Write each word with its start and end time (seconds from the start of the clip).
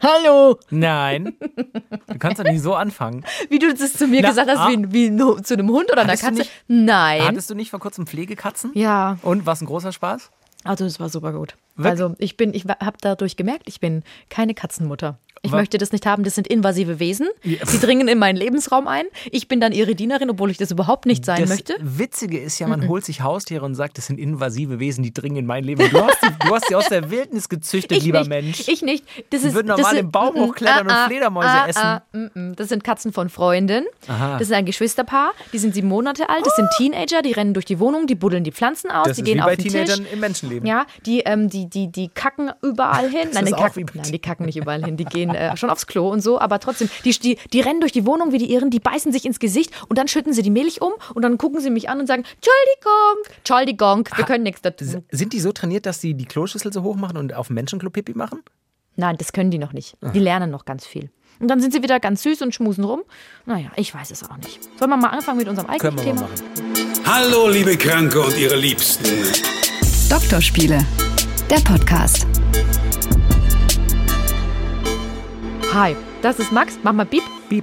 Hallo! 0.00 0.58
Nein. 0.70 1.34
Du 2.06 2.18
kannst 2.18 2.38
doch 2.38 2.44
nicht 2.44 2.62
so 2.62 2.74
anfangen. 2.74 3.24
Wie 3.50 3.58
du 3.58 3.74
das 3.74 3.94
zu 3.94 4.06
mir 4.06 4.22
Na, 4.22 4.28
gesagt 4.28 4.48
hast, 4.50 4.58
ah. 4.58 4.68
wie, 4.70 4.92
wie 4.92 5.10
no- 5.10 5.40
zu 5.40 5.54
einem 5.54 5.68
Hund 5.70 5.90
oder 5.90 6.02
einer 6.02 6.16
Katze. 6.16 6.34
nicht- 6.40 6.50
Nein. 6.68 7.22
Hattest 7.22 7.50
du 7.50 7.54
nicht 7.54 7.70
vor 7.70 7.80
kurzem 7.80 8.06
Pflegekatzen? 8.06 8.70
ja, 8.74 9.18
Und 9.22 9.44
was 9.46 9.60
ein 9.60 9.66
großer 9.66 9.92
Spaß? 9.92 10.30
also 10.64 10.84
es 10.84 11.00
war 11.00 11.08
super 11.08 11.32
gut. 11.32 11.56
Wirklich? 11.76 11.90
Also 11.90 12.14
ich 12.18 12.36
bin, 12.36 12.52
ich 12.54 12.64
habe 12.64 12.96
dadurch 13.00 13.36
gemerkt, 13.36 13.62
ich 13.66 13.80
bin 13.80 14.02
keine 14.28 14.54
Katzenmutter. 14.54 15.18
Ich 15.42 15.52
möchte 15.52 15.78
das 15.78 15.92
nicht 15.92 16.06
haben, 16.06 16.24
das 16.24 16.34
sind 16.34 16.46
invasive 16.46 16.98
Wesen. 17.00 17.28
Ja. 17.42 17.64
Sie 17.66 17.78
dringen 17.78 18.08
in 18.08 18.18
meinen 18.18 18.36
Lebensraum 18.36 18.86
ein. 18.88 19.04
Ich 19.30 19.48
bin 19.48 19.60
dann 19.60 19.72
ihre 19.72 19.94
Dienerin, 19.94 20.30
obwohl 20.30 20.50
ich 20.50 20.56
das 20.56 20.70
überhaupt 20.70 21.06
nicht 21.06 21.24
sein 21.24 21.40
das 21.40 21.48
möchte. 21.50 21.74
Witzige 21.80 22.38
ist 22.38 22.58
ja, 22.58 22.66
man 22.66 22.88
holt 22.88 23.04
sich 23.04 23.22
Haustiere 23.22 23.64
und 23.64 23.74
sagt, 23.74 23.98
das 23.98 24.06
sind 24.06 24.18
invasive 24.18 24.78
Wesen, 24.80 25.02
die 25.04 25.12
dringen 25.12 25.36
in 25.36 25.46
mein 25.46 25.64
Leben. 25.64 25.88
Du 25.90 26.00
hast, 26.02 26.18
die, 26.22 26.46
du 26.46 26.54
hast 26.54 26.68
sie 26.68 26.74
aus 26.74 26.88
der 26.88 27.10
Wildnis 27.10 27.48
gezüchtet, 27.48 27.98
Ich 27.98 28.04
lieber 28.04 28.20
nicht, 28.20 28.28
Mensch. 28.28 28.68
Ich 28.68 28.82
nicht. 28.82 29.04
Das 29.30 29.42
Die 29.42 29.48
ist, 29.48 29.54
würden 29.54 29.68
das 29.68 29.78
normal 29.78 29.96
im 29.96 30.10
Baum 30.10 30.34
hochklettern 30.36 30.86
und 30.86 30.92
ah, 30.92 31.04
ah, 31.04 31.08
Fledermäuse 31.08 31.48
ah, 31.48 31.66
essen. 31.68 31.80
ah. 31.80 32.02
Das 32.56 32.68
sind 32.68 32.84
Katzen 32.84 33.12
von 33.12 33.28
Freundin. 33.28 33.84
Aha. 34.08 34.38
Das 34.38 34.48
ist 34.48 34.52
ein 34.52 34.64
Geschwisterpaar. 34.64 35.32
Die 35.52 35.58
sind 35.58 35.74
sieben 35.74 35.88
Monate 35.88 36.28
alt. 36.28 36.44
Das 36.44 36.56
sind 36.56 36.68
Teenager. 36.76 37.22
Die 37.22 37.32
rennen 37.32 37.54
durch 37.54 37.66
die 37.66 37.78
Wohnung. 37.78 38.06
Die 38.06 38.14
buddeln 38.14 38.44
die 38.44 38.52
Pflanzen 38.52 38.90
aus. 38.90 39.06
das 39.08 39.16
die 39.16 39.22
ist 39.22 39.26
gehen 39.26 39.36
wie 39.38 39.40
auf 39.42 39.46
bei 39.46 39.56
den 39.56 39.68
Teenagern 39.68 39.98
Tisch. 40.04 40.12
im 40.12 40.20
Menschenleben. 40.20 40.66
Ja, 40.66 40.86
die, 41.06 41.20
ähm, 41.20 41.48
die, 41.48 41.68
die, 41.68 41.90
die 41.90 42.08
kacken 42.08 42.50
überall 42.62 43.08
hin. 43.08 43.28
Nein, 43.32 43.44
ist 43.44 43.56
die 43.56 43.60
kacken, 43.62 43.86
nein, 43.94 44.12
die 44.12 44.18
kacken 44.18 44.46
nicht 44.46 44.56
überall 44.56 44.84
hin. 44.84 44.96
Die 44.96 45.04
gehen 45.04 45.27
äh, 45.30 45.56
schon 45.56 45.70
aufs 45.70 45.86
Klo 45.86 46.08
und 46.10 46.20
so, 46.20 46.40
aber 46.40 46.60
trotzdem, 46.60 46.88
die, 47.04 47.10
die, 47.10 47.38
die 47.52 47.60
rennen 47.60 47.80
durch 47.80 47.92
die 47.92 48.06
Wohnung 48.06 48.32
wie 48.32 48.38
die 48.38 48.52
Irren, 48.52 48.70
die 48.70 48.80
beißen 48.80 49.12
sich 49.12 49.24
ins 49.24 49.38
Gesicht 49.38 49.72
und 49.88 49.98
dann 49.98 50.08
schütten 50.08 50.32
sie 50.32 50.42
die 50.42 50.50
Milch 50.50 50.80
um 50.80 50.92
und 51.14 51.22
dann 51.22 51.38
gucken 51.38 51.60
sie 51.60 51.70
mich 51.70 51.88
an 51.88 52.00
und 52.00 52.06
sagen, 52.06 52.24
Entschuldigung, 52.36 53.34
Entschuldigung, 53.38 54.08
wir 54.16 54.24
können 54.24 54.44
nichts 54.44 54.62
dazu. 54.62 55.04
Sind 55.10 55.32
die 55.32 55.40
so 55.40 55.52
trainiert, 55.52 55.86
dass 55.86 56.00
sie 56.00 56.14
die 56.14 56.26
Kloschüssel 56.26 56.72
so 56.72 56.82
hoch 56.82 56.96
machen 56.96 57.16
und 57.16 57.34
auf 57.34 57.48
dem 57.48 57.54
Menschenklo 57.54 57.90
Pipi 57.90 58.14
machen? 58.14 58.42
Nein, 58.96 59.16
das 59.16 59.32
können 59.32 59.50
die 59.50 59.58
noch 59.58 59.72
nicht. 59.72 59.96
Die 60.12 60.18
lernen 60.18 60.50
noch 60.50 60.64
ganz 60.64 60.84
viel. 60.84 61.10
Und 61.40 61.48
dann 61.48 61.60
sind 61.60 61.72
sie 61.72 61.82
wieder 61.82 62.00
ganz 62.00 62.22
süß 62.24 62.42
und 62.42 62.54
schmusen 62.54 62.84
rum. 62.84 63.02
Naja, 63.46 63.70
ich 63.76 63.94
weiß 63.94 64.10
es 64.10 64.28
auch 64.28 64.36
nicht. 64.38 64.58
Sollen 64.78 64.90
wir 64.90 64.96
mal 64.96 65.10
anfangen 65.10 65.38
mit 65.38 65.48
unserem 65.48 65.70
eigenen 65.70 65.96
Thema? 65.96 66.22
machen. 66.22 66.34
Hallo, 67.06 67.48
liebe 67.48 67.76
Kranke 67.76 68.20
und 68.20 68.36
ihre 68.36 68.56
Liebsten. 68.56 69.08
Doktorspiele, 70.10 70.84
der 71.48 71.60
Podcast. 71.60 72.26
Hi, 75.74 75.94
das 76.22 76.38
ist 76.38 76.50
Max. 76.50 76.78
Mach 76.82 76.94
mal 76.94 77.04
Piep. 77.04 77.22
Piep. 77.50 77.62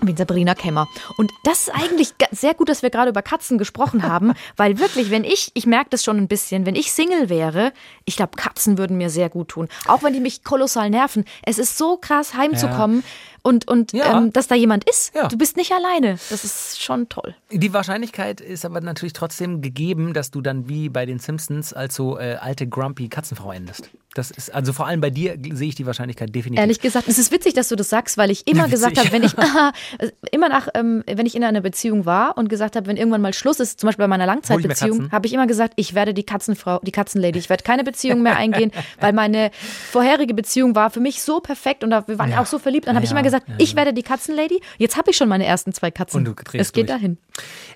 Ich 0.00 0.06
bin 0.06 0.16
Sabrina 0.16 0.54
Kemmer. 0.54 0.88
Und 1.18 1.30
das 1.44 1.68
ist 1.68 1.74
eigentlich 1.74 2.14
sehr 2.30 2.54
gut, 2.54 2.70
dass 2.70 2.82
wir 2.82 2.88
gerade 2.88 3.10
über 3.10 3.20
Katzen 3.20 3.58
gesprochen 3.58 4.02
haben, 4.08 4.32
weil 4.56 4.78
wirklich, 4.78 5.10
wenn 5.10 5.22
ich, 5.22 5.50
ich 5.52 5.66
merke 5.66 5.90
das 5.90 6.02
schon 6.02 6.16
ein 6.16 6.28
bisschen, 6.28 6.64
wenn 6.64 6.74
ich 6.74 6.92
Single 6.92 7.28
wäre, 7.28 7.72
ich 8.06 8.16
glaube, 8.16 8.32
Katzen 8.36 8.78
würden 8.78 8.96
mir 8.96 9.10
sehr 9.10 9.28
gut 9.28 9.48
tun. 9.48 9.68
Auch 9.86 10.02
wenn 10.02 10.14
die 10.14 10.20
mich 10.20 10.44
kolossal 10.44 10.88
nerven. 10.88 11.26
Es 11.44 11.58
ist 11.58 11.76
so 11.76 11.98
krass, 11.98 12.34
heimzukommen 12.34 13.04
und, 13.42 13.68
und 13.68 13.92
Ja. 13.92 14.18
ähm, 14.18 14.32
dass 14.32 14.46
da 14.48 14.54
jemand 14.54 14.88
ist. 14.88 15.14
Ja. 15.14 15.28
Du 15.28 15.36
bist 15.36 15.56
nicht 15.56 15.72
alleine. 15.72 16.18
Das 16.30 16.44
ist 16.44 16.82
schon 16.82 17.08
toll. 17.08 17.34
Die 17.50 17.72
Wahrscheinlichkeit 17.72 18.40
ist 18.40 18.64
aber 18.64 18.80
natürlich 18.80 19.12
trotzdem 19.12 19.60
gegeben, 19.62 20.12
dass 20.14 20.30
du 20.30 20.40
dann 20.40 20.68
wie 20.68 20.88
bei 20.88 21.06
den 21.06 21.18
Simpsons 21.18 21.72
als 21.72 21.94
so 21.94 22.18
äh, 22.18 22.36
alte 22.40 22.66
grumpy 22.66 23.08
Katzenfrau 23.08 23.52
endest. 23.52 23.90
Das 24.14 24.30
ist 24.30 24.52
also 24.54 24.74
vor 24.74 24.86
allem 24.86 25.00
bei 25.00 25.08
dir 25.08 25.38
sehe 25.52 25.68
ich 25.68 25.74
die 25.74 25.86
Wahrscheinlichkeit 25.86 26.34
definitiv. 26.34 26.60
Ehrlich 26.60 26.80
gesagt, 26.80 27.08
es 27.08 27.18
ist 27.18 27.32
witzig, 27.32 27.54
dass 27.54 27.68
du 27.70 27.76
das 27.76 27.88
sagst, 27.88 28.18
weil 28.18 28.30
ich 28.30 28.46
immer 28.46 28.64
Ja, 28.64 28.66
gesagt 28.66 28.96
witzig. 28.96 29.10
habe, 29.10 29.12
wenn 29.12 29.22
ich 29.22 29.32
immer 30.32 30.48
nach, 30.50 30.68
ähm, 30.74 31.02
wenn 31.06 31.24
ich 31.24 31.34
in 31.34 31.42
einer 31.44 31.62
Beziehung 31.62 32.04
war 32.04 32.36
und 32.36 32.48
gesagt 32.48 32.76
habe, 32.76 32.86
wenn 32.86 32.98
irgendwann 32.98 33.22
mal 33.22 33.32
Schluss 33.32 33.58
ist, 33.58 33.80
zum 33.80 33.86
Beispiel 33.88 34.02
bei 34.04 34.08
meiner 34.08 34.24
ich 34.24 34.28
Langzeitbeziehung, 34.28 35.10
habe 35.10 35.26
ich 35.26 35.32
immer 35.32 35.46
gesagt, 35.46 35.72
ich 35.76 35.94
werde 35.94 36.12
die 36.12 36.24
Katzenfrau, 36.24 36.78
die 36.82 36.92
Katzenlady, 36.92 37.38
ich 37.38 37.48
werde 37.48 37.62
keine 37.64 37.84
Beziehung 37.84 38.22
mehr 38.22 38.36
eingehen, 38.36 38.70
weil 39.00 39.14
meine 39.14 39.50
vorherige 39.90 40.34
Beziehung 40.34 40.74
war 40.74 40.90
für 40.90 41.00
mich 41.00 41.22
so 41.22 41.40
perfekt 41.40 41.82
und 41.82 41.90
da, 41.90 42.06
wir 42.06 42.18
waren 42.18 42.30
ja 42.30 42.40
auch 42.42 42.46
so 42.46 42.58
verliebt. 42.58 42.86
Dann 42.88 42.96
habe 42.96 43.04
ich 43.04 43.10
Ja, 43.10 43.16
immer 43.16 43.22
gesagt, 43.24 43.31
ja, 43.38 43.54
ich 43.58 43.76
werde 43.76 43.92
die 43.92 44.02
Katzenlady. 44.02 44.60
Jetzt 44.78 44.96
habe 44.96 45.10
ich 45.10 45.16
schon 45.16 45.28
meine 45.28 45.44
ersten 45.46 45.72
zwei 45.72 45.90
Katzen. 45.90 46.18
Und 46.18 46.24
du 46.24 46.34
drehst 46.34 46.60
es 46.60 46.72
geht 46.72 46.88
durch. 46.88 46.98
dahin. 46.98 47.18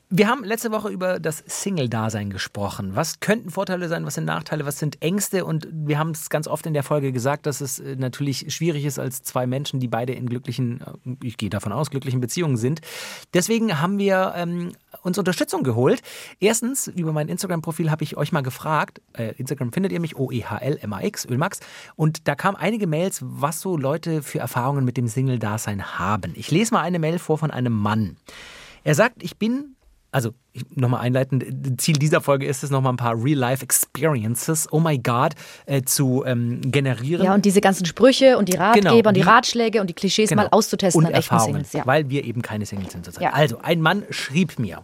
Wir 0.08 0.28
haben 0.28 0.44
letzte 0.44 0.70
Woche 0.70 0.88
über 0.88 1.18
das 1.18 1.42
Single-Dasein 1.48 2.30
gesprochen. 2.30 2.94
Was 2.94 3.18
könnten 3.18 3.50
Vorteile 3.50 3.88
sein, 3.88 4.06
was 4.06 4.14
sind 4.14 4.26
Nachteile, 4.26 4.64
was 4.64 4.78
sind 4.78 5.02
Ängste? 5.02 5.44
Und 5.44 5.66
wir 5.72 5.98
haben 5.98 6.10
es 6.10 6.30
ganz 6.30 6.46
oft 6.46 6.64
in 6.64 6.74
der 6.74 6.84
Folge 6.84 7.10
gesagt, 7.10 7.44
dass 7.44 7.60
es 7.60 7.80
äh, 7.80 7.96
natürlich 7.96 8.54
schwierig 8.54 8.84
ist 8.84 9.00
als 9.00 9.24
zwei 9.24 9.48
Menschen, 9.48 9.80
die 9.80 9.88
beide 9.88 10.12
in 10.12 10.28
glücklichen, 10.28 10.80
äh, 10.80 11.26
ich 11.26 11.36
gehe 11.36 11.50
davon 11.50 11.72
aus, 11.72 11.90
glücklichen 11.90 12.20
Beziehungen 12.20 12.56
sind. 12.56 12.82
Deswegen 13.34 13.80
haben 13.80 13.98
wir 13.98 14.32
ähm, 14.36 14.74
uns 15.02 15.18
Unterstützung 15.18 15.64
geholt. 15.64 16.02
Erstens, 16.38 16.86
über 16.86 17.12
mein 17.12 17.26
Instagram-Profil 17.26 17.90
habe 17.90 18.04
ich 18.04 18.16
euch 18.16 18.30
mal 18.30 18.42
gefragt, 18.42 19.02
äh, 19.12 19.34
Instagram 19.38 19.72
findet 19.72 19.90
ihr 19.90 19.98
mich, 19.98 20.16
O-E-H-L-M-A-X, 20.16 21.26
Ölmax. 21.26 21.58
Und 21.96 22.28
da 22.28 22.36
kamen 22.36 22.56
einige 22.56 22.86
Mails, 22.86 23.22
was 23.24 23.60
so 23.60 23.76
Leute 23.76 24.22
für 24.22 24.38
Erfahrungen 24.38 24.84
mit 24.84 24.96
dem 24.98 25.08
Single-Dasein 25.08 25.98
haben. 25.98 26.32
Ich 26.36 26.52
lese 26.52 26.74
mal 26.74 26.82
eine 26.82 27.00
Mail 27.00 27.18
vor 27.18 27.38
von 27.38 27.50
einem 27.50 27.72
Mann. 27.72 28.16
Er 28.84 28.94
sagt, 28.94 29.24
ich 29.24 29.36
bin, 29.36 29.75
also 30.16 30.32
nochmal 30.74 31.02
einleitend, 31.02 31.44
Ziel 31.78 31.96
dieser 31.98 32.22
Folge 32.22 32.46
ist 32.46 32.64
es, 32.64 32.70
nochmal 32.70 32.94
ein 32.94 32.96
paar 32.96 33.22
Real-Life-Experiences, 33.22 34.66
oh 34.72 34.80
my 34.80 34.96
God, 34.96 35.34
äh, 35.66 35.82
zu 35.82 36.24
ähm, 36.26 36.62
generieren. 36.62 37.22
Ja, 37.26 37.34
und 37.34 37.44
diese 37.44 37.60
ganzen 37.60 37.84
Sprüche 37.84 38.38
und 38.38 38.48
die 38.48 38.56
Ratgeber 38.56 38.88
Genau, 38.94 39.08
und 39.08 39.14
die 39.14 39.20
die- 39.20 39.26
Ratschläge 39.28 39.80
und 39.82 39.88
die 39.90 39.94
Klischees 39.94 40.34
mal 40.34 40.48
auszutesten 40.50 41.00
und 41.02 41.06
an 41.08 41.12
echten 41.12 41.34
Erfahrungen, 41.34 41.64
Singles. 41.64 41.72
Ja. 41.74 41.86
weil 41.86 42.08
wir 42.08 42.24
eben 42.24 42.40
keine 42.40 42.64
Singles 42.64 42.92
sind 42.92 43.04
zurzeit. 43.04 43.24
Ja. 43.24 43.32
Also, 43.34 43.58
ein 43.62 43.82
Mann 43.82 44.04
schrieb 44.08 44.58
mir, 44.58 44.80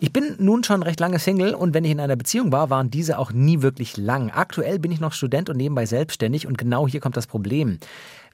ich 0.00 0.12
bin 0.12 0.34
nun 0.38 0.64
schon 0.64 0.82
recht 0.82 0.98
lange 0.98 1.20
Single 1.20 1.54
und 1.54 1.72
wenn 1.72 1.84
ich 1.84 1.92
in 1.92 2.00
einer 2.00 2.16
Beziehung 2.16 2.50
war, 2.50 2.68
waren 2.68 2.90
diese 2.90 3.20
auch 3.20 3.30
nie 3.32 3.62
wirklich 3.62 3.96
lang. 3.96 4.30
Aktuell 4.30 4.80
bin 4.80 4.90
ich 4.90 4.98
noch 4.98 5.12
Student 5.12 5.48
und 5.48 5.56
nebenbei 5.58 5.86
selbstständig 5.86 6.48
und 6.48 6.58
genau 6.58 6.88
hier 6.88 6.98
kommt 7.00 7.16
das 7.16 7.28
Problem. 7.28 7.78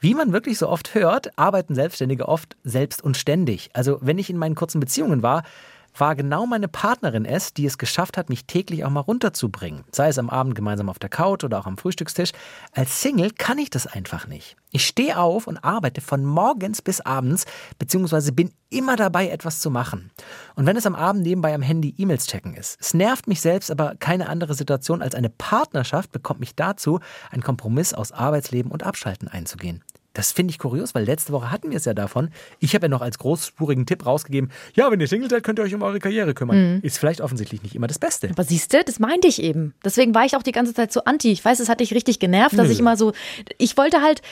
Wie 0.01 0.15
man 0.15 0.33
wirklich 0.33 0.59
so 0.59 0.69
oft 0.69 0.95
hört, 0.97 1.39
arbeiten 1.39 1.75
Selbstständige 1.77 2.27
oft 2.27 2.57
selbst 2.65 3.05
und 3.05 3.17
ständig. 3.19 3.69
Also 3.75 3.99
wenn 4.01 4.19
ich 4.19 4.31
in 4.31 4.39
meinen 4.39 4.57
kurzen 4.57 4.81
Beziehungen 4.81 5.23
war, 5.23 5.45
war 5.97 6.15
genau 6.17 6.47
meine 6.47 6.69
Partnerin 6.69 7.25
es, 7.25 7.55
die 7.55 7.67
es 7.67 7.79
geschafft 7.79 8.17
hat, 8.17 8.29
mich 8.29 8.47
täglich 8.47 8.85
auch 8.85 8.91
mal 8.91 9.01
runterzubringen. 9.01 9.85
Sei 9.93 10.09
es 10.09 10.19
am 10.19 10.31
Abend 10.31 10.55
gemeinsam 10.55 10.89
auf 10.89 10.99
der 10.99 11.11
Couch 11.11 11.45
oder 11.45 11.59
auch 11.59 11.67
am 11.67 11.77
Frühstückstisch. 11.77 12.33
Als 12.73 13.01
Single 13.01 13.31
kann 13.31 13.59
ich 13.59 13.71
das 13.71 13.87
einfach 13.87 14.27
nicht. 14.27 14.57
Ich 14.71 14.87
stehe 14.87 15.19
auf 15.19 15.47
und 15.47 15.59
arbeite 15.59 16.01
von 16.01 16.25
morgens 16.25 16.81
bis 16.81 17.01
abends, 17.01 17.45
beziehungsweise 17.79 18.33
bin 18.33 18.51
immer 18.71 18.97
dabei, 18.97 19.29
etwas 19.29 19.61
zu 19.61 19.71
machen. 19.71 20.11
Und 20.55 20.67
wenn 20.67 20.77
es 20.77 20.87
am 20.87 20.95
Abend 20.95 21.23
nebenbei 21.23 21.55
am 21.55 21.63
Handy 21.63 21.95
E-Mails 21.99 22.27
checken 22.27 22.55
ist, 22.55 22.79
es 22.81 22.95
nervt 22.95 23.29
mich 23.29 23.43
selbst, 23.43 23.71
aber 23.71 23.95
keine 23.99 24.29
andere 24.29 24.55
Situation 24.55 25.03
als 25.03 25.15
eine 25.15 25.29
Partnerschaft 25.29 26.11
bekommt 26.11 26.41
mich 26.41 26.55
dazu, 26.55 27.01
einen 27.31 27.43
Kompromiss 27.43 27.93
aus 27.93 28.13
Arbeitsleben 28.13 28.73
und 28.73 28.83
Abschalten 28.83 29.29
einzugehen. 29.29 29.85
Das 30.13 30.33
finde 30.33 30.51
ich 30.51 30.59
kurios, 30.59 30.95
weil 30.95 31.05
letzte 31.05 31.33
Woche 31.33 31.51
hatten 31.51 31.71
wir 31.71 31.77
es 31.77 31.85
ja 31.85 31.95
davon. 31.95 32.31
Ich 32.59 32.75
habe 32.75 32.87
ja 32.87 32.89
noch 32.89 33.01
als 33.01 33.19
großspurigen 33.19 33.87
Tipp 33.87 34.05
rausgegeben, 34.05 34.51
ja, 34.75 34.91
wenn 34.91 35.01
ihr 35.01 35.09
Single 35.09 35.31
seid, 35.31 35.43
könnt 35.43 35.59
ihr 35.59 35.63
euch 35.63 35.75
um 35.75 35.83
eure 35.83 35.99
Karriere 35.99 36.35
kümmern. 36.35 36.81
Ist 36.83 36.99
vielleicht 36.99 37.21
offensichtlich 37.21 37.63
nicht 37.63 37.75
immer 37.75 37.87
das 37.87 37.99
Beste. 37.99 38.29
Aber 38.31 38.45
siehst 38.45 38.73
du, 38.73 38.83
das 38.85 38.99
meinte 38.99 39.29
ich 39.29 39.43
eben. 39.43 39.75
Deswegen 39.85 40.15
war 40.15 40.25
ich 40.25 40.37
auch 40.37 40.43
die 40.43 40.53
ganze 40.53 40.75
Zeit 40.75 40.93
so 40.93 41.05
anti. 41.05 41.33
Ich 41.33 41.45
weiß, 41.45 41.61
es 41.61 41.69
hat 41.69 41.81
dich 41.81 41.95
richtig 41.95 42.19
genervt, 42.19 42.59
dass 42.59 42.67
Nö. 42.67 42.73
ich 42.73 42.79
immer 42.79 42.97
so. 42.97 43.13
Ich 43.59 43.77
wollte 43.77 44.03
halt, 44.03 44.23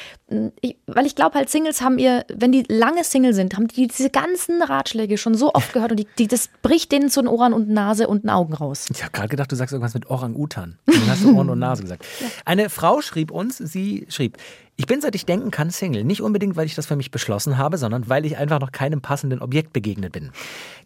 ich, 0.61 0.77
weil 0.87 1.07
ich 1.07 1.15
glaube 1.15 1.37
halt, 1.37 1.49
Singles 1.51 1.81
haben 1.81 1.99
ihr, 1.99 2.25
wenn 2.33 2.53
die 2.53 2.65
lange 2.69 3.05
Single 3.05 3.35
sind, 3.35 3.57
haben 3.57 3.69
die 3.69 3.87
diese 3.87 4.11
ganzen 4.11 4.63
Ratschläge 4.63 5.19
schon 5.19 5.35
so 5.35 5.53
oft 5.55 5.73
gehört 5.73 5.93
und 5.93 5.99
die, 5.99 6.07
die, 6.19 6.27
das 6.27 6.51
bricht 6.63 6.93
denen 6.93 7.11
zu 7.11 7.21
den 7.21 7.29
Ohren 7.29 7.53
und 7.53 7.69
Nase 7.69 8.09
und 8.09 8.25
den 8.25 8.31
Augen 8.31 8.55
raus. 8.55 8.87
Ich 8.91 9.03
habe 9.03 9.13
gerade 9.13 9.29
gedacht, 9.29 9.51
du 9.51 9.57
sagst 9.57 9.73
irgendwas 9.73 9.95
mit 9.95 10.11
Orang-Utan. 10.11 10.79
Dann 10.87 11.09
hast 11.09 11.23
du 11.23 11.37
Ohren 11.37 11.51
und 11.51 11.59
Nase 11.59 11.83
gesagt. 11.83 12.05
Eine 12.45 12.71
Frau 12.71 13.01
schrieb 13.01 13.31
uns, 13.31 13.59
sie 13.59 14.07
schrieb, 14.09 14.39
ich 14.81 14.87
bin 14.87 15.03
seit 15.03 15.15
ich 15.15 15.27
denken 15.27 15.51
kann 15.51 15.69
Single. 15.69 16.05
Nicht 16.05 16.23
unbedingt, 16.23 16.57
weil 16.57 16.65
ich 16.65 16.75
das 16.75 16.87
für 16.87 16.97
mich 16.97 17.11
beschlossen 17.11 17.59
habe, 17.59 17.77
sondern 17.77 18.09
weil 18.09 18.25
ich 18.25 18.39
einfach 18.39 18.61
noch 18.61 18.73
keinem 18.73 19.03
passenden 19.03 19.43
Objekt 19.43 19.75
begegnet 19.75 20.13
bin. 20.13 20.31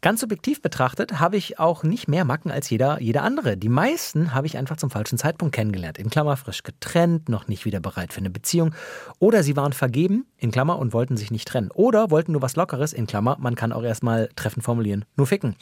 Ganz 0.00 0.20
subjektiv 0.20 0.60
betrachtet 0.60 1.20
habe 1.20 1.36
ich 1.36 1.60
auch 1.60 1.84
nicht 1.84 2.08
mehr 2.08 2.24
Macken 2.24 2.50
als 2.50 2.68
jeder, 2.70 3.00
jeder 3.00 3.22
andere. 3.22 3.56
Die 3.56 3.68
meisten 3.68 4.34
habe 4.34 4.48
ich 4.48 4.58
einfach 4.58 4.78
zum 4.78 4.90
falschen 4.90 5.16
Zeitpunkt 5.16 5.54
kennengelernt. 5.54 5.98
In 5.98 6.10
Klammer 6.10 6.36
frisch 6.36 6.64
getrennt, 6.64 7.28
noch 7.28 7.46
nicht 7.46 7.66
wieder 7.66 7.78
bereit 7.78 8.12
für 8.12 8.18
eine 8.18 8.30
Beziehung. 8.30 8.74
Oder 9.20 9.44
sie 9.44 9.54
waren 9.54 9.72
vergeben, 9.72 10.26
in 10.38 10.50
Klammer, 10.50 10.80
und 10.80 10.92
wollten 10.92 11.16
sich 11.16 11.30
nicht 11.30 11.46
trennen. 11.46 11.70
Oder 11.72 12.10
wollten 12.10 12.32
nur 12.32 12.42
was 12.42 12.56
Lockeres, 12.56 12.92
in 12.92 13.06
Klammer, 13.06 13.36
man 13.38 13.54
kann 13.54 13.72
auch 13.72 13.84
erstmal 13.84 14.28
Treffen 14.34 14.60
formulieren, 14.60 15.04
nur 15.16 15.28
ficken. 15.28 15.54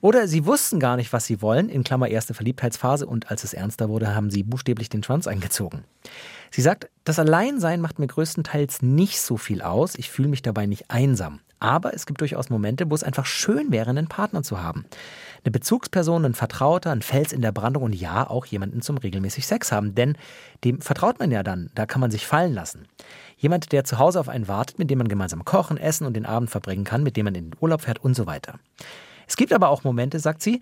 Oder 0.00 0.28
sie 0.28 0.46
wussten 0.46 0.78
gar 0.78 0.94
nicht, 0.94 1.12
was 1.12 1.26
sie 1.26 1.42
wollen, 1.42 1.68
in 1.68 1.82
Klammer 1.82 2.06
erste 2.06 2.32
Verliebtheitsphase 2.32 3.06
und 3.08 3.28
als 3.32 3.42
es 3.42 3.54
ernster 3.54 3.88
wurde, 3.88 4.14
haben 4.14 4.30
sie 4.30 4.44
buchstäblich 4.44 4.88
den 4.88 5.02
Schwanz 5.02 5.26
eingezogen. 5.26 5.82
Sie 6.54 6.60
sagt, 6.60 6.90
das 7.04 7.18
Alleinsein 7.18 7.80
macht 7.80 7.98
mir 7.98 8.06
größtenteils 8.06 8.82
nicht 8.82 9.20
so 9.20 9.38
viel 9.38 9.62
aus. 9.62 9.94
Ich 9.94 10.10
fühle 10.10 10.28
mich 10.28 10.42
dabei 10.42 10.66
nicht 10.66 10.90
einsam. 10.90 11.40
Aber 11.60 11.94
es 11.94 12.04
gibt 12.04 12.20
durchaus 12.20 12.50
Momente, 12.50 12.90
wo 12.90 12.94
es 12.94 13.02
einfach 13.02 13.24
schön 13.24 13.72
wäre, 13.72 13.88
einen 13.88 14.08
Partner 14.08 14.42
zu 14.42 14.62
haben. 14.62 14.84
Eine 15.44 15.52
Bezugsperson, 15.52 16.26
ein 16.26 16.34
Vertrauter, 16.34 16.90
ein 16.90 17.00
Fels 17.00 17.32
in 17.32 17.40
der 17.40 17.52
Brandung 17.52 17.84
und 17.84 17.94
ja, 17.94 18.28
auch 18.28 18.44
jemanden 18.44 18.82
zum 18.82 18.98
regelmäßig 18.98 19.46
Sex 19.46 19.72
haben. 19.72 19.94
Denn 19.94 20.18
dem 20.62 20.82
vertraut 20.82 21.20
man 21.20 21.30
ja 21.30 21.42
dann, 21.42 21.70
da 21.74 21.86
kann 21.86 22.02
man 22.02 22.10
sich 22.10 22.26
fallen 22.26 22.52
lassen. 22.52 22.86
Jemand, 23.38 23.72
der 23.72 23.84
zu 23.84 23.98
Hause 23.98 24.20
auf 24.20 24.28
einen 24.28 24.46
wartet, 24.46 24.78
mit 24.78 24.90
dem 24.90 24.98
man 24.98 25.08
gemeinsam 25.08 25.46
kochen, 25.46 25.78
essen 25.78 26.06
und 26.06 26.14
den 26.14 26.26
Abend 26.26 26.50
verbringen 26.50 26.84
kann, 26.84 27.02
mit 27.02 27.16
dem 27.16 27.24
man 27.24 27.34
in 27.34 27.50
den 27.50 27.58
Urlaub 27.60 27.80
fährt 27.80 28.04
und 28.04 28.14
so 28.14 28.26
weiter. 28.26 28.58
Es 29.26 29.36
gibt 29.36 29.54
aber 29.54 29.70
auch 29.70 29.84
Momente, 29.84 30.18
sagt 30.18 30.42
sie, 30.42 30.60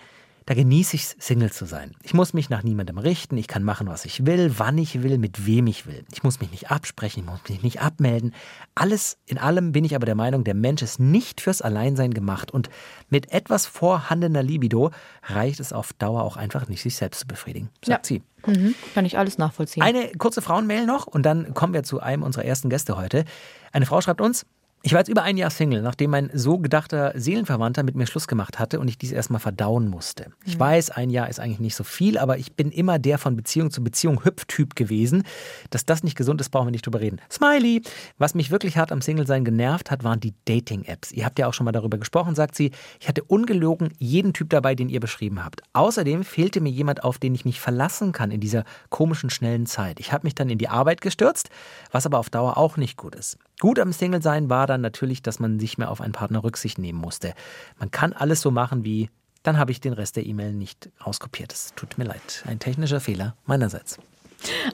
da 0.50 0.54
genieße 0.54 0.96
ich 0.96 1.02
es, 1.04 1.16
Single 1.20 1.52
zu 1.52 1.64
sein. 1.64 1.94
Ich 2.02 2.12
muss 2.12 2.32
mich 2.34 2.50
nach 2.50 2.64
niemandem 2.64 2.98
richten, 2.98 3.36
ich 3.36 3.46
kann 3.46 3.62
machen, 3.62 3.86
was 3.86 4.04
ich 4.04 4.26
will, 4.26 4.52
wann 4.58 4.78
ich 4.78 5.00
will, 5.04 5.16
mit 5.16 5.46
wem 5.46 5.68
ich 5.68 5.86
will. 5.86 6.04
Ich 6.10 6.24
muss 6.24 6.40
mich 6.40 6.50
nicht 6.50 6.72
absprechen, 6.72 7.20
ich 7.22 7.30
muss 7.30 7.38
mich 7.48 7.62
nicht 7.62 7.80
abmelden. 7.80 8.34
Alles 8.74 9.16
in 9.26 9.38
allem 9.38 9.70
bin 9.70 9.84
ich 9.84 9.94
aber 9.94 10.06
der 10.06 10.16
Meinung, 10.16 10.42
der 10.42 10.54
Mensch 10.56 10.82
ist 10.82 10.98
nicht 10.98 11.40
fürs 11.40 11.62
Alleinsein 11.62 12.12
gemacht 12.12 12.50
und 12.50 12.68
mit 13.10 13.30
etwas 13.30 13.66
vorhandener 13.66 14.42
Libido 14.42 14.90
reicht 15.22 15.60
es 15.60 15.72
auf 15.72 15.92
Dauer 15.92 16.24
auch 16.24 16.36
einfach 16.36 16.66
nicht, 16.66 16.82
sich 16.82 16.96
selbst 16.96 17.20
zu 17.20 17.26
befriedigen, 17.28 17.70
sagt 17.84 18.10
Ja. 18.10 18.16
sie. 18.16 18.22
Mhm. 18.44 18.74
Kann 18.92 19.04
ich 19.04 19.18
alles 19.18 19.38
nachvollziehen. 19.38 19.84
Eine 19.84 20.10
kurze 20.18 20.42
Frauenmail 20.42 20.84
noch 20.84 21.06
und 21.06 21.22
dann 21.22 21.54
kommen 21.54 21.74
wir 21.74 21.84
zu 21.84 22.00
einem 22.00 22.24
unserer 22.24 22.44
ersten 22.44 22.70
Gäste 22.70 22.96
heute. 22.96 23.24
Eine 23.70 23.86
Frau 23.86 24.00
schreibt 24.00 24.20
uns, 24.20 24.46
ich 24.82 24.92
war 24.92 25.00
jetzt 25.00 25.08
über 25.08 25.22
ein 25.22 25.36
Jahr 25.36 25.50
Single, 25.50 25.82
nachdem 25.82 26.10
mein 26.10 26.30
so 26.32 26.58
gedachter 26.58 27.12
Seelenverwandter 27.14 27.82
mit 27.82 27.96
mir 27.96 28.06
Schluss 28.06 28.26
gemacht 28.26 28.58
hatte 28.58 28.80
und 28.80 28.88
ich 28.88 28.96
dies 28.96 29.12
erstmal 29.12 29.40
verdauen 29.40 29.88
musste. 29.88 30.32
Ich 30.46 30.58
weiß, 30.58 30.90
ein 30.90 31.10
Jahr 31.10 31.28
ist 31.28 31.38
eigentlich 31.38 31.60
nicht 31.60 31.76
so 31.76 31.84
viel, 31.84 32.16
aber 32.16 32.38
ich 32.38 32.54
bin 32.54 32.70
immer 32.70 32.98
der 32.98 33.18
von 33.18 33.36
Beziehung 33.36 33.70
zu 33.70 33.84
Beziehung 33.84 34.24
Hüpftyp 34.24 34.74
gewesen. 34.76 35.24
Dass 35.68 35.84
das 35.84 36.02
nicht 36.02 36.16
gesund 36.16 36.40
ist, 36.40 36.48
brauchen 36.48 36.68
wir 36.68 36.72
nicht 36.72 36.86
drüber 36.86 37.00
reden. 37.00 37.20
Smiley! 37.30 37.82
Was 38.16 38.34
mich 38.34 38.50
wirklich 38.50 38.78
hart 38.78 38.90
am 38.90 39.02
Single-Sein 39.02 39.44
genervt 39.44 39.90
hat, 39.90 40.02
waren 40.02 40.18
die 40.18 40.32
Dating-Apps. 40.46 41.12
Ihr 41.12 41.26
habt 41.26 41.38
ja 41.38 41.46
auch 41.46 41.54
schon 41.54 41.66
mal 41.66 41.72
darüber 41.72 41.98
gesprochen, 41.98 42.34
sagt 42.34 42.54
sie. 42.54 42.70
Ich 43.00 43.08
hatte 43.08 43.22
ungelogen 43.22 43.90
jeden 43.98 44.32
Typ 44.32 44.48
dabei, 44.48 44.74
den 44.74 44.88
ihr 44.88 45.00
beschrieben 45.00 45.44
habt. 45.44 45.60
Außerdem 45.74 46.24
fehlte 46.24 46.62
mir 46.62 46.70
jemand, 46.70 47.04
auf 47.04 47.18
den 47.18 47.34
ich 47.34 47.44
mich 47.44 47.60
verlassen 47.60 48.12
kann 48.12 48.30
in 48.30 48.40
dieser 48.40 48.64
komischen, 48.88 49.28
schnellen 49.28 49.66
Zeit. 49.66 50.00
Ich 50.00 50.12
habe 50.12 50.26
mich 50.26 50.34
dann 50.34 50.48
in 50.48 50.56
die 50.56 50.68
Arbeit 50.68 51.02
gestürzt, 51.02 51.50
was 51.92 52.06
aber 52.06 52.18
auf 52.18 52.30
Dauer 52.30 52.56
auch 52.56 52.78
nicht 52.78 52.96
gut 52.96 53.14
ist. 53.14 53.36
Gut 53.60 53.78
am 53.78 53.92
Single-Sein 53.92 54.50
war 54.50 54.66
dann 54.66 54.80
natürlich, 54.80 55.22
dass 55.22 55.38
man 55.38 55.56
nicht 55.56 55.78
mehr 55.78 55.90
auf 55.90 56.00
einen 56.00 56.12
Partner 56.12 56.42
Rücksicht 56.42 56.78
nehmen 56.78 56.98
musste. 56.98 57.34
Man 57.78 57.90
kann 57.90 58.12
alles 58.12 58.40
so 58.40 58.50
machen 58.50 58.84
wie, 58.84 59.10
dann 59.42 59.58
habe 59.58 59.70
ich 59.70 59.80
den 59.80 59.92
Rest 59.92 60.16
der 60.16 60.26
E-Mail 60.26 60.52
nicht 60.52 60.88
rauskopiert. 61.06 61.52
Es 61.52 61.72
tut 61.76 61.98
mir 61.98 62.04
leid. 62.04 62.42
Ein 62.46 62.58
technischer 62.58 63.00
Fehler 63.00 63.36
meinerseits. 63.46 63.98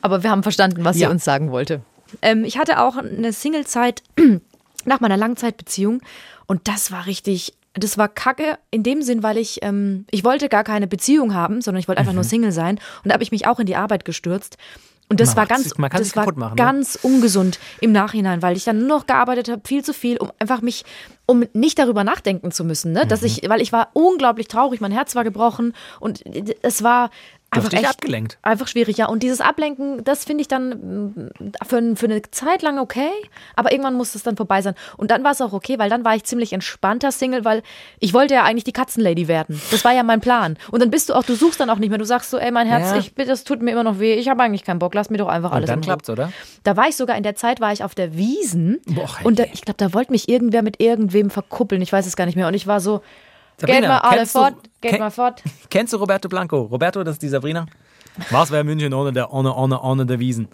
Aber 0.03 0.23
wir 0.23 0.31
haben 0.31 0.43
verstanden, 0.45 0.85
was 0.85 0.97
Ja. 0.99 1.09
sie 1.09 1.13
uns 1.13 1.25
sagen 1.25 1.51
wollte. 1.51 1.83
Ähm, 2.23 2.45
ich 2.45 2.59
hatte 2.59 2.81
auch 2.81 2.97
eine 2.97 3.33
Single-Zeit 3.33 4.03
nach 4.85 5.01
meiner 5.01 5.17
Langzeitbeziehung 5.17 6.01
und 6.47 6.69
das 6.69 6.93
war 6.93 7.07
richtig. 7.07 7.55
Das 7.79 7.99
war 7.99 8.09
kacke 8.09 8.57
in 8.71 8.83
dem 8.83 9.03
Sinn, 9.03 9.23
weil 9.23 9.37
ich, 9.37 9.59
ähm, 9.63 10.07
ich 10.11 10.25
wollte 10.25 10.49
gar 10.49 10.65
keine 10.65 10.87
Beziehung 10.87 11.35
haben, 11.35 11.61
sondern 11.61 11.81
ich 11.81 11.89
wollte 11.89 12.01
einfach 12.01 12.15
nur 12.15 12.25
Single 12.25 12.53
sein. 12.53 12.77
Und 13.03 13.09
da 13.11 13.13
habe 13.13 13.23
ich 13.23 13.33
mich 13.33 13.47
auch 13.47 13.59
in 13.61 13.67
die 13.67 13.77
Arbeit 13.77 14.07
gestürzt. 14.07 14.57
Und 15.09 15.21
das 15.21 15.31
Man 15.31 15.37
war 15.37 15.47
ganz, 15.47 15.79
man 15.79 15.91
kann 15.91 16.01
das 16.01 16.17
war 16.17 16.25
machen, 16.37 16.55
ne? 16.55 16.57
ganz 16.57 16.99
ungesund 17.01 17.61
im 17.81 17.93
Nachhinein, 17.93 18.43
weil 18.43 18.57
ich 18.57 18.65
dann 18.65 18.79
nur 18.79 18.89
noch 18.89 19.07
gearbeitet 19.07 19.49
habe, 19.49 19.63
viel 19.65 19.85
zu 19.85 19.95
viel, 19.95 20.17
um 20.17 20.33
einfach 20.41 20.63
mich, 20.63 20.85
um 21.27 21.45
nicht 21.53 21.79
darüber 21.79 22.05
nachdenken 22.05 22.53
zu 22.53 22.65
müssen, 22.65 22.93
ne? 22.93 23.07
Dass 23.07 23.21
Mhm. 23.23 23.27
ich, 23.27 23.49
weil 23.49 23.61
ich 23.61 23.73
war 23.73 23.89
unglaublich 23.95 24.49
traurig, 24.49 24.81
mein 24.81 24.93
Herz 24.93 25.15
war 25.17 25.25
gebrochen 25.25 25.75
und 26.01 26.23
es 26.63 26.83
war 26.83 27.11
einfach 27.49 27.73
echt 27.73 27.89
abgelenkt. 27.89 28.39
Einfach 28.43 28.67
schwierig, 28.69 28.99
ja. 28.99 29.07
Und 29.07 29.23
dieses 29.23 29.41
Ablenken, 29.41 30.03
das 30.05 30.25
finde 30.25 30.43
ich 30.43 30.49
dann 30.49 30.69
mm, 30.71 31.31
für, 31.67 31.97
für 31.97 32.07
eine 32.07 32.21
Zeit 32.31 32.61
lang 32.61 32.79
okay, 32.79 33.09
aber 33.55 33.71
irgendwann 33.73 33.95
muss 33.95 34.15
es 34.17 34.25
dann 34.25 34.37
vorbei 34.37 34.61
sein. 34.63 34.75
Und 34.97 35.11
dann 35.13 35.23
war 35.25 35.31
es 35.31 35.41
auch 35.41 35.53
okay, 35.53 35.79
weil 35.79 35.89
dann 35.89 36.05
war 36.05 36.17
ich 36.17 36.25
ziemlich 36.25 36.53
entspannter 36.53 37.13
Single, 37.13 37.45
weil 37.45 37.63
ich 38.01 38.13
wollte 38.13 38.35
ja 38.35 38.43
eigentlich 38.43 38.65
die 38.65 38.73
Katzenlady 38.73 39.29
werden. 39.29 39.59
Das 39.71 39.85
war 39.85 39.93
ja 39.95 40.03
mein 40.03 40.21
Plan. 40.21 40.59
Und 40.73 40.81
dann 40.83 40.91
bist 40.91 41.09
du 41.09 41.15
auch, 41.15 41.23
du 41.23 41.35
suchst 41.35 41.59
dann 41.61 41.71
auch 41.71 41.79
nicht 41.79 41.89
mehr. 41.89 41.99
Du 41.99 42.05
sagst 42.05 42.31
so, 42.31 42.37
ey, 42.37 42.51
mein 42.51 42.67
Herz, 42.67 42.91
Ja. 42.91 42.99
ich, 42.99 43.15
das 43.15 43.45
tut 43.45 43.63
mir 43.63 43.71
immer 43.71 43.85
noch 43.85 44.01
weh. 44.01 44.15
Ich 44.15 44.29
habe 44.29 44.43
eigentlich 44.43 44.65
keinen 44.65 44.81
Bock. 44.81 44.95
Lass 44.95 45.09
mir 45.09 45.19
doch 45.19 45.29
einfach 45.29 45.53
alles 45.53 45.69
dann 45.69 45.79
in 45.79 45.85
Ruhe. 45.85 45.87
klappt's, 45.87 46.11
oder? 46.11 46.33
Da 46.65 46.77
war 46.77 46.89
ich 46.89 46.97
sogar 46.97 47.17
in 47.17 47.23
der 47.23 47.37
Zeit, 47.37 47.61
war 47.61 47.73
ich 47.73 47.85
auf 47.85 47.95
der 47.95 48.17
Wiesen. 48.17 48.81
Boah, 48.87 49.09
und 49.23 49.39
da, 49.39 49.45
ich 49.45 49.63
glaube, 49.63 49.79
da 49.79 49.95
wollte 49.95 50.11
mich 50.13 50.29
irgendwer 50.29 50.63
mit 50.63 50.81
irgendwem 51.17 51.31
verkuppeln. 51.33 51.83
Ich 51.83 51.93
weiß 51.93 52.07
es 52.07 52.17
gar 52.17 52.27
nicht 52.27 52.37
mehr. 52.37 52.47
Und 52.49 52.55
ich 52.55 52.67
war 52.67 52.81
so, 52.81 53.03
Sabrina, 53.59 53.81
geht 53.81 53.89
mal 53.89 53.99
alle 53.99 54.17
kennst 54.19 54.35
du- 54.35 54.39
fort, 54.39 54.55
geht 54.81 54.99
mal 54.99 55.11
fort. 55.11 55.43
Kennst 55.71 55.93
du 55.93 55.97
Roberto 55.97 56.29
Blanco? 56.29 56.63
Roberto, 56.63 57.03
das 57.05 57.15
ist 57.17 57.23
die 57.23 57.29
Sabrina. 57.29 57.67
Was 58.31 58.51
wäre 58.51 58.65
München 58.65 58.93
ohne 58.95 59.13
der, 59.13 59.33
ohne, 59.33 59.55
ohne, 59.55 59.81
ohne 59.83 60.07
der 60.07 60.19
Wiesen? 60.19 60.49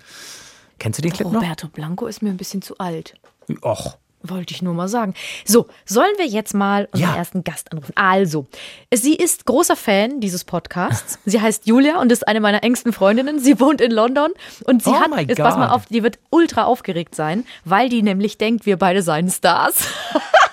Kennst 0.79 0.99
du 0.99 1.03
den 1.03 1.13
Clip 1.13 1.27
noch? 1.31 1.41
Roberto 1.43 1.69
Blanco 1.69 2.07
ist 2.07 2.23
mir 2.23 2.31
ein 2.31 2.37
bisschen 2.37 2.63
zu 2.63 2.77
alt. 2.79 3.15
Och. 3.63 3.99
Wollte 4.25 4.55
ich 4.55 4.63
nur 4.63 4.73
mal 4.73 4.87
sagen. 4.87 5.15
So, 5.45 5.67
sollen 5.85 6.13
wir 6.17 6.27
jetzt 6.27 6.55
mal 6.55 6.89
unseren 6.93 7.11
Ja. 7.11 7.17
ersten 7.17 7.43
Gast 7.43 7.73
anrufen? 7.73 7.93
Also, 7.97 8.47
sie 8.95 9.17
ist 9.17 9.47
großer 9.47 9.75
Fan 9.75 10.21
dieses 10.21 10.45
Podcasts. 10.45 11.19
Sie 11.25 11.41
heißt 11.41 11.67
Julia 11.67 12.01
und 12.01 12.13
ist 12.13 12.29
eine 12.29 12.41
meiner 12.41 12.63
engsten 12.63 12.93
Freundinnen. 12.93 13.41
Sie 13.41 13.59
wohnt 13.59 13.81
in 13.81 13.91
London 13.91 14.31
und 14.65 14.85
sie 14.85 14.91
Oh 14.91 14.95
hat, 14.95 15.11
jetzt 15.29 15.39
pass 15.39 15.57
mal 15.57 15.71
auf, 15.71 15.87
die 15.87 16.05
wird 16.05 16.21
ultra 16.31 16.65
aufgeregt 16.67 17.17
sein, 17.17 17.45
weil 17.65 17.89
die 17.89 18.03
nämlich 18.03 18.39
denkt, 18.39 18.65
wir 18.65 18.77
beide 18.77 19.03
seien 19.03 19.29
Stars. 19.29 19.89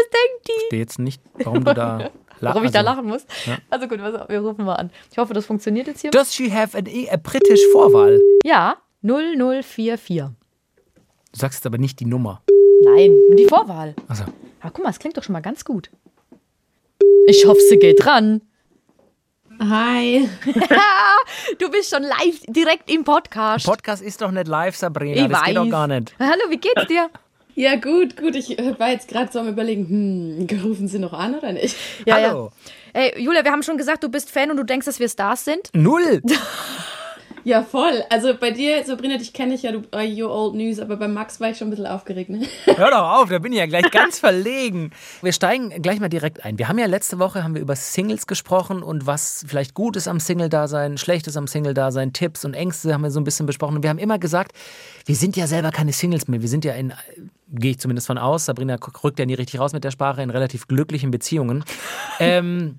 das 0.00 0.10
denkt 0.10 0.48
die. 0.48 0.74
Ich 0.74 0.78
jetzt 0.78 0.98
nicht, 0.98 1.22
warum 1.34 1.64
du 1.64 1.74
da 1.74 1.98
lachst. 1.98 2.12
Warum 2.40 2.64
ich 2.64 2.70
da 2.70 2.80
lachen 2.80 3.06
muss. 3.06 3.26
Also 3.68 3.86
gut, 3.88 4.00
was, 4.00 4.28
wir 4.28 4.40
rufen 4.40 4.64
mal 4.64 4.76
an. 4.76 4.90
Ich 5.10 5.18
hoffe, 5.18 5.34
das 5.34 5.46
funktioniert 5.46 5.86
jetzt 5.86 6.00
hier. 6.00 6.10
Does 6.10 6.34
she 6.34 6.50
have 6.52 6.76
an, 6.76 6.86
a 7.10 7.16
British 7.16 7.60
Vorwahl? 7.72 8.20
Ja, 8.44 8.76
0044. 9.02 10.16
Du 11.32 11.38
sagst 11.38 11.58
jetzt 11.58 11.66
aber 11.66 11.78
nicht 11.78 12.00
die 12.00 12.06
Nummer. 12.06 12.42
Nein, 12.82 13.10
nur 13.28 13.36
die 13.36 13.46
Vorwahl. 13.46 13.94
Also, 14.08 14.24
Aber 14.60 14.72
guck 14.72 14.84
mal, 14.84 14.90
es 14.90 14.98
klingt 14.98 15.16
doch 15.16 15.22
schon 15.22 15.34
mal 15.34 15.40
ganz 15.40 15.64
gut. 15.64 15.90
Ich 17.26 17.46
hoffe, 17.46 17.60
sie 17.68 17.78
geht 17.78 18.04
ran. 18.06 18.42
Hi. 19.60 20.28
Du 21.58 21.70
bist 21.70 21.90
schon 21.90 22.02
live 22.02 22.40
direkt 22.48 22.90
im 22.90 23.04
Podcast. 23.04 23.66
Podcast 23.66 24.02
ist 24.02 24.20
doch 24.22 24.30
nicht 24.30 24.48
live, 24.48 24.74
Sabrina. 24.74 25.22
ich 25.22 25.28
das 25.28 25.40
weiß. 25.40 25.46
geht 25.48 25.56
doch 25.56 25.70
gar 25.70 25.86
nicht. 25.86 26.14
Hallo, 26.18 26.42
wie 26.48 26.56
geht's 26.56 26.86
dir? 26.86 27.08
Ja, 27.54 27.76
gut, 27.76 28.16
gut. 28.16 28.36
Ich 28.36 28.58
äh, 28.58 28.78
war 28.78 28.90
jetzt 28.90 29.08
gerade 29.08 29.30
so 29.32 29.40
am 29.40 29.48
Überlegen, 29.48 29.88
hm, 30.48 30.60
rufen 30.62 30.88
Sie 30.88 30.98
noch 30.98 31.12
an 31.12 31.34
oder 31.34 31.52
nicht? 31.52 31.76
Ja, 32.06 32.14
Hallo. 32.14 32.52
Ja. 32.94 33.00
Ey, 33.02 33.22
Julia, 33.22 33.44
wir 33.44 33.52
haben 33.52 33.62
schon 33.62 33.76
gesagt, 33.76 34.02
du 34.02 34.08
bist 34.08 34.30
Fan 34.30 34.50
und 34.50 34.56
du 34.56 34.64
denkst, 34.64 34.86
dass 34.86 34.98
wir 34.98 35.08
Stars 35.08 35.44
sind. 35.44 35.70
Null. 35.74 36.22
Ja, 37.44 37.62
voll. 37.62 38.04
Also 38.10 38.34
bei 38.38 38.50
dir, 38.50 38.84
Sabrina, 38.84 39.16
dich 39.16 39.32
kenne 39.32 39.54
ich 39.54 39.62
ja, 39.62 39.72
du 39.72 39.78
uh, 39.94 40.00
you 40.00 40.28
old 40.28 40.54
news, 40.54 40.78
aber 40.78 40.96
bei 40.96 41.08
Max 41.08 41.40
war 41.40 41.50
ich 41.50 41.58
schon 41.58 41.68
ein 41.68 41.70
bisschen 41.70 41.86
aufgeregt, 41.86 42.28
ne? 42.28 42.46
Hör 42.66 42.90
doch 42.90 43.20
auf, 43.20 43.28
da 43.30 43.38
bin 43.38 43.52
ich 43.52 43.58
ja 43.58 43.66
gleich 43.66 43.90
ganz 43.90 44.18
verlegen. 44.18 44.90
Wir 45.22 45.32
steigen 45.32 45.70
gleich 45.80 46.00
mal 46.00 46.08
direkt 46.08 46.44
ein. 46.44 46.58
Wir 46.58 46.68
haben 46.68 46.78
ja 46.78 46.86
letzte 46.86 47.18
Woche 47.18 47.42
haben 47.42 47.54
wir 47.54 47.62
über 47.62 47.76
Singles 47.76 48.26
gesprochen 48.26 48.82
und 48.82 49.06
was 49.06 49.44
vielleicht 49.48 49.74
gut 49.74 49.96
ist 49.96 50.06
am 50.06 50.20
Single-Dasein, 50.20 50.98
schlecht 50.98 51.26
ist 51.28 51.36
am 51.36 51.46
Single-Dasein, 51.46 52.12
Tipps 52.12 52.44
und 52.44 52.54
Ängste 52.54 52.92
haben 52.92 53.02
wir 53.02 53.10
so 53.10 53.20
ein 53.20 53.24
bisschen 53.24 53.46
besprochen. 53.46 53.76
Und 53.76 53.82
wir 53.82 53.90
haben 53.90 53.98
immer 53.98 54.18
gesagt, 54.18 54.52
wir 55.06 55.16
sind 55.16 55.36
ja 55.36 55.46
selber 55.46 55.70
keine 55.70 55.92
Singles 55.92 56.28
mehr. 56.28 56.42
Wir 56.42 56.48
sind 56.48 56.64
ja 56.64 56.74
in, 56.74 56.92
gehe 57.52 57.72
ich 57.72 57.78
zumindest 57.78 58.06
von 58.06 58.18
aus, 58.18 58.46
Sabrina 58.46 58.78
rückt 59.02 59.18
ja 59.18 59.26
nie 59.26 59.34
richtig 59.34 59.60
raus 59.60 59.72
mit 59.72 59.84
der 59.84 59.90
Sprache, 59.90 60.22
in 60.22 60.30
relativ 60.30 60.68
glücklichen 60.68 61.10
Beziehungen. 61.10 61.64
ähm, 62.20 62.76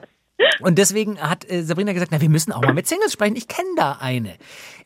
und 0.62 0.78
deswegen 0.78 1.20
hat 1.20 1.50
äh, 1.50 1.64
Sabrina 1.64 1.94
gesagt, 1.94 2.12
na, 2.12 2.22
wir 2.22 2.30
müssen 2.30 2.52
auch 2.52 2.62
mal 2.62 2.74
mit 2.74 2.88
Singles 2.88 3.14
sprechen. 3.14 3.36
Ich 3.36 3.48
kenne 3.48 3.70
da 3.76 3.98
eine. 4.00 4.36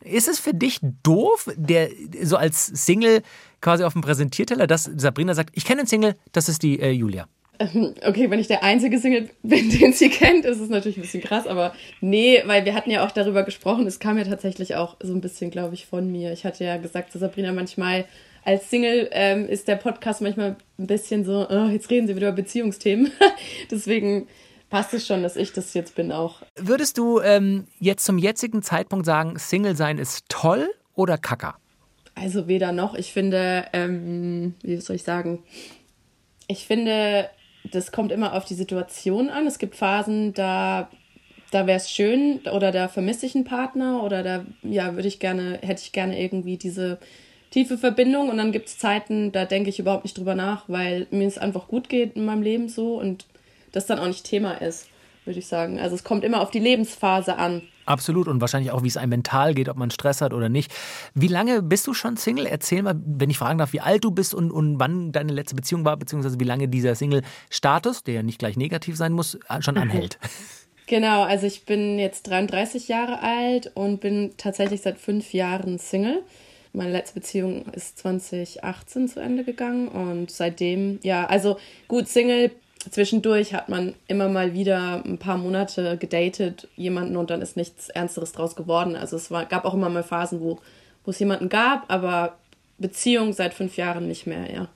Ist 0.03 0.27
es 0.27 0.39
für 0.39 0.53
dich 0.53 0.79
doof, 1.03 1.49
der 1.55 1.89
so 2.23 2.37
als 2.37 2.65
Single 2.65 3.21
quasi 3.61 3.83
auf 3.83 3.93
dem 3.93 4.01
Präsentierteller, 4.01 4.67
dass 4.67 4.83
Sabrina 4.95 5.33
sagt, 5.33 5.51
ich 5.53 5.65
kenne 5.65 5.81
einen 5.81 5.87
Single, 5.87 6.15
das 6.31 6.49
ist 6.49 6.63
die 6.63 6.79
äh, 6.79 6.91
Julia. 6.91 7.27
Okay, 7.57 8.29
wenn 8.29 8.39
ich 8.39 8.47
der 8.47 8.63
einzige 8.63 8.99
Single 8.99 9.29
bin, 9.43 9.69
den 9.79 9.93
sie 9.93 10.09
kennt, 10.09 10.45
ist 10.45 10.59
es 10.59 10.69
natürlich 10.69 10.97
ein 10.97 11.01
bisschen 11.01 11.23
krass, 11.23 11.47
aber 11.47 11.73
nee, 12.01 12.41
weil 12.45 12.65
wir 12.65 12.75
hatten 12.75 12.91
ja 12.91 13.05
auch 13.05 13.11
darüber 13.11 13.43
gesprochen. 13.43 13.87
Es 13.87 13.99
kam 13.99 14.17
ja 14.17 14.25
tatsächlich 14.25 14.75
auch 14.75 14.97
so 15.01 15.13
ein 15.13 15.21
bisschen, 15.21 15.51
glaube 15.51 15.73
ich, 15.73 15.85
von 15.85 16.11
mir. 16.11 16.33
Ich 16.33 16.45
hatte 16.45 16.65
ja 16.65 16.77
gesagt 16.77 17.11
zu 17.11 17.17
Sabrina 17.17 17.53
manchmal, 17.53 18.05
als 18.45 18.69
Single 18.69 19.09
ähm, 19.11 19.49
ist 19.49 19.67
der 19.67 19.75
Podcast 19.75 20.21
manchmal 20.21 20.55
ein 20.77 20.87
bisschen 20.87 21.25
so, 21.25 21.47
oh, 21.49 21.65
jetzt 21.65 21.89
reden 21.89 22.07
sie 22.07 22.15
wieder 22.15 22.27
über 22.29 22.35
Beziehungsthemen. 22.35 23.11
Deswegen 23.71 24.27
passt 24.69 24.93
es 24.93 25.05
schon, 25.05 25.23
dass 25.23 25.35
ich 25.35 25.51
das 25.51 25.73
jetzt 25.73 25.95
bin 25.95 26.11
auch. 26.11 26.43
Würdest 26.55 26.99
du 26.99 27.19
ähm, 27.19 27.65
jetzt 27.79 28.05
zum 28.05 28.19
jetzigen 28.19 28.61
Zeitpunkt 28.61 29.05
sagen, 29.05 29.37
Single 29.39 29.75
sein 29.75 29.97
ist 29.97 30.25
toll 30.29 30.69
oder 30.93 31.17
kacker? 31.17 31.55
Also 32.13 32.47
weder 32.47 32.71
noch. 32.71 32.93
Ich 32.93 33.11
finde, 33.11 33.65
ähm, 33.73 34.53
wie 34.61 34.77
soll 34.77 34.95
ich 34.95 35.03
sagen, 35.03 35.43
ich 36.47 36.67
finde, 36.67 37.29
das 37.71 37.91
kommt 37.91 38.11
immer 38.11 38.33
auf 38.33 38.45
die 38.45 38.53
Situation 38.53 39.29
an. 39.29 39.47
Es 39.47 39.57
gibt 39.57 39.75
Phasen, 39.75 40.35
da, 40.35 40.91
da 41.49 41.65
wäre 41.65 41.77
es 41.77 41.89
schön 41.89 42.41
oder 42.53 42.71
da 42.71 42.89
vermisse 42.89 43.25
ich 43.25 43.33
einen 43.33 43.43
Partner 43.43 44.03
oder 44.03 44.21
da, 44.21 44.45
ja, 44.61 44.93
würde 44.93 45.07
ich 45.07 45.19
gerne, 45.19 45.59
hätte 45.63 45.81
ich 45.81 45.91
gerne 45.91 46.21
irgendwie 46.21 46.57
diese 46.57 46.99
tiefe 47.55 47.77
Verbindung 47.77 48.27
und 48.27 48.35
dann 48.35 48.51
gibt 48.51 48.67
es 48.67 48.77
Zeiten, 48.77 49.31
da 49.31 49.45
denke 49.45 49.69
ich 49.69 49.79
überhaupt 49.79 50.03
nicht 50.03 50.17
drüber 50.17 50.35
nach, 50.35 50.65
weil 50.67 51.07
mir 51.09 51.25
es 51.25 51.37
einfach 51.37 51.69
gut 51.69 51.87
geht 51.87 52.17
in 52.17 52.25
meinem 52.25 52.41
Leben 52.41 52.67
so 52.67 52.99
und 52.99 53.25
das 53.71 53.85
dann 53.85 53.97
auch 53.97 54.07
nicht 54.07 54.25
Thema 54.25 54.55
ist, 54.55 54.89
würde 55.23 55.39
ich 55.39 55.47
sagen. 55.47 55.79
Also 55.79 55.95
es 55.95 56.03
kommt 56.03 56.25
immer 56.25 56.41
auf 56.41 56.51
die 56.51 56.59
Lebensphase 56.59 57.37
an. 57.37 57.61
Absolut 57.85 58.27
und 58.27 58.41
wahrscheinlich 58.41 58.71
auch, 58.71 58.83
wie 58.83 58.89
es 58.89 58.97
einem 58.97 59.11
mental 59.11 59.53
geht, 59.53 59.69
ob 59.69 59.77
man 59.77 59.89
Stress 59.89 60.19
hat 60.19 60.33
oder 60.33 60.49
nicht. 60.49 60.69
Wie 61.13 61.29
lange 61.29 61.61
bist 61.61 61.87
du 61.87 61.93
schon 61.93 62.17
Single? 62.17 62.45
Erzähl 62.45 62.83
mal, 62.83 62.99
wenn 63.05 63.29
ich 63.29 63.37
fragen 63.37 63.57
darf, 63.57 63.71
wie 63.71 63.79
alt 63.79 64.03
du 64.03 64.11
bist 64.11 64.33
und, 64.33 64.51
und 64.51 64.77
wann 64.77 65.13
deine 65.13 65.31
letzte 65.31 65.55
Beziehung 65.55 65.85
war, 65.85 65.95
beziehungsweise 65.95 66.37
wie 66.41 66.45
lange 66.45 66.67
dieser 66.67 66.93
Single-Status, 66.93 68.03
der 68.03 68.15
ja 68.15 68.23
nicht 68.23 68.39
gleich 68.39 68.57
negativ 68.57 68.97
sein 68.97 69.13
muss, 69.13 69.39
schon 69.61 69.77
anhält. 69.77 70.19
Genau, 70.87 71.23
also 71.23 71.47
ich 71.47 71.65
bin 71.65 71.97
jetzt 71.97 72.29
33 72.29 72.89
Jahre 72.89 73.23
alt 73.23 73.71
und 73.73 74.01
bin 74.01 74.35
tatsächlich 74.37 74.81
seit 74.81 74.99
fünf 74.99 75.33
Jahren 75.33 75.79
Single. 75.79 76.21
Meine 76.75 76.91
letzte 76.91 77.19
Beziehung 77.19 77.65
ist 77.71 77.97
2018 77.99 79.07
zu 79.07 79.21
Ende 79.21 79.45
gegangen 79.45 79.87
und 79.87 80.29
seitdem, 80.29 80.99
ja, 81.03 81.25
also 81.25 81.57
gut, 81.87 82.09
Single 82.09 82.51
zwischendurch 82.91 83.53
hat 83.53 83.69
man 83.69 83.95
immer 84.07 84.27
mal 84.27 84.53
wieder 84.53 85.01
ein 85.05 85.17
paar 85.17 85.37
Monate 85.37 85.97
gedatet, 85.97 86.67
jemanden 86.75 87.15
und 87.15 87.29
dann 87.29 87.41
ist 87.41 87.55
nichts 87.55 87.89
Ernsteres 87.89 88.33
draus 88.33 88.55
geworden. 88.55 88.95
Also 88.95 89.15
es 89.15 89.31
war, 89.31 89.45
gab 89.45 89.63
auch 89.63 89.73
immer 89.73 89.89
mal 89.89 90.03
Phasen, 90.03 90.41
wo, 90.41 90.59
wo 91.05 91.11
es 91.11 91.19
jemanden 91.19 91.49
gab, 91.49 91.91
aber 91.91 92.37
Beziehung 92.77 93.31
seit 93.31 93.53
fünf 93.53 93.77
Jahren 93.77 94.07
nicht 94.07 94.27
mehr, 94.27 94.53
ja. 94.53 94.67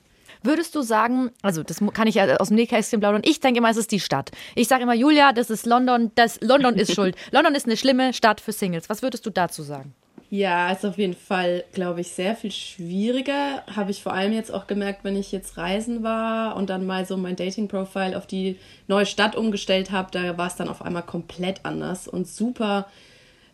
Würdest 0.42 0.74
du 0.74 0.80
sagen, 0.80 1.30
also 1.42 1.62
das 1.62 1.80
kann 1.92 2.08
ich 2.08 2.14
ja 2.14 2.38
aus 2.38 2.48
dem 2.48 2.56
Nähkästchen 2.56 2.98
plaudern, 2.98 3.20
ich 3.26 3.40
denke 3.40 3.58
immer, 3.58 3.68
es 3.68 3.76
ist 3.76 3.92
die 3.92 4.00
Stadt. 4.00 4.30
Ich 4.54 4.68
sage 4.68 4.84
immer, 4.84 4.94
Julia, 4.94 5.34
das 5.34 5.50
ist 5.50 5.66
London, 5.66 6.12
das 6.14 6.40
London 6.40 6.76
ist 6.76 6.94
schuld. 6.94 7.14
London 7.30 7.54
ist 7.54 7.66
eine 7.66 7.76
schlimme 7.76 8.14
Stadt 8.14 8.40
für 8.40 8.52
Singles. 8.52 8.88
Was 8.88 9.02
würdest 9.02 9.26
du 9.26 9.30
dazu 9.30 9.62
sagen? 9.62 9.94
Ja, 10.32 10.70
ist 10.70 10.86
auf 10.86 10.96
jeden 10.96 11.16
Fall, 11.16 11.64
glaube 11.72 12.02
ich, 12.02 12.12
sehr 12.12 12.36
viel 12.36 12.52
schwieriger. 12.52 13.64
Habe 13.74 13.90
ich 13.90 14.00
vor 14.00 14.12
allem 14.12 14.32
jetzt 14.32 14.54
auch 14.54 14.68
gemerkt, 14.68 15.02
wenn 15.02 15.16
ich 15.16 15.32
jetzt 15.32 15.56
reisen 15.56 16.04
war 16.04 16.54
und 16.54 16.70
dann 16.70 16.86
mal 16.86 17.04
so 17.04 17.16
mein 17.16 17.34
Dating-Profile 17.34 18.16
auf 18.16 18.28
die 18.28 18.56
neue 18.86 19.06
Stadt 19.06 19.34
umgestellt 19.34 19.90
habe. 19.90 20.10
Da 20.12 20.38
war 20.38 20.46
es 20.46 20.54
dann 20.54 20.68
auf 20.68 20.82
einmal 20.82 21.02
komplett 21.02 21.64
anders 21.64 22.06
und 22.06 22.28
super, 22.28 22.86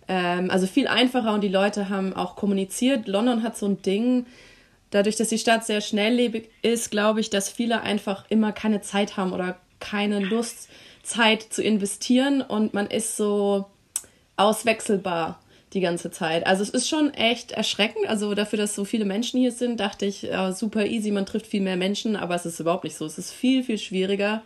ähm, 0.06 0.50
also 0.50 0.66
viel 0.66 0.87
einfacher 0.87 1.33
und 1.33 1.40
die 1.40 1.49
Leute 1.49 1.88
haben 1.88 2.12
auch 2.14 2.37
kommuniziert. 2.37 3.09
London 3.09 3.42
hat 3.42 3.56
so 3.56 3.64
ein 3.66 3.80
Ding, 3.80 4.26
dadurch, 4.90 5.16
dass 5.16 5.28
die 5.28 5.38
Stadt 5.38 5.64
sehr 5.64 5.80
schnelllebig 5.80 6.50
ist, 6.61 6.90
glaube 6.90 7.21
ich, 7.21 7.30
dass 7.30 7.49
viele 7.49 7.80
einfach 7.80 8.26
immer 8.28 8.52
keine 8.52 8.83
Zeit 8.83 9.16
haben 9.16 9.33
oder 9.33 9.56
keine 9.80 10.21
Lust, 10.21 10.68
Zeit 11.02 11.42
zu 11.42 11.62
investieren 11.62 12.42
und 12.42 12.75
man 12.75 12.87
ist 12.88 13.16
so 13.16 13.64
auswechselbar 14.37 15.40
die 15.76 15.80
ganze 15.80 16.11
Zeit. 16.11 16.47
Also 16.47 16.62
es 16.62 16.71
ist 16.71 16.88
schon 16.88 17.14
echt 17.14 17.52
erschreckend. 17.52 18.09
Also 18.09 18.35
dafür, 18.35 18.59
dass 18.59 18.75
so 18.75 18.85
viele 18.85 19.04
Menschen 19.04 19.38
hier 19.38 19.52
sind, 19.52 19.78
dachte 19.78 20.06
ich, 20.06 20.30
äh, 20.30 20.52
super 20.52 20.87
easy, 20.87 21.11
man 21.12 21.26
trifft 21.26 21.47
viel 21.47 21.61
mehr 21.61 21.76
Menschen, 21.76 22.16
aber 22.16 22.35
es 22.35 22.47
ist 22.47 22.59
überhaupt 22.59 22.85
nicht 22.85 22.97
so. 22.97 23.04
Es 23.04 23.18
ist 23.18 23.33
viel, 23.33 23.62
viel 23.62 23.78
schwieriger. 23.78 24.42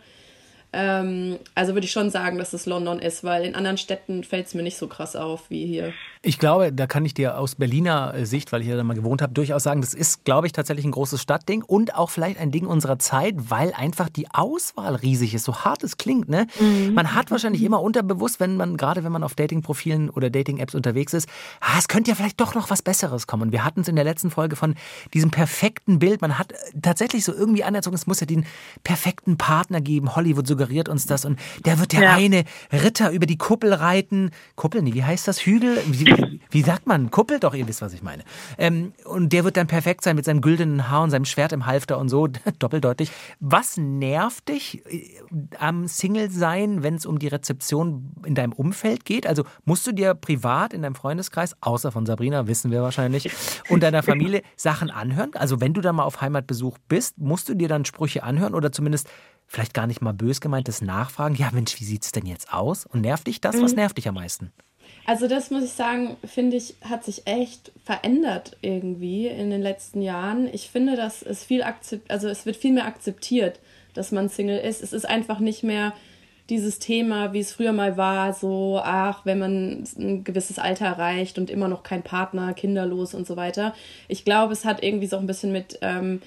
Ähm, 0.73 1.37
also 1.53 1.73
würde 1.73 1.85
ich 1.85 1.91
schon 1.91 2.09
sagen, 2.09 2.37
dass 2.37 2.53
es 2.53 2.65
London 2.65 2.99
ist, 2.99 3.23
weil 3.23 3.43
in 3.43 3.55
anderen 3.55 3.77
Städten 3.77 4.23
fällt 4.23 4.47
es 4.47 4.53
mir 4.53 4.63
nicht 4.63 4.77
so 4.77 4.87
krass 4.87 5.15
auf 5.15 5.49
wie 5.49 5.65
hier. 5.65 5.93
Ich 6.23 6.37
glaube, 6.37 6.71
da 6.71 6.87
kann 6.87 7.03
ich 7.03 7.13
dir 7.13 7.37
aus 7.37 7.55
Berliner 7.55 8.13
äh, 8.13 8.25
Sicht, 8.25 8.51
weil 8.51 8.61
ich 8.61 8.67
ja 8.67 8.77
da 8.77 8.83
mal 8.83 8.93
gewohnt 8.93 9.21
habe, 9.21 9.33
durchaus 9.33 9.63
sagen, 9.63 9.81
das 9.81 9.93
ist, 9.93 10.23
glaube 10.23 10.47
ich, 10.47 10.53
tatsächlich 10.53 10.85
ein 10.85 10.91
großes 10.91 11.21
Stadtding 11.21 11.63
und 11.63 11.95
auch 11.95 12.09
vielleicht 12.09 12.39
ein 12.39 12.51
Ding 12.51 12.67
unserer 12.67 12.99
Zeit, 12.99 13.35
weil 13.49 13.73
einfach 13.73 14.07
die 14.07 14.27
Auswahl 14.31 14.95
riesig 14.95 15.33
ist, 15.33 15.43
so 15.43 15.55
hart 15.57 15.83
es 15.83 15.97
klingt. 15.97 16.29
Ne? 16.29 16.47
Mhm. 16.59 16.93
Man 16.93 17.15
hat 17.15 17.31
wahrscheinlich 17.31 17.63
immer 17.63 17.81
unterbewusst, 17.81 18.39
wenn 18.39 18.55
man, 18.55 18.77
gerade 18.77 19.03
wenn 19.03 19.11
man 19.11 19.23
auf 19.23 19.35
Dating-Profilen 19.35 20.09
oder 20.09 20.29
Dating-Apps 20.29 20.75
unterwegs 20.75 21.13
ist, 21.13 21.27
ah, 21.59 21.79
es 21.79 21.87
könnte 21.87 22.11
ja 22.11 22.15
vielleicht 22.15 22.39
doch 22.39 22.55
noch 22.55 22.69
was 22.69 22.81
Besseres 22.81 23.27
kommen. 23.27 23.51
Wir 23.51 23.65
hatten 23.65 23.81
es 23.81 23.87
in 23.87 23.95
der 23.95 24.05
letzten 24.05 24.31
Folge 24.31 24.55
von 24.55 24.75
diesem 25.13 25.31
perfekten 25.31 25.99
Bild. 25.99 26.21
Man 26.21 26.37
hat 26.37 26.53
äh, 26.53 26.55
tatsächlich 26.81 27.25
so 27.25 27.33
irgendwie 27.33 27.63
anerzogen, 27.63 27.95
es 27.95 28.07
muss 28.07 28.21
ja 28.21 28.27
den 28.27 28.45
perfekten 28.83 29.37
Partner 29.37 29.81
geben. 29.81 30.15
Hollywood 30.15 30.47
suggeriert 30.61 30.89
uns 30.89 31.07
das 31.07 31.25
und 31.25 31.39
der 31.65 31.79
wird 31.79 31.91
der 31.91 32.01
ja. 32.01 32.13
eine 32.13 32.43
Ritter 32.71 33.11
über 33.11 33.25
die 33.25 33.37
Kuppel 33.37 33.73
reiten. 33.73 34.29
Kuppel, 34.55 34.83
nee, 34.83 34.93
wie 34.93 35.03
heißt 35.03 35.27
das? 35.27 35.39
Hügel? 35.39 35.81
Wie, 35.87 36.39
wie 36.51 36.61
sagt 36.61 36.85
man? 36.85 37.09
Kuppel? 37.09 37.39
Doch, 37.39 37.55
ihr 37.55 37.67
wisst, 37.67 37.81
was 37.81 37.93
ich 37.93 38.03
meine. 38.03 38.23
Ähm, 38.59 38.93
und 39.05 39.33
der 39.33 39.43
wird 39.43 39.57
dann 39.57 39.65
perfekt 39.65 40.03
sein 40.03 40.15
mit 40.15 40.25
seinem 40.25 40.41
güldenen 40.41 40.89
Haar 40.89 41.01
und 41.01 41.09
seinem 41.09 41.25
Schwert 41.25 41.51
im 41.51 41.65
Halfter 41.65 41.97
und 41.97 42.09
so, 42.09 42.27
doppeldeutig. 42.59 43.11
Was 43.39 43.77
nervt 43.77 44.49
dich 44.49 44.85
äh, 44.85 45.19
am 45.57 45.87
Single-Sein, 45.87 46.83
wenn 46.83 46.95
es 46.95 47.07
um 47.07 47.17
die 47.17 47.27
Rezeption 47.27 48.11
in 48.23 48.35
deinem 48.35 48.53
Umfeld 48.53 49.05
geht? 49.05 49.25
Also 49.25 49.43
musst 49.65 49.87
du 49.87 49.91
dir 49.93 50.13
privat 50.13 50.73
in 50.73 50.83
deinem 50.83 50.95
Freundeskreis, 50.95 51.55
außer 51.61 51.91
von 51.91 52.05
Sabrina, 52.05 52.45
wissen 52.45 52.69
wir 52.69 52.83
wahrscheinlich, 52.83 53.31
und 53.69 53.81
deiner 53.81 54.03
Familie 54.03 54.43
Sachen 54.55 54.91
anhören? 54.91 55.31
Also 55.33 55.59
wenn 55.59 55.73
du 55.73 55.81
da 55.81 55.91
mal 55.91 56.03
auf 56.03 56.21
Heimatbesuch 56.21 56.77
bist, 56.87 57.17
musst 57.17 57.49
du 57.49 57.55
dir 57.55 57.67
dann 57.67 57.83
Sprüche 57.85 58.21
anhören 58.21 58.53
oder 58.53 58.71
zumindest 58.71 59.09
vielleicht 59.51 59.73
gar 59.73 59.85
nicht 59.85 60.01
mal 60.01 60.13
bös 60.13 60.39
gemeintes 60.39 60.81
Nachfragen? 60.81 61.35
Ja, 61.35 61.49
Mensch, 61.51 61.79
wie 61.79 61.83
sieht 61.83 62.03
es 62.03 62.11
denn 62.11 62.25
jetzt 62.25 62.53
aus? 62.53 62.85
Und 62.85 63.01
nervt 63.01 63.27
dich 63.27 63.41
das? 63.41 63.61
Was 63.61 63.71
mhm. 63.71 63.79
nervt 63.79 63.97
dich 63.97 64.07
am 64.07 64.15
meisten? 64.15 64.51
Also 65.05 65.27
das 65.27 65.51
muss 65.51 65.63
ich 65.63 65.71
sagen, 65.71 66.15
finde 66.23 66.57
ich, 66.57 66.75
hat 66.81 67.03
sich 67.03 67.27
echt 67.27 67.71
verändert 67.83 68.55
irgendwie 68.61 69.27
in 69.27 69.49
den 69.49 69.61
letzten 69.61 70.01
Jahren. 70.01 70.47
Ich 70.53 70.69
finde, 70.69 70.95
dass 70.95 71.21
es 71.21 71.43
viel 71.43 71.63
akzept, 71.63 72.09
also 72.09 72.29
es 72.29 72.45
wird 72.45 72.55
viel 72.55 72.71
mehr 72.71 72.85
akzeptiert, 72.85 73.59
dass 73.93 74.11
man 74.11 74.29
Single 74.29 74.59
ist. 74.59 74.81
Es 74.81 74.93
ist 74.93 75.05
einfach 75.05 75.39
nicht 75.39 75.63
mehr 75.63 75.93
dieses 76.49 76.79
Thema, 76.79 77.33
wie 77.33 77.39
es 77.39 77.51
früher 77.51 77.73
mal 77.73 77.97
war, 77.97 78.33
so, 78.33 78.79
ach, 78.83 79.25
wenn 79.25 79.39
man 79.39 79.83
ein 79.97 80.23
gewisses 80.23 80.59
Alter 80.59 80.85
erreicht 80.85 81.37
und 81.37 81.49
immer 81.49 81.67
noch 81.67 81.83
kein 81.83 82.03
Partner, 82.03 82.53
kinderlos 82.53 83.13
und 83.13 83.27
so 83.27 83.35
weiter. 83.35 83.73
Ich 84.07 84.23
glaube, 84.23 84.53
es 84.53 84.65
hat 84.65 84.83
irgendwie 84.83 85.07
so 85.07 85.17
ein 85.17 85.27
bisschen 85.27 85.51
mit 85.51 85.79
ähm, 85.81 86.21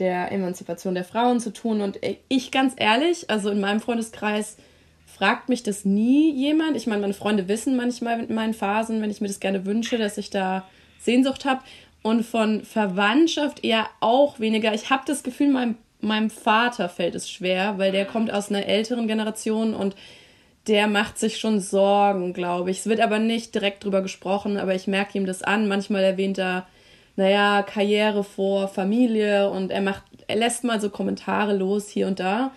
der 0.00 0.32
Emanzipation 0.32 0.94
der 0.94 1.04
Frauen 1.04 1.38
zu 1.38 1.52
tun. 1.52 1.80
Und 1.80 2.00
ich 2.28 2.50
ganz 2.50 2.74
ehrlich, 2.76 3.30
also 3.30 3.50
in 3.50 3.60
meinem 3.60 3.80
Freundeskreis, 3.80 4.56
fragt 5.06 5.48
mich 5.48 5.62
das 5.62 5.84
nie 5.84 6.32
jemand. 6.32 6.76
Ich 6.76 6.86
meine, 6.86 7.02
meine 7.02 7.14
Freunde 7.14 7.46
wissen 7.46 7.76
manchmal 7.76 8.16
mit 8.16 8.30
meinen 8.30 8.54
Phasen, 8.54 9.02
wenn 9.02 9.10
ich 9.10 9.20
mir 9.20 9.28
das 9.28 9.40
gerne 9.40 9.66
wünsche, 9.66 9.98
dass 9.98 10.18
ich 10.18 10.30
da 10.30 10.66
Sehnsucht 10.98 11.44
habe. 11.44 11.60
Und 12.02 12.24
von 12.24 12.64
Verwandtschaft 12.64 13.62
eher 13.62 13.86
auch 14.00 14.40
weniger. 14.40 14.72
Ich 14.72 14.88
habe 14.88 15.02
das 15.06 15.22
Gefühl, 15.22 15.48
meinem, 15.48 15.76
meinem 16.00 16.30
Vater 16.30 16.88
fällt 16.88 17.14
es 17.14 17.30
schwer, 17.30 17.76
weil 17.76 17.92
der 17.92 18.06
kommt 18.06 18.32
aus 18.32 18.48
einer 18.48 18.64
älteren 18.64 19.06
Generation 19.06 19.74
und 19.74 19.94
der 20.66 20.86
macht 20.86 21.18
sich 21.18 21.38
schon 21.38 21.60
Sorgen, 21.60 22.32
glaube 22.32 22.70
ich. 22.70 22.78
Es 22.78 22.86
wird 22.86 23.00
aber 23.00 23.18
nicht 23.18 23.54
direkt 23.54 23.84
drüber 23.84 24.00
gesprochen, 24.00 24.56
aber 24.56 24.74
ich 24.74 24.86
merke 24.86 25.18
ihm 25.18 25.26
das 25.26 25.42
an. 25.42 25.68
Manchmal 25.68 26.02
erwähnt 26.02 26.38
er, 26.38 26.66
naja, 27.16 27.62
Karriere 27.62 28.24
vor 28.24 28.68
Familie 28.68 29.50
und 29.50 29.70
er 29.70 29.80
macht, 29.80 30.04
er 30.26 30.36
lässt 30.36 30.64
mal 30.64 30.80
so 30.80 30.90
Kommentare 30.90 31.56
los 31.56 31.88
hier 31.88 32.06
und 32.06 32.20
da. 32.20 32.52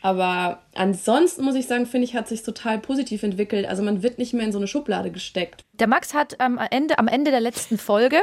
Aber 0.00 0.62
ansonsten 0.74 1.44
muss 1.44 1.56
ich 1.56 1.66
sagen, 1.66 1.86
finde 1.86 2.04
ich, 2.06 2.14
hat 2.14 2.28
sich 2.28 2.42
total 2.42 2.78
positiv 2.78 3.22
entwickelt. 3.22 3.66
Also 3.66 3.82
man 3.82 4.02
wird 4.02 4.18
nicht 4.18 4.32
mehr 4.32 4.44
in 4.44 4.52
so 4.52 4.58
eine 4.58 4.68
Schublade 4.68 5.10
gesteckt. 5.10 5.64
Der 5.72 5.88
Max 5.88 6.14
hat 6.14 6.40
am 6.40 6.58
Ende, 6.70 6.98
am 6.98 7.08
Ende 7.08 7.30
der 7.30 7.40
letzten 7.40 7.78
Folge 7.78 8.22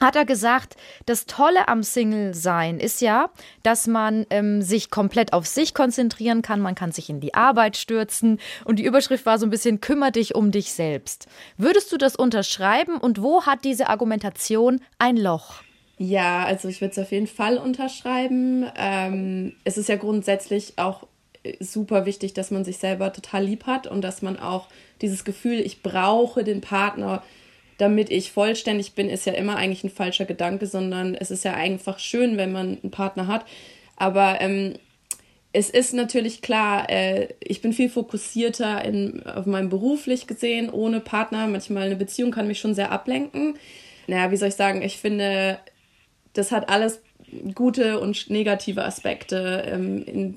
hat 0.00 0.16
er 0.16 0.24
gesagt, 0.24 0.76
das 1.06 1.26
Tolle 1.26 1.68
am 1.68 1.82
Single-Sein 1.82 2.80
ist 2.80 3.00
ja, 3.00 3.30
dass 3.62 3.86
man 3.86 4.26
ähm, 4.30 4.62
sich 4.62 4.90
komplett 4.90 5.32
auf 5.32 5.46
sich 5.46 5.74
konzentrieren 5.74 6.42
kann, 6.42 6.60
man 6.60 6.74
kann 6.74 6.90
sich 6.90 7.10
in 7.10 7.20
die 7.20 7.34
Arbeit 7.34 7.76
stürzen 7.76 8.40
und 8.64 8.78
die 8.78 8.84
Überschrift 8.84 9.26
war 9.26 9.38
so 9.38 9.46
ein 9.46 9.50
bisschen, 9.50 9.80
kümmere 9.80 10.12
dich 10.12 10.34
um 10.34 10.50
dich 10.50 10.72
selbst. 10.72 11.26
Würdest 11.58 11.92
du 11.92 11.98
das 11.98 12.16
unterschreiben 12.16 12.96
und 12.96 13.22
wo 13.22 13.44
hat 13.44 13.64
diese 13.64 13.88
Argumentation 13.88 14.80
ein 14.98 15.16
Loch? 15.16 15.62
Ja, 15.98 16.44
also 16.44 16.68
ich 16.68 16.80
würde 16.80 16.92
es 16.92 16.98
auf 16.98 17.12
jeden 17.12 17.26
Fall 17.26 17.58
unterschreiben. 17.58 18.66
Ähm, 18.74 19.52
es 19.64 19.76
ist 19.76 19.90
ja 19.90 19.96
grundsätzlich 19.96 20.78
auch 20.78 21.06
äh, 21.42 21.62
super 21.62 22.06
wichtig, 22.06 22.32
dass 22.32 22.50
man 22.50 22.64
sich 22.64 22.78
selber 22.78 23.12
total 23.12 23.44
lieb 23.44 23.66
hat 23.66 23.86
und 23.86 24.00
dass 24.00 24.22
man 24.22 24.38
auch 24.38 24.68
dieses 25.02 25.24
Gefühl, 25.24 25.60
ich 25.60 25.82
brauche 25.82 26.42
den 26.42 26.62
Partner, 26.62 27.22
damit 27.80 28.10
ich 28.10 28.32
vollständig 28.32 28.94
bin, 28.94 29.08
ist 29.08 29.26
ja 29.26 29.32
immer 29.32 29.56
eigentlich 29.56 29.84
ein 29.84 29.90
falscher 29.90 30.26
Gedanke, 30.26 30.66
sondern 30.66 31.14
es 31.14 31.30
ist 31.30 31.44
ja 31.44 31.54
einfach 31.54 31.98
schön, 31.98 32.36
wenn 32.36 32.52
man 32.52 32.78
einen 32.82 32.90
Partner 32.90 33.26
hat. 33.26 33.46
Aber 33.96 34.40
ähm, 34.40 34.74
es 35.52 35.70
ist 35.70 35.94
natürlich 35.94 36.42
klar, 36.42 36.90
äh, 36.90 37.28
ich 37.40 37.62
bin 37.62 37.72
viel 37.72 37.88
fokussierter 37.88 38.84
in, 38.84 39.24
auf 39.26 39.46
meinem 39.46 39.70
beruflich 39.70 40.26
gesehen, 40.26 40.68
ohne 40.68 41.00
Partner. 41.00 41.46
Manchmal 41.46 41.84
eine 41.84 41.96
Beziehung 41.96 42.30
kann 42.30 42.46
mich 42.46 42.60
schon 42.60 42.74
sehr 42.74 42.92
ablenken. 42.92 43.56
Naja, 44.06 44.30
wie 44.30 44.36
soll 44.36 44.48
ich 44.48 44.54
sagen, 44.54 44.82
ich 44.82 44.98
finde, 44.98 45.58
das 46.34 46.52
hat 46.52 46.68
alles 46.68 47.00
gute 47.54 47.98
und 47.98 48.28
negative 48.28 48.84
Aspekte. 48.84 49.64
Ähm, 49.66 50.36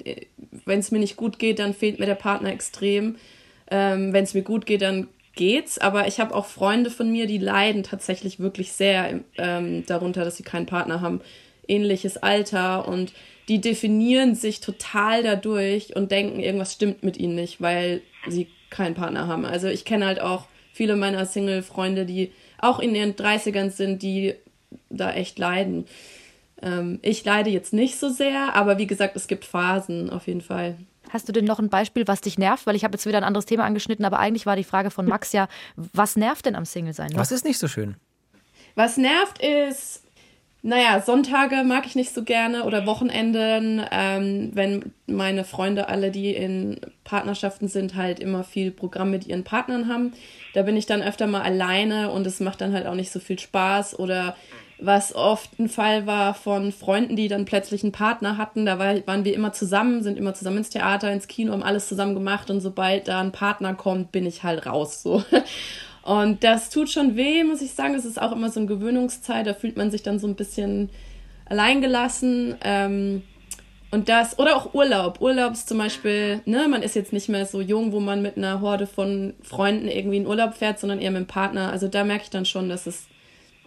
Wenn 0.65 0.79
es 0.79 0.91
mir 0.91 0.99
nicht 0.99 1.17
gut 1.17 1.39
geht, 1.39 1.59
dann 1.59 1.73
fehlt 1.73 1.99
mir 1.99 2.05
der 2.05 2.15
Partner 2.15 2.51
extrem. 2.53 3.17
Ähm, 3.69 4.13
Wenn 4.13 4.23
es 4.23 4.33
mir 4.33 4.43
gut 4.43 4.65
geht, 4.65 4.81
dann 4.81 5.09
geht's. 5.35 5.77
Aber 5.77 6.07
ich 6.07 6.19
habe 6.19 6.33
auch 6.35 6.45
Freunde 6.45 6.89
von 6.89 7.11
mir, 7.11 7.27
die 7.27 7.37
leiden 7.37 7.83
tatsächlich 7.83 8.39
wirklich 8.39 8.73
sehr 8.73 9.21
ähm, 9.37 9.85
darunter, 9.85 10.23
dass 10.23 10.37
sie 10.37 10.43
keinen 10.43 10.65
Partner 10.65 11.01
haben. 11.01 11.21
Ähnliches 11.67 12.17
Alter 12.17 12.87
und 12.87 13.13
die 13.47 13.61
definieren 13.61 14.35
sich 14.35 14.59
total 14.59 15.23
dadurch 15.23 15.95
und 15.95 16.11
denken, 16.11 16.39
irgendwas 16.39 16.73
stimmt 16.73 17.03
mit 17.03 17.17
ihnen 17.17 17.35
nicht, 17.35 17.61
weil 17.61 18.01
sie 18.27 18.47
keinen 18.69 18.95
Partner 18.95 19.27
haben. 19.27 19.45
Also 19.45 19.67
ich 19.67 19.85
kenne 19.85 20.05
halt 20.05 20.19
auch 20.21 20.47
viele 20.71 20.95
meiner 20.95 21.25
Single-Freunde, 21.25 22.05
die 22.05 22.31
auch 22.57 22.79
in 22.79 22.95
ihren 22.95 23.13
30ern 23.13 23.69
sind, 23.69 24.01
die 24.01 24.33
da 24.89 25.11
echt 25.13 25.37
leiden. 25.39 25.85
Ähm, 26.61 26.99
ich 27.01 27.23
leide 27.23 27.49
jetzt 27.49 27.73
nicht 27.73 27.97
so 27.97 28.09
sehr, 28.09 28.55
aber 28.55 28.77
wie 28.77 28.87
gesagt, 28.87 29.15
es 29.15 29.27
gibt 29.27 29.45
Phasen 29.45 30.09
auf 30.09 30.27
jeden 30.27 30.41
Fall. 30.41 30.77
Hast 31.13 31.29
du 31.29 31.31
denn 31.31 31.45
noch 31.45 31.59
ein 31.59 31.69
Beispiel, 31.69 32.07
was 32.07 32.21
dich 32.21 32.39
nervt? 32.39 32.65
Weil 32.65 32.75
ich 32.75 32.83
habe 32.83 32.95
jetzt 32.95 33.05
wieder 33.05 33.19
ein 33.19 33.23
anderes 33.23 33.45
Thema 33.45 33.65
angeschnitten, 33.65 34.03
aber 34.03 34.17
eigentlich 34.17 34.47
war 34.47 34.55
die 34.55 34.63
Frage 34.63 34.89
von 34.89 35.05
Max 35.05 35.31
ja, 35.31 35.47
was 35.75 36.15
nervt 36.15 36.47
denn 36.47 36.55
am 36.55 36.65
Single-Sein? 36.65 37.11
Was 37.13 37.31
ist 37.31 37.45
nicht 37.45 37.59
so 37.59 37.67
schön? 37.67 37.95
Was 38.73 38.97
nervt 38.97 39.39
ist, 39.39 40.01
naja, 40.63 41.01
Sonntage 41.01 41.63
mag 41.65 41.85
ich 41.85 41.93
nicht 41.93 42.13
so 42.13 42.23
gerne 42.23 42.63
oder 42.63 42.85
Wochenenden, 42.85 43.85
ähm, 43.91 44.51
wenn 44.53 44.93
meine 45.05 45.43
Freunde 45.43 45.89
alle, 45.89 46.09
die 46.09 46.33
in 46.33 46.79
Partnerschaften 47.03 47.67
sind, 47.67 47.95
halt 47.95 48.19
immer 48.21 48.45
viel 48.45 48.71
Programm 48.71 49.11
mit 49.11 49.27
ihren 49.27 49.43
Partnern 49.43 49.89
haben. 49.89 50.13
Da 50.53 50.63
bin 50.63 50.77
ich 50.77 50.85
dann 50.85 51.03
öfter 51.03 51.27
mal 51.27 51.41
alleine 51.41 52.11
und 52.11 52.25
es 52.25 52.39
macht 52.39 52.61
dann 52.61 52.73
halt 52.73 52.87
auch 52.87 52.95
nicht 52.95 53.11
so 53.11 53.19
viel 53.19 53.37
Spaß 53.37 53.99
oder 53.99 54.37
was 54.85 55.15
oft 55.15 55.59
ein 55.59 55.69
Fall 55.69 56.05
war 56.05 56.33
von 56.33 56.71
Freunden, 56.71 57.15
die 57.15 57.27
dann 57.27 57.45
plötzlich 57.45 57.83
einen 57.83 57.91
Partner 57.91 58.37
hatten. 58.37 58.65
Da 58.65 58.79
war, 58.79 58.95
waren 59.07 59.25
wir 59.25 59.33
immer 59.33 59.53
zusammen, 59.53 60.03
sind 60.03 60.17
immer 60.17 60.33
zusammen 60.33 60.57
ins 60.57 60.69
Theater, 60.69 61.11
ins 61.11 61.27
Kino, 61.27 61.53
haben 61.53 61.63
alles 61.63 61.87
zusammen 61.87 62.13
gemacht 62.13 62.49
und 62.49 62.61
sobald 62.61 63.07
da 63.07 63.21
ein 63.21 63.31
Partner 63.31 63.73
kommt, 63.73 64.11
bin 64.11 64.25
ich 64.25 64.43
halt 64.43 64.65
raus 64.65 65.01
so. 65.01 65.23
Und 66.03 66.43
das 66.43 66.69
tut 66.69 66.89
schon 66.89 67.15
weh, 67.15 67.45
muss 67.45 67.61
ich 67.61 67.71
sagen. 67.71 67.95
Es 67.95 68.03
ist 68.03 68.21
auch 68.21 68.33
immer 68.33 68.49
so 68.49 68.59
eine 68.59 68.67
Gewöhnungszeit, 68.67 69.47
da 69.47 69.53
fühlt 69.53 69.77
man 69.77 69.89
sich 69.89 70.03
dann 70.03 70.19
so 70.19 70.27
ein 70.27 70.35
bisschen 70.35 70.89
alleingelassen. 71.45 72.55
Ähm, 72.61 73.21
und 73.89 74.09
das, 74.09 74.37
oder 74.37 74.57
auch 74.57 74.73
Urlaub. 74.73 75.21
Urlaub 75.21 75.53
ist 75.53 75.69
zum 75.69 75.77
Beispiel, 75.77 76.41
ne, 76.45 76.67
man 76.67 76.81
ist 76.81 76.95
jetzt 76.95 77.13
nicht 77.13 77.29
mehr 77.29 77.45
so 77.45 77.61
jung, 77.61 77.93
wo 77.93 78.01
man 78.01 78.21
mit 78.21 78.35
einer 78.35 78.59
Horde 78.59 78.85
von 78.85 79.33
Freunden 79.43 79.87
irgendwie 79.87 80.17
in 80.17 80.27
Urlaub 80.27 80.55
fährt, 80.55 80.79
sondern 80.79 80.99
eher 80.99 81.11
mit 81.11 81.21
dem 81.21 81.27
Partner. 81.27 81.71
Also 81.71 81.87
da 81.87 82.03
merke 82.03 82.23
ich 82.23 82.29
dann 82.29 82.45
schon, 82.45 82.67
dass 82.67 82.85
es 82.85 83.07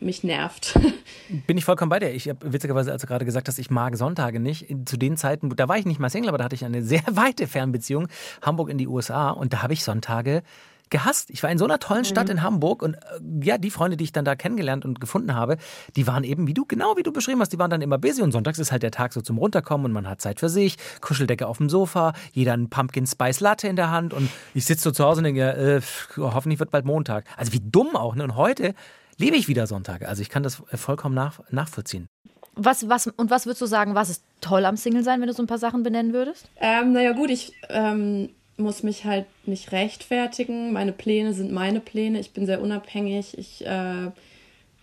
mich 0.01 0.25
nervt. 0.25 0.79
Bin 1.47 1.57
ich 1.57 1.65
vollkommen 1.65 1.89
bei 1.89 1.99
dir. 1.99 2.13
Ich 2.13 2.29
habe 2.29 2.53
witzigerweise, 2.53 2.93
als 2.93 3.03
du 3.03 3.07
gerade 3.07 3.25
gesagt 3.25 3.49
hast, 3.49 3.59
ich 3.59 3.71
mag 3.71 3.97
Sonntage 3.97 4.41
nicht. 4.41 4.67
Zu 4.87 4.97
den 4.97 5.17
Zeiten, 5.17 5.51
da 5.57 5.69
war 5.69 5.79
ich 5.79 5.87
nicht 5.87 6.01
mal 6.01 6.11
Single, 6.11 6.29
aber 6.29 6.39
da 6.39 6.45
hatte 6.45 6.55
ich 6.55 6.65
eine 6.65 6.83
sehr 6.83 7.03
weite 7.11 7.47
Fernbeziehung, 7.47 8.09
Hamburg 8.43 8.71
in 8.71 8.79
die 8.79 8.89
USA, 8.89 9.31
und 9.31 9.53
da 9.53 9.63
habe 9.63 9.73
ich 9.73 9.85
Sonntage 9.85 10.43
gehasst. 10.91 11.31
Ich 11.31 11.43
war 11.43 11.51
in 11.51 11.59
so 11.59 11.65
einer 11.65 11.79
tollen 11.79 12.05
Stadt 12.05 12.27
mhm. 12.27 12.33
in 12.33 12.43
Hamburg 12.43 12.83
und 12.83 12.95
äh, 12.95 12.99
ja, 13.43 13.59
die 13.59 13.71
Freunde, 13.71 13.97
die 13.97 14.05
ich 14.05 14.13
dann 14.13 14.25
da 14.25 14.37
kennengelernt 14.37 14.85
und 14.85 15.01
gefunden 15.01 15.35
habe, 15.35 15.57
die 15.97 16.07
waren 16.07 16.25
eben, 16.25 16.47
wie 16.47 16.55
du, 16.55 16.65
genau 16.65 16.97
wie 16.97 17.03
du 17.03 17.13
beschrieben 17.13 17.41
hast, 17.41 17.53
die 17.53 17.59
waren 17.59 17.71
dann 17.71 17.83
immer 17.83 17.99
busy 17.99 18.23
und 18.23 18.33
sonntags 18.33 18.59
ist 18.59 18.73
halt 18.73 18.83
der 18.83 18.93
Tag 18.93 19.13
so 19.13 19.21
zum 19.21 19.39
Runterkommen 19.39 19.87
und 19.87 19.93
man 19.93 20.09
hat 20.09 20.21
Zeit 20.21 20.41
für 20.41 20.49
sich, 20.49 20.77
Kuscheldecke 21.01 21.47
auf 21.47 21.59
dem 21.59 21.69
Sofa, 21.69 22.13
jeder 22.33 22.53
ein 22.53 22.71
Pumpkin 22.71 23.07
Spice 23.07 23.41
Latte 23.41 23.69
in 23.69 23.77
der 23.77 23.91
Hand 23.91 24.15
und 24.15 24.31
ich 24.55 24.65
sitze 24.65 24.85
so 24.85 24.91
zu 24.93 25.05
Hause 25.05 25.19
und 25.19 25.25
denke, 25.25 25.43
äh, 25.43 25.81
hoffentlich 26.19 26.61
wird 26.61 26.71
bald 26.71 26.85
Montag. 26.85 27.25
Also 27.37 27.53
wie 27.53 27.61
dumm 27.61 27.97
auch, 27.97 28.15
ne? 28.15 28.23
Und 28.23 28.37
heute 28.37 28.75
lebe 29.19 29.37
ich 29.37 29.49
wieder 29.49 29.67
Sonntage. 29.67 30.09
Also 30.09 30.23
ich 30.23 30.29
kann 30.29 30.43
das 30.43 30.63
vollkommen 30.75 31.15
nach, 31.15 31.41
nachvollziehen. 31.51 32.09
Was, 32.55 32.89
was, 32.89 33.07
und 33.07 33.31
was 33.31 33.45
würdest 33.45 33.61
du 33.61 33.67
sagen, 33.67 33.95
was 33.95 34.09
ist 34.09 34.25
toll 34.41 34.65
am 34.65 34.77
Single 34.77 35.05
sein, 35.05 35.21
wenn 35.21 35.29
du 35.29 35.35
so 35.35 35.43
ein 35.43 35.47
paar 35.47 35.59
Sachen 35.59 35.83
benennen 35.83 36.13
würdest? 36.13 36.49
Ähm, 36.59 36.93
naja, 36.93 37.13
gut, 37.13 37.31
ich 37.31 37.53
ähm, 37.69 38.31
muss 38.57 38.83
mich 38.83 39.05
halt 39.05 39.27
nicht 39.45 39.73
rechtfertigen. 39.73 40.73
Meine 40.73 40.93
Pläne 40.93 41.35
sind 41.35 41.53
meine 41.53 41.81
Pläne. 41.81 42.19
Ich 42.19 42.33
bin 42.33 42.47
sehr 42.47 42.63
unabhängig. 42.63 43.37
Ich, 43.37 43.67
äh, 43.67 44.11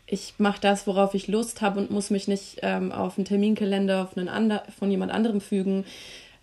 ich 0.06 0.36
mache 0.38 0.62
das, 0.62 0.86
worauf 0.86 1.16
ich 1.16 1.28
Lust 1.28 1.62
habe 1.62 1.80
und 1.80 1.90
muss 1.90 2.12
mich 2.12 2.28
nicht 2.28 2.60
ähm, 2.62 2.92
auf 2.92 3.18
einen 3.18 3.25
Terminkalender 3.25 4.04
auf 4.04 4.16
einen 4.16 4.30
ander 4.30 4.63
von 4.78 4.92
jemand 4.92 5.12
anderem 5.12 5.42
fügen. 5.42 5.86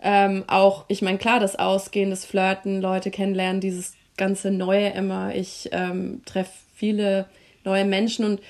Ähm, 0.03 0.45
auch, 0.49 0.85
ich 0.89 1.03
meine, 1.03 1.19
klar, 1.19 1.39
das 1.39 1.57
Ausgehen, 1.57 2.11
das 2.11 2.25
Flirten, 2.25 2.81
Leute 2.81 3.11
kennenlernen, 3.13 3.61
dieses 3.61 3.95
ganze 4.17 4.51
Neue 4.51 4.89
immer. 4.89 5.35
Ich 5.35 5.69
ähm, 5.73 6.23
treffe 6.25 6.53
viele 6.75 7.27
neue 7.65 7.85
Menschen 7.85 8.25
und 8.25 8.41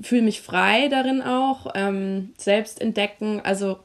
fühle 0.00 0.22
mich 0.22 0.40
frei 0.40 0.88
darin 0.88 1.22
auch, 1.22 1.72
ähm, 1.74 2.32
selbst 2.36 2.80
entdecken. 2.80 3.40
Also 3.42 3.78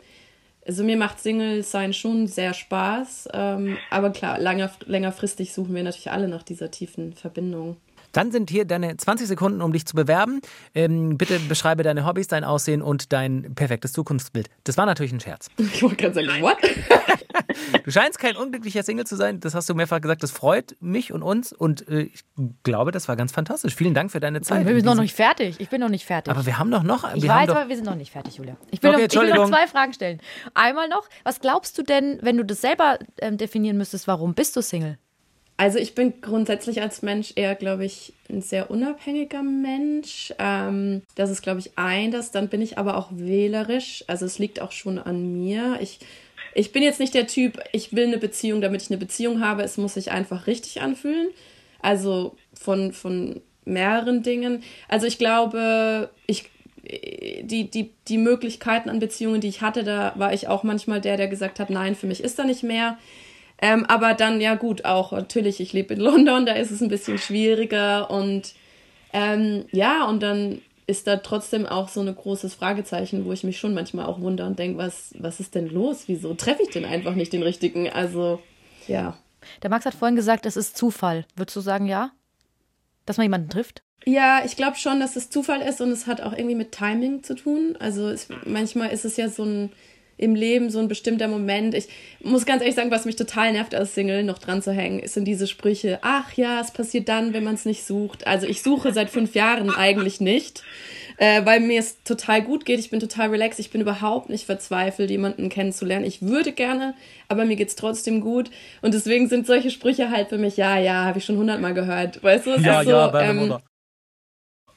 also 0.66 0.84
mir 0.84 0.98
macht 0.98 1.20
Single 1.20 1.63
sein 1.63 1.94
schon 1.94 2.28
sehr 2.28 2.54
Spaß, 2.54 3.30
ähm, 3.34 3.78
aber 3.90 4.12
klar, 4.12 4.40
langer, 4.40 4.72
längerfristig 4.86 5.54
suchen 5.54 5.75
wir 5.75 5.84
natürlich 5.84 6.12
alle 6.12 6.28
nach 6.28 6.44
dieser 6.44 6.72
tiefen 6.72 7.13
Verbindung. 7.13 7.78
Dann 8.13 8.32
sind 8.32 8.50
hier 8.50 8.65
deine 8.65 8.96
20 8.96 9.27
Sekunden, 9.27 9.62
um 9.62 9.74
dich 9.74 9.86
zu 9.86 9.96
bewerben. 9.96 10.39
Ähm, 10.74 11.17
bitte 11.17 11.39
beschreibe 11.39 11.84
deine 11.84 12.05
Hobbys, 12.05 12.27
dein 12.27 12.43
Aussehen 12.43 12.82
und 12.82 13.12
dein 13.12 13.53
perfektes 13.55 13.91
Zukunftsbild. 13.91 14.50
Das 14.63 14.77
war 14.77 14.86
natürlich 14.86 15.12
ein 15.12 15.20
Scherz. 15.20 15.50
Ich 15.74 15.82
wollte 15.82 15.96
gerade 15.96 16.13
sagen, 16.13 16.41
what? 16.43 16.58
du 17.84 17.91
scheinst 17.91 18.20
kein 18.20 18.36
unglücklicher 18.36 18.84
Single 18.84 19.08
zu 19.08 19.15
sein. 19.15 19.39
Das 19.39 19.55
hast 19.55 19.67
du 19.70 19.74
mehrfach 19.74 20.01
gesagt. 20.01 20.22
Das 20.22 20.29
freut 20.29 20.75
mich 20.79 21.12
und 21.12 21.24
uns. 21.24 21.51
Und 21.51 21.88
äh, 21.89 22.01
ich 22.01 22.24
glaube, 22.62 22.91
das 22.91 23.08
war 23.08 23.15
ganz 23.15 23.32
fantastisch. 23.32 23.75
Vielen 23.75 23.96
Dank 23.96 24.12
für 24.12 24.20
deine 24.20 24.41
Zeit. 24.41 24.67
Wir 24.67 24.75
sind 24.75 24.86
noch 24.86 24.96
nicht 24.96 25.15
fertig. 25.15 25.60
Ich 25.60 25.70
bin 25.70 25.82
noch 25.82 25.89
nicht 25.89 26.05
fertig. 26.05 26.32
Aber 26.32 26.46
wir 26.46 26.60
haben 26.60 26.70
doch 26.70 26.84
noch. 26.84 27.12
Ich 27.15 27.27
weiß, 27.27 27.50
aber 27.50 27.70
wir 27.70 27.75
sind 27.75 27.86
noch 27.86 27.96
nicht 27.96 28.12
fertig, 28.12 28.36
Julia. 28.36 28.55
Ich 28.70 28.84
will, 28.84 28.91
okay, 28.91 29.01
noch, 29.01 29.24
ich 29.24 29.29
will 29.29 29.34
noch 29.34 29.50
zwei 29.50 29.67
Fragen 29.67 29.93
stellen. 29.93 30.20
Einmal 30.53 30.88
noch, 30.89 31.10
was 31.24 31.39
glaubst 31.39 31.77
du 31.77 31.84
denn, 31.84 32.20
wenn 32.22 32.38
du 32.38 32.46
das 32.46 32.62
selber 32.62 33.00
ähm, 33.20 33.38
definieren 33.38 33.77
müsstest, 33.77 34.08
warum 34.08 34.36
bist 34.36 34.55
du 34.55 34.62
Single? 34.62 35.00
Also 35.63 35.79
ich 35.79 35.96
bin 35.96 36.20
grundsätzlich 36.20 36.82
als 36.82 37.03
Mensch 37.03 37.32
eher, 37.38 37.55
glaube 37.55 37.86
ich, 37.86 38.12
ein 38.29 38.41
sehr 38.41 38.70
unabhängiger 38.70 39.43
Mensch. 39.43 40.34
Ähm, 40.38 41.03
das 41.15 41.29
ist, 41.29 41.41
glaube 41.41 41.62
ich, 41.62 41.77
ein, 41.77 42.12
das. 42.12 42.32
Dann 42.32 42.50
bin 42.50 42.62
ich 42.62 42.77
aber 42.77 42.98
auch 42.98 43.08
wählerisch. 43.12 44.03
Also 44.08 44.25
es 44.25 44.39
liegt 44.39 44.60
auch 44.60 44.74
schon 44.74 45.00
an 45.00 45.41
mir. 45.41 45.77
Ich, 45.79 46.00
ich 46.53 46.74
bin 46.74 46.84
jetzt 46.84 47.00
nicht 47.00 47.13
der 47.13 47.28
Typ, 47.28 47.63
ich 47.71 47.95
will 47.95 48.08
eine 48.08 48.17
Beziehung, 48.17 48.60
damit 48.60 48.82
ich 48.82 48.89
eine 48.89 48.97
Beziehung 48.97 49.39
habe. 49.39 49.63
Es 49.63 49.78
muss 49.78 49.93
sich 49.93 50.12
einfach 50.12 50.47
richtig 50.47 50.82
anfühlen. 50.82 51.30
Also 51.80 52.36
von, 52.54 52.91
von 52.91 53.39
mehreren 53.63 54.21
Dingen. 54.21 54.63
Also 54.89 55.08
ich 55.08 55.17
glaube, 55.17 56.10
ich, 56.28 56.49
die, 56.84 57.71
die, 57.71 57.91
die 58.10 58.17
Möglichkeiten 58.17 58.89
an 58.89 58.99
Beziehungen, 58.99 59.39
die 59.39 59.47
ich 59.47 59.62
hatte, 59.62 59.86
da 59.86 60.12
war 60.17 60.34
ich 60.34 60.49
auch 60.49 60.63
manchmal 60.63 60.99
der, 60.99 61.15
der 61.15 61.30
gesagt 61.30 61.62
hat, 61.62 61.69
nein, 61.69 61.95
für 61.95 62.08
mich 62.08 62.21
ist 62.21 62.38
da 62.38 62.43
nicht 62.43 62.63
mehr. 62.63 62.97
Ähm, 63.63 63.86
aber 63.86 64.13
dann, 64.13 64.41
ja 64.41 64.56
gut, 64.56 64.84
auch 64.84 65.13
natürlich, 65.13 65.62
ich 65.62 65.71
lebe 65.71 65.93
in 65.93 66.02
London, 66.02 66.45
da 66.45 66.52
ist 66.52 66.69
es 66.69 66.82
ein 66.82 66.89
bisschen 66.89 67.17
schwieriger 67.17 68.12
und 68.12 68.54
ähm, 69.13 69.63
ja, 69.71 70.04
und 70.04 70.21
dann 70.21 70.62
ist 70.86 71.08
da 71.08 71.15
trotzdem 71.15 71.65
auch 71.65 71.88
so 71.88 72.02
ein 72.02 72.13
großes 72.13 72.56
Fragezeichen, 72.56 73.23
wo 73.23 73.32
ich 73.32 73.45
mich 73.45 73.58
schon 73.58 73.73
manchmal 73.73 74.06
auch 74.08 74.19
wundere 74.19 74.47
und 74.47 74.60
denke, 74.60 74.80
was, 74.80 75.13
was 75.17 75.39
ist 75.39 75.56
denn 75.56 75.69
los? 75.69 76.04
Wieso 76.08 76.34
treffe 76.34 76.63
ich 76.63 76.71
denn 76.71 76.84
einfach 76.84 77.15
nicht 77.15 77.32
den 77.32 77.41
richtigen? 77.41 77.89
Also, 77.89 78.41
ja. 78.86 79.17
Der 79.62 79.69
Max 79.69 79.86
hat 79.86 79.93
vorhin 79.93 80.17
gesagt, 80.17 80.45
es 80.45 80.58
ist 80.58 80.76
Zufall. 80.76 81.26
Würdest 81.38 81.56
du 81.56 81.62
sagen, 81.62 81.86
ja? 81.86 82.12
Dass 83.06 83.15
man 83.15 83.23
jemanden 83.23 83.49
trifft? 83.49 83.82
Ja, 84.04 84.41
ich 84.43 84.58
glaube 84.58 84.76
schon, 84.76 84.99
dass 84.99 85.15
es 85.15 85.30
Zufall 85.30 85.62
ist 85.62 85.80
und 85.80 85.89
es 85.89 86.06
hat 86.06 86.19
auch 86.19 86.34
irgendwie 86.34 86.56
mit 86.56 86.73
Timing 86.73 87.23
zu 87.23 87.34
tun. 87.34 87.78
Also 87.80 88.10
es, 88.10 88.28
manchmal 88.43 88.89
ist 88.89 89.06
es 89.06 89.15
ja 89.15 89.30
so 89.30 89.45
ein 89.45 89.71
im 90.17 90.36
Leben 90.36 90.69
so 90.69 90.80
ein 90.80 90.88
bestimmter 90.88 91.28
Moment. 91.28 91.73
Ich 91.73 91.88
muss 92.23 92.45
ganz 92.45 92.62
ehrlich 92.62 92.76
sagen, 92.76 92.91
was 92.91 93.06
mich 93.06 93.15
total 93.15 93.54
nervt 93.54 93.76
als 93.76 93.93
Single 93.93 94.23
noch 94.23 94.38
dran 94.38 94.62
zu 94.62 94.71
hängen, 94.71 95.06
sind 95.08 95.26
diese 95.26 95.47
Sprüche, 95.47 95.99
ach 96.02 96.34
ja, 96.34 96.62
es 96.62 96.71
passiert 96.71 97.10
dann, 97.10 97.34
wenn 97.34 97.43
man 97.43 97.56
es 97.56 97.65
nicht 97.65 97.84
sucht. 97.84 98.28
Also 98.28 98.47
ich 98.47 98.62
suche 98.62 98.93
seit 98.93 99.10
fünf 99.10 99.36
Jahren 99.36 99.69
eigentlich 99.76 100.21
nicht, 100.21 100.63
äh, 101.17 101.45
weil 101.45 101.60
mir 101.60 101.80
es 101.80 102.04
total 102.04 102.41
gut 102.41 102.65
geht. 102.65 102.80
Ich 102.80 102.89
bin 102.89 102.99
total 102.99 103.30
relaxed. 103.30 103.60
Ich 103.60 103.71
bin 103.71 103.82
überhaupt 103.82 104.30
nicht 104.30 104.45
verzweifelt, 104.45 105.10
jemanden 105.10 105.49
kennenzulernen. 105.49 106.06
Ich 106.06 106.21
würde 106.21 106.52
gerne, 106.52 106.93
aber 107.28 107.45
mir 107.45 107.56
geht 107.56 107.69
es 107.69 107.76
trotzdem 107.76 108.21
gut. 108.21 108.49
Und 108.82 108.93
deswegen 108.93 109.28
sind 109.30 109.47
solche 109.47 109.71
Sprüche 109.71 110.10
halt 110.10 110.30
für 110.30 110.38
mich, 110.38 110.58
ja, 110.58 110.78
ja, 110.78 111.06
habe 111.06 111.19
ich 111.19 111.26
schon 111.26 111.38
hundertmal 111.38 111.73
gehört. 111.73 112.23
Weißt 112.23 112.45
du, 112.45 112.52
es 112.52 112.63
ja, 112.63 112.82
ist 112.82 112.86
so, 112.86 112.91
ja, 112.91 113.21
ähm, 113.21 113.56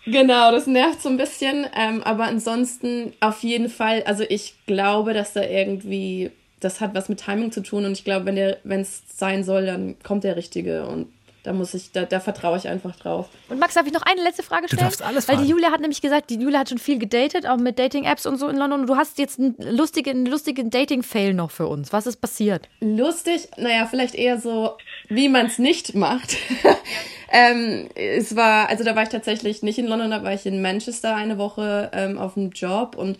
Genau, 0.06 0.52
das 0.52 0.68
nervt 0.68 1.02
so 1.02 1.08
ein 1.08 1.16
bisschen. 1.16 1.66
Ähm, 1.74 2.02
aber 2.04 2.24
ansonsten 2.24 3.12
auf 3.20 3.42
jeden 3.42 3.68
Fall, 3.68 4.04
also 4.04 4.24
ich 4.28 4.54
glaube, 4.66 5.14
dass 5.14 5.32
da 5.32 5.42
irgendwie, 5.42 6.30
das 6.60 6.80
hat 6.80 6.94
was 6.94 7.08
mit 7.08 7.20
Timing 7.20 7.50
zu 7.50 7.60
tun 7.62 7.84
und 7.84 7.92
ich 7.92 8.04
glaube, 8.04 8.26
wenn 8.26 8.80
es 8.80 9.02
sein 9.08 9.42
soll, 9.42 9.66
dann 9.66 9.96
kommt 10.02 10.22
der 10.22 10.36
Richtige 10.36 10.86
und 10.86 11.08
da 11.46 11.52
muss 11.52 11.74
ich, 11.74 11.92
da, 11.92 12.04
da 12.04 12.18
vertraue 12.18 12.58
ich 12.58 12.66
einfach 12.66 12.96
drauf. 12.96 13.28
Und 13.48 13.60
Max, 13.60 13.74
darf 13.74 13.86
ich 13.86 13.92
noch 13.92 14.02
eine 14.02 14.20
letzte 14.20 14.42
Frage 14.42 14.66
stellen? 14.66 14.80
Du 14.80 14.84
darfst 14.84 15.00
alles 15.00 15.26
fragen. 15.26 15.38
Weil 15.38 15.46
die 15.46 15.50
Julia 15.52 15.70
hat 15.70 15.80
nämlich 15.80 16.02
gesagt, 16.02 16.28
die 16.30 16.40
Julia 16.40 16.58
hat 16.58 16.68
schon 16.68 16.78
viel 16.78 16.98
gedatet, 16.98 17.46
auch 17.46 17.56
mit 17.56 17.78
Dating-Apps 17.78 18.26
und 18.26 18.36
so 18.36 18.48
in 18.48 18.56
London. 18.56 18.80
Und 18.80 18.86
du 18.88 18.96
hast 18.96 19.18
jetzt 19.18 19.38
einen 19.38 19.54
lustigen, 19.60 20.26
lustigen 20.26 20.70
Dating-Fail 20.70 21.34
noch 21.34 21.52
für 21.52 21.68
uns. 21.68 21.92
Was 21.92 22.08
ist 22.08 22.16
passiert? 22.16 22.68
Lustig? 22.80 23.48
Naja, 23.56 23.86
vielleicht 23.86 24.16
eher 24.16 24.40
so, 24.40 24.72
wie 25.08 25.28
man 25.28 25.46
es 25.46 25.60
nicht 25.60 25.94
macht. 25.94 26.36
ähm, 27.32 27.88
es 27.94 28.34
war, 28.34 28.68
also 28.68 28.82
da 28.82 28.96
war 28.96 29.04
ich 29.04 29.08
tatsächlich 29.10 29.62
nicht 29.62 29.78
in 29.78 29.86
London, 29.86 30.10
da 30.10 30.24
war 30.24 30.32
ich 30.32 30.46
in 30.46 30.60
Manchester 30.60 31.14
eine 31.14 31.38
Woche 31.38 31.90
ähm, 31.92 32.18
auf 32.18 32.36
einem 32.36 32.50
Job 32.50 32.96
und 32.96 33.18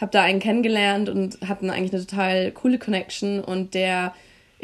habe 0.00 0.12
da 0.12 0.22
einen 0.22 0.38
kennengelernt 0.38 1.08
und 1.08 1.38
hatten 1.48 1.70
eigentlich 1.70 1.92
eine 1.92 2.06
total 2.06 2.52
coole 2.52 2.78
Connection 2.78 3.42
und 3.42 3.74
der 3.74 4.14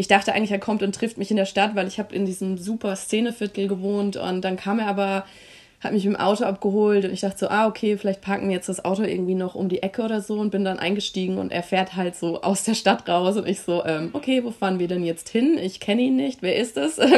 ich 0.00 0.08
dachte 0.08 0.32
eigentlich, 0.32 0.50
er 0.50 0.58
kommt 0.58 0.82
und 0.82 0.94
trifft 0.94 1.18
mich 1.18 1.30
in 1.30 1.36
der 1.36 1.44
Stadt, 1.44 1.74
weil 1.74 1.86
ich 1.86 1.98
habe 1.98 2.14
in 2.14 2.24
diesem 2.24 2.56
super 2.56 2.96
Szeneviertel 2.96 3.68
gewohnt 3.68 4.16
und 4.16 4.40
dann 4.40 4.56
kam 4.56 4.78
er 4.78 4.86
aber, 4.86 5.26
hat 5.80 5.92
mich 5.92 6.06
mit 6.06 6.14
dem 6.14 6.20
Auto 6.20 6.44
abgeholt 6.44 7.04
und 7.04 7.12
ich 7.12 7.20
dachte 7.20 7.36
so, 7.36 7.48
ah, 7.48 7.66
okay, 7.66 7.98
vielleicht 7.98 8.22
parken 8.22 8.48
wir 8.48 8.56
jetzt 8.56 8.70
das 8.70 8.82
Auto 8.82 9.02
irgendwie 9.02 9.34
noch 9.34 9.54
um 9.54 9.68
die 9.68 9.82
Ecke 9.82 10.00
oder 10.00 10.22
so 10.22 10.38
und 10.38 10.52
bin 10.52 10.64
dann 10.64 10.78
eingestiegen 10.78 11.36
und 11.36 11.52
er 11.52 11.62
fährt 11.62 11.96
halt 11.96 12.16
so 12.16 12.40
aus 12.40 12.64
der 12.64 12.72
Stadt 12.72 13.06
raus 13.10 13.36
und 13.36 13.46
ich 13.46 13.60
so, 13.60 13.84
ähm, 13.84 14.08
okay, 14.14 14.42
wo 14.42 14.50
fahren 14.52 14.78
wir 14.78 14.88
denn 14.88 15.04
jetzt 15.04 15.28
hin? 15.28 15.58
Ich 15.60 15.80
kenne 15.80 16.00
ihn 16.00 16.16
nicht, 16.16 16.40
wer 16.40 16.56
ist 16.56 16.78
das? 16.78 16.98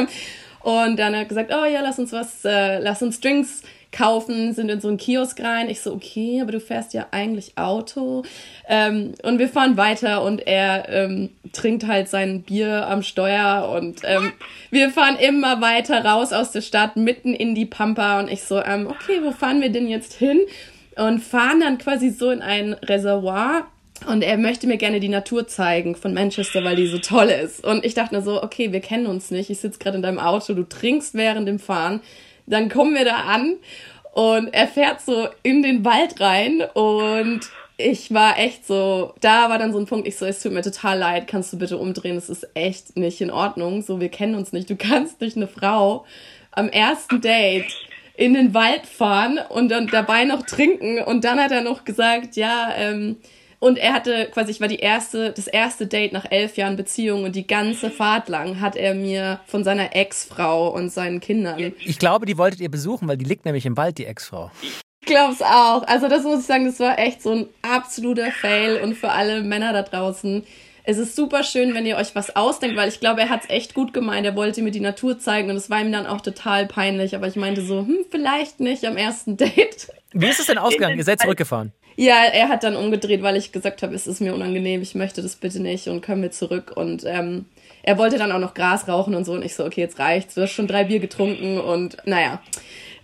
Und 0.63 0.97
dann 0.97 1.13
hat 1.13 1.23
er 1.23 1.25
gesagt, 1.25 1.51
oh 1.53 1.65
ja, 1.65 1.81
lass 1.81 1.99
uns 1.99 2.13
was, 2.13 2.45
äh, 2.45 2.79
lass 2.79 3.01
uns 3.01 3.19
Drinks 3.19 3.63
kaufen, 3.93 4.53
sind 4.53 4.69
in 4.69 4.81
so 4.81 4.89
einen 4.89 4.97
Kiosk 4.97 5.39
rein. 5.41 5.69
Ich 5.69 5.81
so, 5.81 5.93
okay, 5.93 6.41
aber 6.41 6.51
du 6.51 6.59
fährst 6.59 6.93
ja 6.93 7.07
eigentlich 7.11 7.57
Auto. 7.57 8.23
Ähm, 8.67 9.13
und 9.23 9.39
wir 9.39 9.47
fahren 9.47 9.77
weiter 9.77 10.23
und 10.23 10.45
er 10.45 10.89
ähm, 10.89 11.29
trinkt 11.53 11.87
halt 11.87 12.09
sein 12.09 12.41
Bier 12.41 12.87
am 12.87 13.03
Steuer 13.03 13.71
und 13.75 14.01
ähm, 14.03 14.33
wir 14.71 14.89
fahren 14.89 15.17
immer 15.17 15.61
weiter 15.61 16.03
raus 16.03 16.33
aus 16.33 16.51
der 16.51 16.61
Stadt, 16.61 16.97
mitten 16.97 17.33
in 17.33 17.55
die 17.55 17.65
Pampa 17.65 18.19
und 18.19 18.29
ich 18.29 18.43
so, 18.43 18.61
ähm, 18.61 18.87
okay, 18.87 19.21
wo 19.23 19.31
fahren 19.31 19.61
wir 19.61 19.69
denn 19.69 19.87
jetzt 19.87 20.13
hin? 20.13 20.41
Und 20.95 21.21
fahren 21.21 21.59
dann 21.59 21.79
quasi 21.79 22.11
so 22.11 22.29
in 22.29 22.43
ein 22.43 22.73
Reservoir 22.73 23.65
und 24.07 24.23
er 24.23 24.37
möchte 24.37 24.67
mir 24.67 24.77
gerne 24.77 24.99
die 24.99 25.09
Natur 25.09 25.47
zeigen 25.47 25.95
von 25.95 26.13
Manchester, 26.13 26.63
weil 26.63 26.75
die 26.75 26.87
so 26.87 26.97
toll 26.97 27.27
ist. 27.27 27.63
Und 27.63 27.85
ich 27.85 27.93
dachte 27.93 28.15
mir 28.15 28.21
so, 28.21 28.43
okay, 28.43 28.71
wir 28.71 28.81
kennen 28.81 29.07
uns 29.07 29.31
nicht. 29.31 29.49
Ich 29.49 29.59
sitze 29.59 29.79
gerade 29.79 29.97
in 29.97 30.03
deinem 30.03 30.19
Auto, 30.19 30.53
du 30.53 30.63
trinkst 30.63 31.13
während 31.13 31.47
dem 31.47 31.59
Fahren. 31.59 32.01
Dann 32.45 32.69
kommen 32.69 32.95
wir 32.95 33.05
da 33.05 33.21
an 33.21 33.57
Und 34.13 34.53
er 34.53 34.67
fährt 34.67 35.01
so 35.01 35.27
in 35.41 35.63
den 35.63 35.83
Wald 35.83 36.19
rein 36.19 36.61
und 36.73 37.41
ich 37.77 38.13
war 38.13 38.37
echt 38.37 38.67
so, 38.67 39.15
da 39.21 39.49
war 39.49 39.57
dann 39.57 39.73
so 39.73 39.79
ein 39.79 39.87
Punkt, 39.87 40.07
ich 40.07 40.17
so, 40.17 40.25
es 40.25 40.41
tut 40.41 40.51
mir 40.51 40.61
total 40.61 40.99
leid, 40.99 41.27
kannst 41.27 41.51
du 41.51 41.57
bitte 41.57 41.79
umdrehen, 41.79 42.15
es 42.15 42.29
ist 42.29 42.47
echt 42.53 42.95
nicht 42.95 43.21
in 43.21 43.31
Ordnung, 43.31 43.81
so, 43.81 43.99
wir 43.99 44.09
kennen 44.09 44.35
uns 44.35 44.53
nicht, 44.53 44.69
du 44.69 44.75
kannst 44.77 45.19
nicht 45.21 45.35
eine 45.35 45.47
Frau 45.47 46.05
am 46.51 46.69
ersten 46.69 47.21
Date 47.21 47.73
in 48.15 48.35
den 48.35 48.53
Wald 48.53 48.85
fahren 48.85 49.39
und 49.49 49.69
dann 49.69 49.87
dabei 49.87 50.25
noch 50.25 50.45
trinken 50.45 50.99
und 50.99 51.23
dann 51.23 51.39
hat 51.39 51.51
er 51.51 51.61
noch 51.61 51.83
gesagt, 51.83 52.35
ja, 52.35 52.71
ähm, 52.77 53.17
und 53.63 53.77
er 53.77 53.93
hatte 53.93 54.25
quasi, 54.25 54.51
ich 54.51 54.59
war 54.59 54.67
die 54.67 54.79
erste, 54.79 55.31
das 55.31 55.47
erste 55.47 55.87
Date 55.87 56.11
nach 56.11 56.25
elf 56.29 56.57
Jahren 56.57 56.75
Beziehung 56.75 57.23
und 57.23 57.33
die 57.33 57.47
ganze 57.47 57.89
Fahrt 57.89 58.27
lang 58.27 58.59
hat 58.59 58.75
er 58.75 58.93
mir 58.93 59.39
von 59.45 59.63
seiner 59.63 59.95
Ex-Frau 59.95 60.67
und 60.67 60.89
seinen 60.91 61.21
Kindern. 61.21 61.71
Ich 61.79 61.97
glaube, 61.97 62.25
die 62.25 62.37
wolltet 62.37 62.59
ihr 62.59 62.69
besuchen, 62.69 63.07
weil 63.07 63.15
die 63.15 63.23
liegt 63.23 63.45
nämlich 63.45 63.65
im 63.65 63.77
Wald, 63.77 63.99
die 63.99 64.05
Ex-Frau. 64.05 64.51
Ich 64.61 65.07
glaub's 65.07 65.41
auch. 65.41 65.87
Also 65.87 66.09
das 66.09 66.23
muss 66.23 66.41
ich 66.41 66.45
sagen, 66.45 66.65
das 66.65 66.81
war 66.81 66.99
echt 66.99 67.21
so 67.21 67.31
ein 67.31 67.45
absoluter 67.61 68.31
Fail 68.31 68.81
und 68.81 68.95
für 68.95 69.11
alle 69.11 69.41
Männer 69.43 69.71
da 69.71 69.83
draußen. 69.83 70.43
Es 70.83 70.97
ist 70.97 71.15
super 71.15 71.43
schön, 71.43 71.73
wenn 71.73 71.85
ihr 71.85 71.95
euch 71.95 72.15
was 72.15 72.35
ausdenkt, 72.35 72.75
weil 72.75 72.89
ich 72.89 72.99
glaube, 72.99 73.21
er 73.21 73.29
hat's 73.29 73.49
echt 73.49 73.73
gut 73.73 73.93
gemeint. 73.93 74.25
Er 74.25 74.35
wollte 74.35 74.61
mir 74.61 74.71
die 74.71 74.81
Natur 74.81 75.19
zeigen 75.19 75.49
und 75.49 75.55
es 75.55 75.69
war 75.69 75.79
ihm 75.79 75.93
dann 75.93 76.05
auch 76.05 76.19
total 76.19 76.67
peinlich. 76.67 77.15
Aber 77.15 77.27
ich 77.27 77.37
meinte 77.37 77.61
so, 77.61 77.79
hm, 77.79 77.99
vielleicht 78.11 78.59
nicht 78.59 78.83
am 78.83 78.97
ersten 78.97 79.37
Date. 79.37 79.87
Wie 80.11 80.27
ist 80.27 80.41
es 80.41 80.47
denn 80.47 80.57
ausgegangen? 80.57 80.97
Ihr 80.97 81.05
seid 81.05 81.21
zurückgefahren. 81.21 81.71
Ja, 81.95 82.23
er 82.23 82.49
hat 82.49 82.63
dann 82.63 82.75
umgedreht, 82.75 83.21
weil 83.21 83.35
ich 83.35 83.51
gesagt 83.51 83.83
habe, 83.83 83.93
es 83.93 84.07
ist 84.07 84.21
mir 84.21 84.33
unangenehm, 84.33 84.81
ich 84.81 84.95
möchte 84.95 85.21
das 85.21 85.35
bitte 85.35 85.61
nicht 85.61 85.87
und 85.87 86.01
können 86.01 86.21
wir 86.21 86.31
zurück. 86.31 86.73
Und 86.75 87.03
ähm, 87.05 87.45
er 87.83 87.97
wollte 87.97 88.17
dann 88.17 88.31
auch 88.31 88.39
noch 88.39 88.53
Gras 88.53 88.87
rauchen 88.87 89.15
und 89.15 89.25
so. 89.25 89.33
Und 89.33 89.43
ich 89.43 89.55
so, 89.55 89.65
okay, 89.65 89.81
jetzt 89.81 89.99
reicht's. 89.99 90.35
Du 90.35 90.41
hast 90.41 90.51
schon 90.51 90.67
drei 90.67 90.85
Bier 90.85 90.99
getrunken 90.99 91.59
und 91.59 91.97
naja. 92.05 92.41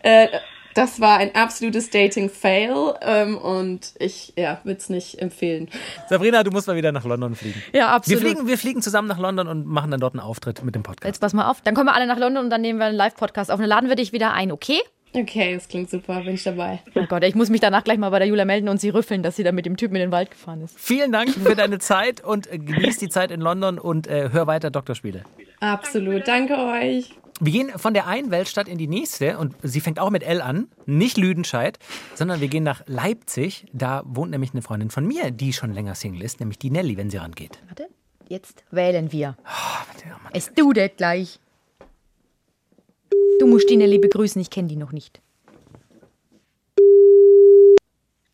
Äh, 0.02 0.28
das 0.76 1.02
war 1.02 1.18
ein 1.18 1.36
absolutes 1.36 1.90
Dating-Fail 1.90 2.94
ähm, 3.02 3.38
und 3.38 3.94
ich 4.00 4.34
ja, 4.38 4.62
würde 4.64 4.80
es 4.80 4.90
nicht 4.90 5.20
empfehlen. 5.20 5.68
Sabrina, 6.08 6.44
du 6.44 6.52
musst 6.52 6.68
mal 6.68 6.76
wieder 6.76 6.92
nach 6.92 7.04
London 7.04 7.36
fliegen. 7.36 7.62
Ja, 7.74 7.90
absolut. 7.90 8.22
Wir 8.22 8.30
fliegen, 8.30 8.48
wir 8.48 8.58
fliegen 8.58 8.82
zusammen 8.82 9.08
nach 9.08 9.20
London 9.20 9.48
und 9.48 9.66
machen 9.66 9.92
dann 9.92 10.00
dort 10.00 10.14
einen 10.14 10.22
Auftritt 10.22 10.64
mit 10.64 10.76
dem 10.76 10.84
Podcast. 10.84 11.06
Jetzt 11.06 11.20
pass 11.20 11.34
mal 11.34 11.50
auf. 11.50 11.62
Dann 11.62 11.76
kommen 11.76 11.88
wir 11.88 11.96
alle 11.96 12.08
nach 12.08 12.18
London 12.18 12.46
und 12.46 12.50
dann 12.50 12.62
nehmen 12.62 12.80
wir 12.80 12.86
einen 12.86 12.96
Live-Podcast 12.96 13.52
auf. 13.52 13.56
Und 13.56 13.64
dann 13.64 13.70
laden 13.70 13.90
wir 13.90 13.96
dich 13.96 14.14
wieder 14.14 14.32
ein, 14.32 14.52
okay? 14.52 14.80
Okay, 15.14 15.56
das 15.56 15.68
klingt 15.68 15.90
super, 15.90 16.22
bin 16.22 16.36
ich 16.36 16.44
dabei. 16.44 16.80
Oh 16.96 17.06
Gott, 17.10 17.24
ich 17.24 17.34
muss 17.34 17.50
mich 17.50 17.62
danach 17.62 17.84
gleich 17.84 17.98
mal 17.98 18.10
bei 18.10 18.20
der 18.20 18.28
Julia 18.28 18.46
melden 18.46 18.70
und 18.70 18.80
sie 18.80 18.90
rüffeln, 18.90 19.24
dass 19.24 19.36
sie 19.36 19.44
da 19.44 19.52
mit 19.52 19.66
dem 19.66 19.76
Typen 19.76 19.96
in 19.96 20.02
den 20.02 20.12
Wald 20.12 20.30
gefahren 20.32 20.62
ist. 20.62 20.80
Vielen 20.80 21.12
Dank 21.12 21.30
für 21.32 21.56
deine 21.56 21.80
Zeit 21.80 22.24
und 22.24 22.50
genieß 22.52 23.00
die 23.00 23.10
Zeit 23.10 23.32
in 23.32 23.42
London 23.42 23.80
und 23.80 24.06
äh, 24.08 24.30
hör 24.32 24.46
weiter 24.46 24.70
Doktorspiele. 24.70 25.24
Absolut, 25.60 26.28
danke 26.28 26.58
euch. 26.58 27.12
Wir 27.42 27.54
gehen 27.54 27.70
von 27.78 27.94
der 27.94 28.06
einen 28.06 28.32
Weltstadt 28.32 28.68
in 28.68 28.78
die 28.78 28.88
nächste 28.88 29.38
und 29.38 29.56
sie 29.64 29.80
fängt 29.80 29.98
auch 29.98 30.10
mit 30.10 30.24
L 30.24 30.42
an, 30.42 30.68
nicht 30.86 31.18
Lüdenscheid, 31.18 31.80
sondern 32.14 32.42
wir 32.42 32.50
gehen 32.50 32.64
nach 32.64 32.84
Leipzig. 32.86 33.66
Da 33.72 34.04
wohnt 34.06 34.32
nämlich 34.32 34.52
eine 34.52 34.62
Freundin 34.62 34.90
von 34.90 35.08
mir, 35.08 35.32
die 35.32 35.54
schon 35.54 35.74
länger 35.74 35.96
Single 35.96 36.22
ist, 36.22 36.42
nämlich 36.42 36.60
die 36.60 36.70
Nelly, 36.70 36.98
wenn 36.98 37.10
sie 37.10 37.18
rangeht. 37.18 37.60
Warte, 37.68 37.88
jetzt 38.28 38.66
wählen 38.72 39.12
wir. 39.14 39.38
Oh, 39.46 40.20
Es 40.34 40.54
dudet 40.54 40.98
gleich. 40.98 41.40
Du 43.40 43.48
musst 43.48 43.70
die 43.70 43.78
Nelly 43.78 44.00
begrüßen, 44.00 44.42
ich 44.42 44.50
kenne 44.50 44.68
die 44.68 44.76
noch 44.76 44.92
nicht. 44.92 45.22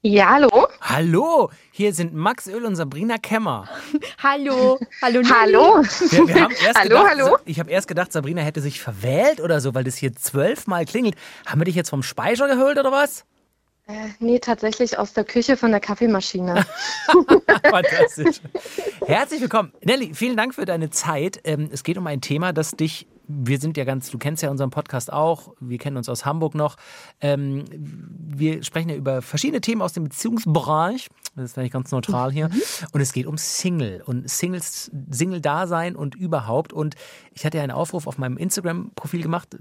Ja, 0.08 0.30
hallo? 0.30 0.68
Hallo, 0.82 1.50
hier 1.72 1.92
sind 1.92 2.14
Max 2.14 2.46
Öl 2.46 2.64
und 2.66 2.76
Sabrina 2.76 3.18
Kemmer. 3.18 3.68
Hallo, 4.22 4.78
hallo 5.02 5.22
Nelly. 5.22 5.34
Hallo? 5.34 5.82
Wir, 5.82 6.28
wir 6.28 6.42
haben 6.44 6.54
erst 6.64 6.76
Hallo, 6.78 6.90
gedacht, 6.90 7.08
hallo? 7.10 7.38
Ich 7.46 7.60
habe 7.60 7.72
erst 7.72 7.88
gedacht, 7.88 8.12
Sabrina 8.14 8.44
hätte 8.44 8.62
sich 8.62 8.80
verwählt 8.80 9.42
oder 9.42 9.62
so, 9.62 9.74
weil 9.74 9.84
das 9.84 9.96
hier 9.96 10.16
zwölfmal 10.16 10.86
klingelt. 10.86 11.16
Haben 11.48 11.62
wir 11.62 11.66
dich 11.66 11.74
jetzt 11.74 11.90
vom 11.90 12.04
Speicher 12.04 12.48
geholt 12.48 12.78
oder 12.78 12.92
was? 12.92 13.26
Äh, 13.88 14.10
nee, 14.20 14.38
tatsächlich 14.38 14.98
aus 15.00 15.14
der 15.14 15.24
Küche 15.24 15.58
von 15.58 15.72
der 15.72 15.80
Kaffeemaschine. 15.80 16.66
Fantastisch. 17.70 18.42
Herzlich 19.08 19.42
willkommen. 19.42 19.74
Nelly, 19.84 20.14
vielen 20.14 20.38
Dank 20.38 20.54
für 20.54 20.66
deine 20.66 20.92
Zeit. 20.92 21.40
Ähm, 21.44 21.70
es 21.72 21.84
geht 21.84 21.98
um 21.98 22.06
ein 22.06 22.22
Thema, 22.22 22.54
das 22.54 22.72
dich, 22.72 23.08
wir 23.28 23.60
sind 23.60 23.78
ja 23.78 23.84
ganz, 23.84 24.10
du 24.12 24.18
kennst 24.18 24.44
ja 24.44 24.50
unseren 24.50 24.70
Podcast 24.70 25.12
auch, 25.12 25.54
wir 25.60 25.78
kennen 25.78 25.98
uns 25.98 26.10
aus 26.10 26.26
Hamburg 26.26 26.56
noch. 26.56 26.76
Ähm, 27.22 27.66
wir 27.72 28.64
sprechen 28.64 28.90
ja 28.90 28.96
über 28.96 29.22
verschiedene 29.22 29.62
Themen 29.62 29.82
aus 29.82 29.94
dem 29.94 30.06
Beziehungsbereich. 30.06 31.10
Das 31.36 31.52
ist 31.52 31.58
eigentlich 31.58 31.72
ganz 31.72 31.92
neutral 31.92 32.32
hier. 32.32 32.50
Und 32.92 33.02
es 33.02 33.12
geht 33.12 33.26
um 33.26 33.38
Single 33.38 34.02
und 34.06 34.30
Singles, 34.30 34.90
Single-Dasein 35.10 35.96
und 35.96 36.16
überhaupt. 36.16 36.72
Und 36.72 36.96
ich 37.34 37.46
hatte 37.46 37.58
ja 37.58 37.64
einen 37.64 37.74
Aufruf 37.74 38.08
auf 38.08 38.18
meinem 38.18 38.38
Instagram-Profil 38.38 39.22
gemacht, 39.22 39.56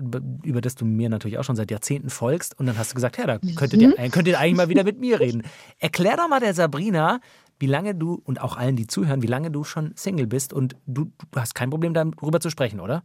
über 0.45 0.61
das 0.61 0.77
du 0.77 0.85
mir 0.85 1.09
natürlich 1.09 1.39
auch 1.39 1.45
schon 1.45 1.57
seit 1.57 1.71
Jahrzehnten 1.71 2.11
folgst. 2.11 2.59
Und 2.59 2.67
dann 2.67 2.79
hast 2.79 2.93
du 2.93 2.95
gesagt, 2.95 3.19
ja, 3.19 3.27
da 3.27 3.39
könntet 3.57 3.83
ihr, 3.83 3.95
könnt 4.11 4.29
ihr 4.29 4.39
eigentlich 4.39 4.57
mal 4.57 4.69
wieder 4.69 4.85
mit 4.85 5.01
mir 5.01 5.19
reden. 5.19 5.43
Erklär 5.79 6.17
doch 6.17 6.29
mal 6.29 6.41
der 6.41 6.55
Sabrina, 6.55 7.21
wie 7.59 7.67
lange 7.67 7.95
du 7.95 8.21
und 8.25 8.41
auch 8.41 8.57
allen, 8.57 8.77
die 8.77 8.87
zuhören, 8.87 9.23
wie 9.23 9.27
lange 9.27 9.51
du 9.51 9.65
schon 9.65 9.93
Single 9.97 10.27
bist 10.27 10.53
und 10.53 10.77
du, 10.87 11.13
du 11.31 11.41
hast 11.41 11.55
kein 11.55 11.71
Problem 11.71 11.95
darüber 11.95 12.41
zu 12.41 12.51
sprechen, 12.51 12.81
oder? 12.81 13.05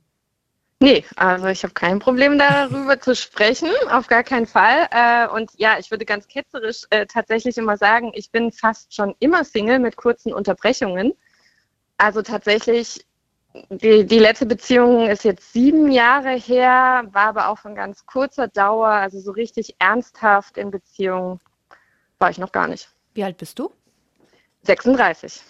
Nee, 0.82 1.04
also 1.18 1.48
ich 1.48 1.64
habe 1.64 1.74
kein 1.74 2.00
Problem 2.00 2.40
darüber 2.40 3.02
zu 3.02 3.14
sprechen, 3.14 3.70
auf 3.90 4.08
gar 4.08 4.24
keinen 4.24 4.48
Fall. 4.48 4.88
Äh, 4.92 5.28
und 5.28 5.52
ja, 5.58 5.78
ich 5.78 5.92
würde 5.92 6.06
ganz 6.06 6.28
ketzerisch 6.30 6.84
äh, 6.90 7.06
tatsächlich 7.06 7.58
immer 7.58 7.76
sagen, 7.76 8.12
ich 8.16 8.32
bin 8.32 8.54
fast 8.54 8.96
schon 8.96 9.14
immer 9.20 9.44
Single 9.44 9.80
mit 9.80 9.98
kurzen 9.98 10.32
Unterbrechungen. 10.32 11.14
Also 11.98 12.22
tatsächlich, 12.22 13.06
die, 13.70 14.06
die 14.06 14.20
letzte 14.20 14.46
Beziehung 14.46 15.10
ist 15.10 15.26
jetzt 15.26 15.52
sieben 15.52 15.92
Jahre 15.92 16.32
her, 16.32 17.04
war 17.12 17.28
aber 17.28 17.50
auch 17.50 17.60
von 17.60 17.76
ganz 17.76 18.06
kurzer 18.06 18.48
Dauer, 18.48 18.88
also 18.88 19.20
so 19.20 19.32
richtig 19.32 19.76
ernsthaft 19.80 20.58
in 20.58 20.72
Beziehung 20.72 21.42
war 22.20 22.30
ich 22.30 22.38
noch 22.38 22.54
gar 22.54 22.70
nicht. 22.70 22.90
Wie 23.14 23.26
alt 23.26 23.36
bist 23.36 23.60
du? 23.60 23.74
36. 24.64 25.42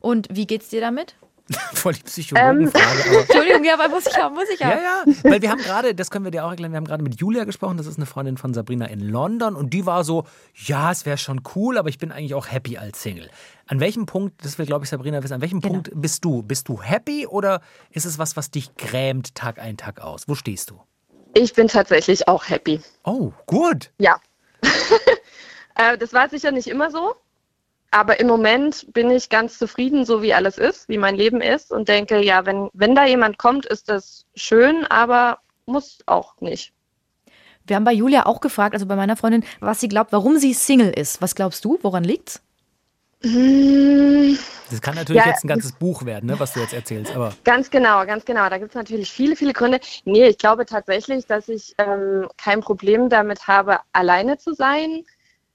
Und 0.00 0.28
wie 0.30 0.46
geht's 0.46 0.68
dir 0.68 0.82
damit? 0.82 1.16
Voll 1.74 1.94
die 1.94 2.02
Psychologenfrage. 2.02 2.86
aber 3.10 3.20
Entschuldigung, 3.20 3.64
ja, 3.64 3.74
aber 3.74 3.88
muss 3.88 4.06
ich 4.06 4.16
ja, 4.16 4.28
muss 4.30 4.48
ich 4.52 4.60
ja. 4.60 4.70
Ja, 4.70 4.76
ja, 4.76 5.04
weil 5.24 5.42
wir 5.42 5.50
haben 5.50 5.60
gerade, 5.62 5.94
das 5.94 6.10
können 6.10 6.24
wir 6.24 6.30
dir 6.30 6.44
auch 6.44 6.50
erklären, 6.50 6.72
wir 6.72 6.76
haben 6.76 6.84
gerade 6.84 7.02
mit 7.02 7.20
Julia 7.20 7.44
gesprochen, 7.44 7.76
das 7.76 7.86
ist 7.86 7.96
eine 7.96 8.06
Freundin 8.06 8.36
von 8.36 8.54
Sabrina 8.54 8.86
in 8.86 9.00
London 9.00 9.56
und 9.56 9.70
die 9.74 9.86
war 9.86 10.04
so, 10.04 10.24
ja, 10.54 10.90
es 10.90 11.06
wäre 11.06 11.18
schon 11.18 11.42
cool, 11.54 11.78
aber 11.78 11.88
ich 11.88 11.98
bin 11.98 12.12
eigentlich 12.12 12.34
auch 12.34 12.50
happy 12.50 12.78
als 12.78 13.02
Single. 13.02 13.30
An 13.66 13.80
welchem 13.80 14.06
Punkt, 14.06 14.44
das 14.44 14.58
will 14.58 14.66
glaube 14.66 14.84
ich 14.84 14.90
Sabrina 14.90 15.22
wissen, 15.22 15.34
an 15.34 15.40
welchem 15.40 15.60
Genau. 15.60 15.74
Punkt 15.74 15.90
bist 15.94 16.24
du? 16.24 16.42
Bist 16.42 16.68
du 16.68 16.82
happy 16.82 17.26
oder 17.26 17.60
ist 17.90 18.04
es 18.06 18.18
was, 18.18 18.36
was 18.36 18.50
dich 18.50 18.74
grämt 18.76 19.34
Tag 19.34 19.58
ein, 19.58 19.76
Tag 19.76 20.00
aus? 20.00 20.28
Wo 20.28 20.34
stehst 20.34 20.70
du? 20.70 20.80
Ich 21.34 21.54
bin 21.54 21.68
tatsächlich 21.68 22.28
auch 22.28 22.48
happy. 22.48 22.80
Oh, 23.04 23.32
gut. 23.46 23.90
Ja. 23.98 24.20
äh, 25.76 25.96
das 25.98 26.12
war 26.12 26.28
sicher 26.28 26.50
nicht 26.50 26.66
immer 26.66 26.90
so. 26.90 27.14
Aber 27.92 28.18
im 28.18 28.26
Moment 28.26 28.90
bin 28.94 29.10
ich 29.10 29.28
ganz 29.28 29.58
zufrieden, 29.58 30.06
so 30.06 30.22
wie 30.22 30.32
alles 30.32 30.56
ist, 30.56 30.88
wie 30.88 30.96
mein 30.96 31.14
Leben 31.14 31.42
ist 31.42 31.70
und 31.70 31.88
denke, 31.88 32.24
ja, 32.24 32.46
wenn, 32.46 32.70
wenn 32.72 32.94
da 32.94 33.04
jemand 33.04 33.36
kommt, 33.36 33.66
ist 33.66 33.90
das 33.90 34.24
schön, 34.34 34.86
aber 34.86 35.38
muss 35.66 35.98
auch 36.06 36.40
nicht. 36.40 36.72
Wir 37.66 37.76
haben 37.76 37.84
bei 37.84 37.92
Julia 37.92 38.24
auch 38.24 38.40
gefragt, 38.40 38.74
also 38.74 38.86
bei 38.86 38.96
meiner 38.96 39.16
Freundin, 39.16 39.44
was 39.60 39.78
sie 39.80 39.88
glaubt, 39.88 40.10
warum 40.12 40.38
sie 40.38 40.54
Single 40.54 40.90
ist. 40.90 41.20
Was 41.20 41.34
glaubst 41.34 41.64
du? 41.66 41.78
Woran 41.82 42.02
liegt's? 42.02 42.42
Hm, 43.22 44.36
Das 44.70 44.80
kann 44.80 44.94
natürlich 44.94 45.22
Ja, 45.22 45.30
jetzt 45.30 45.44
ein 45.44 45.48
ganzes 45.48 45.72
Buch 45.72 46.04
werden, 46.04 46.26
ne, 46.26 46.40
was 46.40 46.54
du 46.54 46.60
jetzt 46.60 46.72
erzählst, 46.72 47.14
aber 47.14 47.34
Ganz 47.44 47.70
genau, 47.70 48.04
ganz 48.06 48.24
genau. 48.24 48.48
Da 48.48 48.56
gibt 48.58 48.70
es 48.70 48.74
natürlich 48.74 49.12
viele, 49.12 49.36
viele 49.36 49.52
Gründe. 49.52 49.80
Nee, 50.04 50.28
ich 50.28 50.38
glaube 50.38 50.64
tatsächlich, 50.66 51.26
dass 51.26 51.48
ich 51.48 51.74
ähm, 51.78 52.26
kein 52.36 52.62
Problem 52.62 53.10
damit 53.10 53.46
habe, 53.46 53.78
alleine 53.92 54.38
zu 54.38 54.54
sein, 54.54 55.04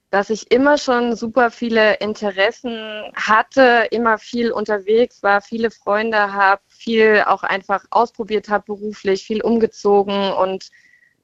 dass 0.09 0.29
ich 0.29 0.51
immer 0.51 0.77
schon 0.77 1.15
super 1.15 1.51
viele 1.51 1.95
Interessen 1.95 3.03
hatte, 3.13 3.87
immer 3.91 4.17
viel 4.17 4.51
unterwegs 4.51 5.21
war, 5.21 5.41
viele 5.41 5.69
Freunde 5.69 6.33
habe, 6.33 6.61
viel 6.69 7.23
auch 7.25 7.43
einfach 7.43 7.83
ausprobiert 7.89 8.49
habe 8.49 8.63
beruflich, 8.65 9.25
viel 9.25 9.41
umgezogen 9.41 10.31
und 10.31 10.69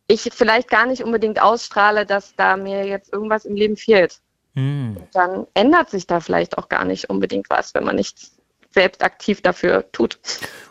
ich 0.08 0.30
vielleicht 0.34 0.70
gar 0.70 0.86
nicht 0.86 1.04
unbedingt 1.04 1.42
ausstrahle, 1.42 2.06
dass 2.06 2.36
da 2.36 2.58
mir 2.58 2.86
jetzt 2.86 3.14
irgendwas 3.14 3.46
im 3.46 3.56
Leben 3.56 3.78
fehlt. 3.78 4.20
hm. 4.56 4.98
Dann 5.14 5.48
ändert 5.54 5.90
sich 5.90 6.06
da 6.06 6.20
vielleicht 6.20 6.58
auch 6.58 6.68
gar 6.68 6.84
nicht 6.84 7.10
unbedingt 7.10 7.50
was, 7.50 7.74
wenn 7.74 7.86
man 7.86 7.96
nichts 7.96 8.38
selbst 8.74 9.04
aktiv 9.04 9.42
dafür 9.42 9.90
tut. 9.92 10.20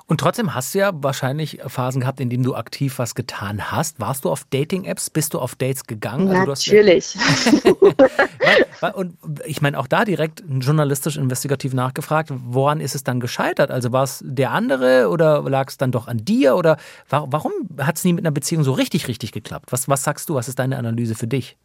Und 0.07 0.19
trotzdem 0.21 0.55
hast 0.55 0.75
du 0.75 0.79
ja 0.81 0.91
wahrscheinlich 0.95 1.61
Phasen 1.67 2.01
gehabt, 2.01 2.21
in 2.21 2.29
denen 2.29 2.43
du 2.43 2.55
aktiv 2.55 2.99
was 2.99 3.15
getan 3.15 3.71
hast. 3.73 3.99
Warst 4.01 4.25
du 4.25 4.31
auf 4.31 4.45
Dating-Apps? 4.51 5.09
Bist 5.11 5.33
du 5.33 5.39
auf 5.39 5.55
Dates 5.55 5.87
gegangen? 5.87 6.29
Also 6.29 6.51
Natürlich. 6.51 7.17
Weil- 8.81 8.93
Und 8.93 9.17
ich 9.47 9.63
meine, 9.63 9.79
auch 9.79 9.87
da 9.87 10.05
direkt 10.05 10.43
journalistisch-investigativ 10.47 11.73
nachgefragt, 11.73 12.31
woran 12.33 12.81
ist 12.81 12.95
es 12.95 13.05
dann 13.05 13.21
gescheitert? 13.21 13.71
Also 13.71 13.93
war 13.93 14.03
es 14.05 14.23
der 14.27 14.51
andere 14.51 15.09
oder 15.09 15.43
lag 15.49 15.69
es 15.69 15.79
dann 15.79 15.93
doch 15.93 16.09
an 16.09 16.19
dir? 16.25 16.57
Oder 16.57 16.77
wa- 17.09 17.27
warum 17.29 17.53
hat 17.79 17.97
es 17.97 18.05
nie 18.05 18.13
mit 18.13 18.25
einer 18.25 18.33
Beziehung 18.33 18.65
so 18.65 18.73
richtig, 18.73 19.09
richtig 19.09 19.33
geklappt? 19.33 19.67
Was, 19.73 19.89
was 19.89 20.03
sagst 20.03 20.29
du? 20.29 20.35
Was 20.35 20.49
ist 20.49 20.59
deine 20.59 20.77
Analyse 20.79 21.15
für 21.15 21.27
dich? 21.29 21.57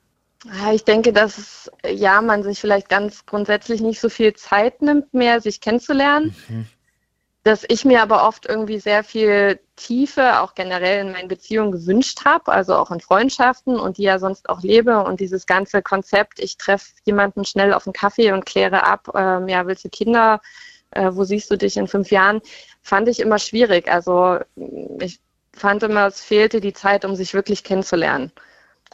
Ja, 0.46 0.72
ich 0.72 0.84
denke, 0.84 1.14
dass 1.14 1.72
ja, 1.86 2.22
man 2.22 2.44
sich 2.44 2.60
vielleicht 2.60 2.90
ganz 2.90 3.26
grundsätzlich 3.26 3.82
nicht 3.82 4.00
so 4.00 4.10
viel 4.10 4.34
Zeit 4.34 4.82
nimmt, 4.82 5.14
mehr 5.14 5.42
sich 5.42 5.62
kennenzulernen. 5.62 6.36
dass 7.48 7.64
ich 7.70 7.86
mir 7.86 8.02
aber 8.02 8.28
oft 8.28 8.46
irgendwie 8.46 8.78
sehr 8.78 9.06
viel 9.06 9.58
Tiefe 9.78 10.42
auch 10.42 10.54
generell 10.54 11.06
in 11.06 11.14
meinen 11.14 11.30
Beziehungen 11.30 11.72
gewünscht 11.72 12.26
habe, 12.26 12.52
also 12.52 12.76
auch 12.76 12.92
in 12.92 13.00
Freundschaften 13.00 13.80
und 13.80 13.98
die 13.98 14.04
ja 14.04 14.20
sonst 14.20 14.50
auch 14.50 14.62
lebe 14.62 15.02
und 15.02 15.22
dieses 15.22 15.46
ganze 15.46 15.82
Konzept, 15.82 16.40
ich 16.40 16.58
treffe 16.58 16.92
jemanden 17.06 17.46
schnell 17.46 17.74
auf 17.74 17.88
einen 17.88 17.94
Kaffee 17.94 18.34
und 18.34 18.46
kläre 18.46 18.84
ab, 18.84 19.08
ähm, 19.16 19.48
ja, 19.48 19.66
willst 19.66 19.86
du 19.86 19.90
Kinder, 19.90 20.42
äh, 20.92 21.10
wo 21.14 21.24
siehst 21.24 21.50
du 21.50 21.58
dich 21.58 21.78
in 21.78 21.88
fünf 21.88 22.12
Jahren, 22.12 22.42
fand 22.82 23.08
ich 23.08 23.22
immer 23.22 23.40
schwierig. 23.40 23.90
Also 23.90 24.40
ich 25.00 25.22
fand 25.54 25.84
immer, 25.84 26.08
es 26.08 26.20
fehlte 26.20 26.60
die 26.60 26.74
Zeit, 26.74 27.06
um 27.06 27.16
sich 27.16 27.34
wirklich 27.34 27.64
kennenzulernen. 27.64 28.34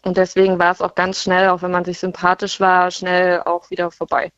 Und 0.02 0.18
deswegen 0.18 0.60
war 0.60 0.72
es 0.72 0.82
auch 0.82 0.96
ganz 0.96 1.22
schnell, 1.22 1.50
auch 1.50 1.62
wenn 1.62 1.72
man 1.72 1.86
sich 1.86 2.00
sympathisch 2.00 2.60
war, 2.60 2.92
schnell 2.92 3.42
auch 3.42 3.70
wieder 3.70 3.92
vorbei. 3.92 4.32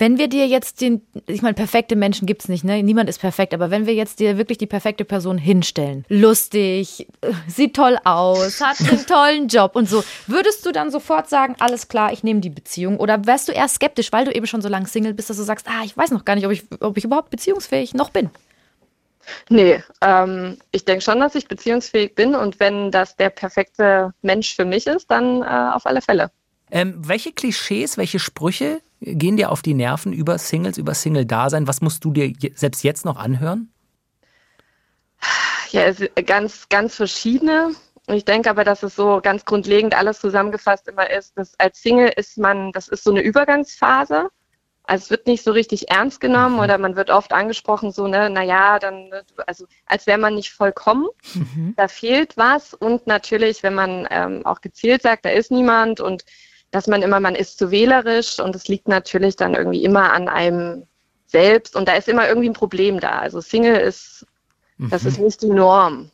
Wenn 0.00 0.16
wir 0.16 0.28
dir 0.28 0.46
jetzt 0.46 0.80
den, 0.80 1.02
ich 1.26 1.42
meine, 1.42 1.54
perfekte 1.54 1.96
Menschen 1.96 2.24
gibt's 2.24 2.46
nicht, 2.46 2.62
ne? 2.62 2.84
Niemand 2.84 3.10
ist 3.10 3.18
perfekt, 3.18 3.52
aber 3.52 3.72
wenn 3.72 3.84
wir 3.84 3.94
jetzt 3.94 4.20
dir 4.20 4.38
wirklich 4.38 4.56
die 4.56 4.68
perfekte 4.68 5.04
Person 5.04 5.38
hinstellen, 5.38 6.04
lustig, 6.08 7.08
äh, 7.20 7.32
sieht 7.48 7.74
toll 7.74 7.98
aus, 8.04 8.60
hat 8.60 8.80
einen 8.80 9.04
tollen 9.06 9.48
Job 9.48 9.74
und 9.74 9.88
so, 9.88 10.04
würdest 10.28 10.64
du 10.64 10.70
dann 10.70 10.92
sofort 10.92 11.28
sagen, 11.28 11.56
alles 11.58 11.88
klar, 11.88 12.12
ich 12.12 12.22
nehme 12.22 12.38
die 12.38 12.48
Beziehung? 12.48 12.98
Oder 12.98 13.26
wärst 13.26 13.48
du 13.48 13.52
eher 13.52 13.66
skeptisch, 13.66 14.12
weil 14.12 14.24
du 14.24 14.30
eben 14.30 14.46
schon 14.46 14.62
so 14.62 14.68
lange 14.68 14.86
Single 14.86 15.14
bist, 15.14 15.30
dass 15.30 15.36
du 15.36 15.42
sagst, 15.42 15.66
ah, 15.68 15.82
ich 15.84 15.96
weiß 15.96 16.12
noch 16.12 16.24
gar 16.24 16.36
nicht, 16.36 16.46
ob 16.46 16.52
ich, 16.52 16.62
ob 16.78 16.96
ich 16.96 17.04
überhaupt 17.04 17.30
beziehungsfähig 17.30 17.92
noch 17.94 18.10
bin? 18.10 18.30
Nee, 19.48 19.82
ähm, 20.00 20.58
ich 20.72 20.84
denke 20.84 21.02
schon, 21.02 21.20
dass 21.20 21.34
ich 21.34 21.48
beziehungsfähig 21.48 22.14
bin 22.14 22.34
und 22.34 22.60
wenn 22.60 22.90
das 22.90 23.16
der 23.16 23.30
perfekte 23.30 24.12
Mensch 24.22 24.54
für 24.54 24.64
mich 24.64 24.86
ist, 24.86 25.10
dann 25.10 25.42
äh, 25.42 25.70
auf 25.74 25.86
alle 25.86 26.02
Fälle. 26.02 26.30
Ähm, 26.70 26.94
welche 26.98 27.32
Klischees, 27.32 27.96
welche 27.96 28.18
Sprüche 28.18 28.80
gehen 29.00 29.36
dir 29.36 29.50
auf 29.50 29.62
die 29.62 29.74
Nerven 29.74 30.12
über 30.12 30.38
Singles, 30.38 30.76
über 30.76 30.94
Single-Dasein? 30.94 31.66
Was 31.66 31.80
musst 31.80 32.04
du 32.04 32.12
dir 32.12 32.32
selbst 32.54 32.82
jetzt 32.82 33.04
noch 33.04 33.16
anhören? 33.16 33.72
Ja, 35.70 35.92
ganz, 36.24 36.68
ganz 36.68 36.94
verschiedene. 36.94 37.74
Ich 38.06 38.24
denke 38.24 38.48
aber, 38.48 38.64
dass 38.64 38.82
es 38.82 38.96
so 38.96 39.20
ganz 39.22 39.44
grundlegend 39.44 39.94
alles 39.94 40.20
zusammengefasst 40.20 40.88
immer 40.88 41.10
ist, 41.10 41.36
dass 41.36 41.58
als 41.58 41.82
Single 41.82 42.10
ist 42.16 42.38
man, 42.38 42.72
das 42.72 42.88
ist 42.88 43.04
so 43.04 43.10
eine 43.10 43.20
Übergangsphase. 43.20 44.30
Also 44.88 45.04
es 45.04 45.10
wird 45.10 45.26
nicht 45.26 45.44
so 45.44 45.52
richtig 45.52 45.90
ernst 45.90 46.18
genommen 46.18 46.54
mhm. 46.54 46.60
oder 46.62 46.78
man 46.78 46.96
wird 46.96 47.10
oft 47.10 47.34
angesprochen, 47.34 47.92
so, 47.92 48.08
ne, 48.08 48.30
naja, 48.30 48.78
dann, 48.78 49.10
also 49.46 49.66
als 49.84 50.06
wäre 50.06 50.16
man 50.16 50.34
nicht 50.34 50.50
vollkommen. 50.50 51.06
Mhm. 51.34 51.74
Da 51.76 51.88
fehlt 51.88 52.38
was. 52.38 52.72
Und 52.72 53.06
natürlich, 53.06 53.62
wenn 53.62 53.74
man 53.74 54.08
ähm, 54.10 54.46
auch 54.46 54.62
gezielt 54.62 55.02
sagt, 55.02 55.26
da 55.26 55.28
ist 55.28 55.50
niemand 55.50 56.00
und 56.00 56.24
dass 56.70 56.86
man 56.86 57.02
immer, 57.02 57.20
man 57.20 57.34
ist 57.34 57.58
zu 57.58 57.70
wählerisch 57.70 58.40
und 58.40 58.56
es 58.56 58.66
liegt 58.68 58.88
natürlich 58.88 59.36
dann 59.36 59.54
irgendwie 59.54 59.84
immer 59.84 60.10
an 60.12 60.26
einem 60.26 60.86
selbst 61.26 61.76
und 61.76 61.86
da 61.86 61.92
ist 61.92 62.08
immer 62.08 62.26
irgendwie 62.26 62.48
ein 62.48 62.54
Problem 62.54 62.98
da. 62.98 63.18
Also 63.18 63.42
Single 63.42 63.76
ist, 63.76 64.26
mhm. 64.78 64.88
das 64.88 65.04
ist 65.04 65.18
nicht 65.18 65.42
die 65.42 65.50
Norm. 65.50 66.10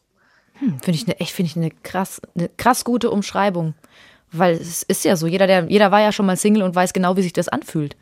Hm, 0.55 0.81
finde 0.81 0.99
ich 0.99 1.07
eine, 1.07 1.21
echt, 1.21 1.33
finde 1.33 1.51
ich 1.51 1.57
eine 1.57 1.71
krass, 1.71 2.21
eine 2.37 2.49
krass 2.49 2.85
gute 2.85 3.13
Umschreibung. 3.13 3.75
Weil 4.33 4.55
es 4.55 4.83
ist 4.83 5.05
ja 5.05 5.15
so, 5.15 5.29
jeder, 5.29 5.47
der, 5.47 5.67
jeder 5.67 5.93
war 5.93 6.01
ja 6.01 6.11
schon 6.11 6.27
mal 6.27 6.37
Single 6.37 6.65
und 6.65 6.75
weiß 6.75 6.93
genau, 6.93 7.17
wie 7.17 7.23
sich 7.23 7.33
das 7.33 7.49
anfühlt. 7.49 7.97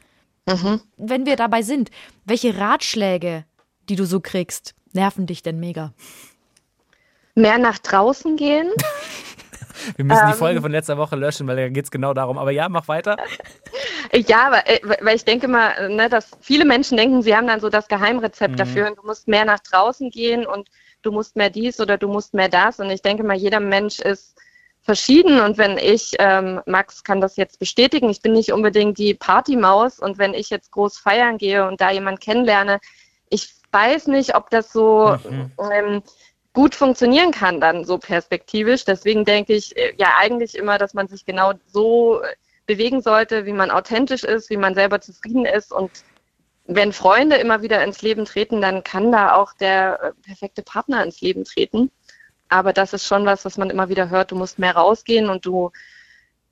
Mhm. 0.47 0.81
Wenn 0.97 1.27
wir 1.27 1.37
dabei 1.37 1.63
sind, 1.63 1.91
welche 2.25 2.59
Ratschläge, 2.59 3.45
die 3.89 3.97
du 3.97 4.05
so 4.05 4.21
kriegst, 4.21 4.75
nerven 4.93 5.27
dich 5.27 5.43
denn 5.43 5.61
mega? 5.61 5.93
Mehr 7.35 7.59
nach 7.59 7.79
draußen 7.79 8.37
gehen. 8.37 8.71
Wir 9.97 10.05
müssen 10.05 10.27
die 10.29 10.35
Folge 10.35 10.59
ähm. 10.59 10.63
von 10.63 10.71
letzter 10.71 10.97
Woche 10.99 11.17
löschen, 11.17 11.47
weil 11.47 11.57
da 11.57 11.69
geht 11.69 11.87
es 11.87 11.91
genau 11.91 12.15
darum. 12.15 12.39
Aber 12.39 12.51
ja, 12.51 12.69
mach 12.69 12.89
weiter. 12.89 13.17
Ja, 14.15 14.61
äh, 14.67 14.79
weil 15.01 15.17
ich 15.17 15.25
denke 15.25 15.49
mal, 15.49 15.89
ne, 15.89 16.11
dass 16.11 16.33
viele 16.41 16.67
Menschen 16.67 16.99
denken, 16.99 17.23
sie 17.23 17.35
haben 17.35 17.47
dann 17.47 17.61
so 17.61 17.71
das 17.71 17.89
Geheimrezept 17.89 18.53
mhm. 18.53 18.57
dafür 18.59 18.89
und 18.89 18.99
du 18.99 19.07
musst 19.07 19.27
mehr 19.27 19.47
nach 19.47 19.61
draußen 19.61 20.11
gehen 20.11 20.45
und 20.45 20.69
du 21.01 21.13
musst 21.13 21.35
mehr 21.35 21.49
dies 21.49 21.81
oder 21.81 21.97
du 21.97 22.09
musst 22.09 22.35
mehr 22.35 22.51
das. 22.51 22.79
Und 22.79 22.91
ich 22.91 23.01
denke 23.01 23.23
mal, 23.23 23.37
jeder 23.37 23.61
Mensch 23.61 24.01
ist 24.01 24.37
verschieden 24.83 25.41
und 25.41 25.59
wenn 25.59 25.79
ich, 25.79 26.13
ähm, 26.19 26.61
Max 26.67 27.05
kann 27.05 27.21
das 27.21 27.37
jetzt 27.37 27.59
bestätigen, 27.59 28.11
ich 28.11 28.21
bin 28.21 28.33
nicht 28.33 28.53
unbedingt 28.53 28.99
die 28.99 29.15
Partymaus 29.15 29.99
und 29.99 30.19
wenn 30.19 30.35
ich 30.35 30.51
jetzt 30.51 30.73
groß 30.73 30.99
feiern 30.99 31.39
gehe 31.39 31.67
und 31.67 31.81
da 31.81 31.91
jemand 31.91 32.21
kennenlerne, 32.21 32.81
ich 33.31 33.55
weiß 33.71 34.09
nicht, 34.09 34.35
ob 34.35 34.51
das 34.51 34.73
so 34.73 35.17
mhm. 35.29 35.53
ähm, 35.73 36.03
gut 36.53 36.75
funktionieren 36.75 37.31
kann 37.31 37.61
dann 37.61 37.85
so 37.85 37.97
perspektivisch. 37.97 38.85
Deswegen 38.85 39.25
denke 39.25 39.55
ich 39.55 39.77
äh, 39.77 39.95
ja 39.97 40.15
eigentlich 40.19 40.57
immer, 40.57 40.79
dass 40.79 40.95
man 40.95 41.09
sich 41.09 41.25
genau 41.25 41.53
so 41.67 42.21
äh, 42.21 42.35
bewegen 42.67 43.01
sollte, 43.01 43.47
wie 43.47 43.53
man 43.53 43.71
authentisch 43.71 44.25
ist, 44.25 44.51
wie 44.51 44.57
man 44.57 44.75
selber 44.75 45.01
zufrieden 45.01 45.47
ist 45.47 45.73
und 45.73 45.91
wenn 46.65 46.93
Freunde 46.93 47.37
immer 47.37 47.63
wieder 47.63 47.83
ins 47.83 48.03
Leben 48.03 48.25
treten, 48.25 48.61
dann 48.61 48.85
kann 48.85 49.11
da 49.11 49.35
auch 49.35 49.53
der 49.55 50.01
äh, 50.03 50.13
perfekte 50.23 50.63
Partner 50.63 51.05
ins 51.05 51.21
Leben 51.21 51.45
treten. 51.45 51.91
Aber 52.53 52.73
das 52.73 52.93
ist 52.93 53.07
schon 53.07 53.25
was, 53.25 53.45
was 53.45 53.59
man 53.59 53.71
immer 53.71 53.89
wieder 53.89 54.11
hört. 54.11 54.31
Du 54.31 54.37
musst 54.37 54.59
mehr 54.59 54.77
rausgehen 54.77 55.29
und 55.29 55.47
du, 55.47 55.71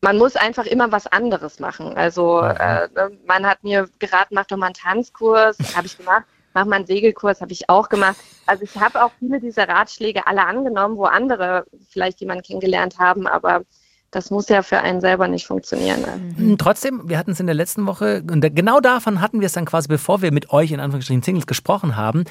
man 0.00 0.18
muss 0.18 0.36
einfach 0.36 0.66
immer 0.66 0.90
was 0.92 1.06
anderes 1.06 1.60
machen. 1.60 1.96
Also 1.96 2.40
äh, 2.40 2.88
ne, 2.94 3.10
man 3.26 3.46
hat 3.46 3.62
mir 3.62 3.88
geraten, 3.98 4.34
mach 4.34 4.46
doch 4.46 4.56
mal 4.56 4.66
einen 4.66 4.74
Tanzkurs, 4.74 5.58
habe 5.76 5.86
ich 5.86 5.96
gemacht 5.96 6.24
mach 6.54 6.64
mal 6.64 6.76
einen 6.76 6.86
Segelkurs, 6.86 7.40
habe 7.40 7.52
ich 7.52 7.68
auch 7.68 7.88
gemacht. 7.88 8.16
Also 8.46 8.64
ich 8.64 8.76
habe 8.76 9.04
auch 9.04 9.12
viele 9.18 9.40
dieser 9.40 9.68
Ratschläge 9.68 10.26
alle 10.26 10.44
angenommen, 10.44 10.96
wo 10.96 11.04
andere 11.04 11.64
vielleicht 11.88 12.20
jemanden 12.20 12.42
kennengelernt 12.42 12.98
haben, 12.98 13.26
aber 13.26 13.62
das 14.10 14.30
muss 14.30 14.48
ja 14.48 14.62
für 14.62 14.80
einen 14.80 15.00
selber 15.00 15.28
nicht 15.28 15.46
funktionieren. 15.46 16.00
Ne? 16.00 16.20
Mhm. 16.36 16.58
Trotzdem, 16.58 17.08
wir 17.08 17.16
hatten 17.16 17.30
es 17.30 17.38
in 17.38 17.46
der 17.46 17.54
letzten 17.54 17.86
Woche, 17.86 18.24
und 18.28 18.40
genau 18.56 18.80
davon 18.80 19.20
hatten 19.20 19.40
wir 19.40 19.46
es 19.46 19.52
dann 19.52 19.66
quasi, 19.66 19.86
bevor 19.86 20.20
wir 20.20 20.32
mit 20.32 20.50
euch 20.50 20.72
in 20.72 20.80
Anführungsstrichen 20.80 21.22
Singles 21.22 21.46
gesprochen 21.46 21.96
haben, 21.96 22.24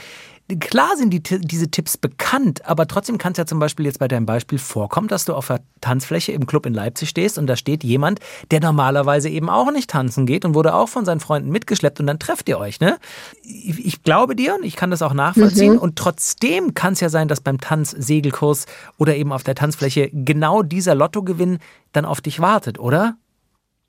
klar 0.57 0.97
sind 0.97 1.11
die, 1.11 1.21
diese 1.21 1.69
Tipps 1.69 1.97
bekannt, 1.97 2.65
aber 2.65 2.87
trotzdem 2.87 3.19
kann 3.19 3.33
es 3.33 3.37
ja 3.37 3.45
zum 3.45 3.59
Beispiel 3.59 3.85
jetzt 3.85 3.99
bei 3.99 4.07
deinem 4.07 4.25
Beispiel 4.25 4.57
vorkommen, 4.57 5.07
dass 5.07 5.25
du 5.25 5.35
auf 5.35 5.47
der 5.47 5.59
Tanzfläche 5.81 6.31
im 6.31 6.47
Club 6.47 6.65
in 6.65 6.73
Leipzig 6.73 7.09
stehst 7.09 7.37
und 7.37 7.45
da 7.45 7.55
steht 7.55 7.83
jemand, 7.83 8.19
der 8.49 8.59
normalerweise 8.59 9.29
eben 9.29 9.49
auch 9.49 9.71
nicht 9.71 9.91
tanzen 9.91 10.25
geht 10.25 10.45
und 10.45 10.55
wurde 10.55 10.73
auch 10.73 10.89
von 10.89 11.05
seinen 11.05 11.19
Freunden 11.19 11.49
mitgeschleppt 11.49 11.99
und 11.99 12.07
dann 12.07 12.17
trefft 12.17 12.49
ihr 12.49 12.57
euch, 12.57 12.79
ne? 12.79 12.97
Ich, 13.43 13.85
ich 13.85 14.03
glaube 14.03 14.35
dir 14.35 14.55
und 14.55 14.63
ich 14.63 14.75
kann 14.75 14.89
das 14.89 15.03
auch 15.03 15.13
nachvollziehen 15.13 15.73
mhm. 15.73 15.79
und 15.79 15.95
trotzdem 15.97 16.73
kann 16.73 16.93
es 16.93 16.99
ja 16.99 17.09
sein, 17.09 17.27
dass 17.27 17.41
beim 17.41 17.59
Tanzsegelkurs 17.59 18.65
oder 18.97 19.15
eben 19.15 19.31
auf 19.31 19.43
der 19.43 19.55
Tanzfläche 19.55 20.09
genau 20.11 20.63
dieser 20.63 20.95
Lottogewinn 20.95 21.59
dann 21.91 22.05
auf 22.05 22.21
dich 22.21 22.39
wartet, 22.39 22.79
oder? 22.79 23.17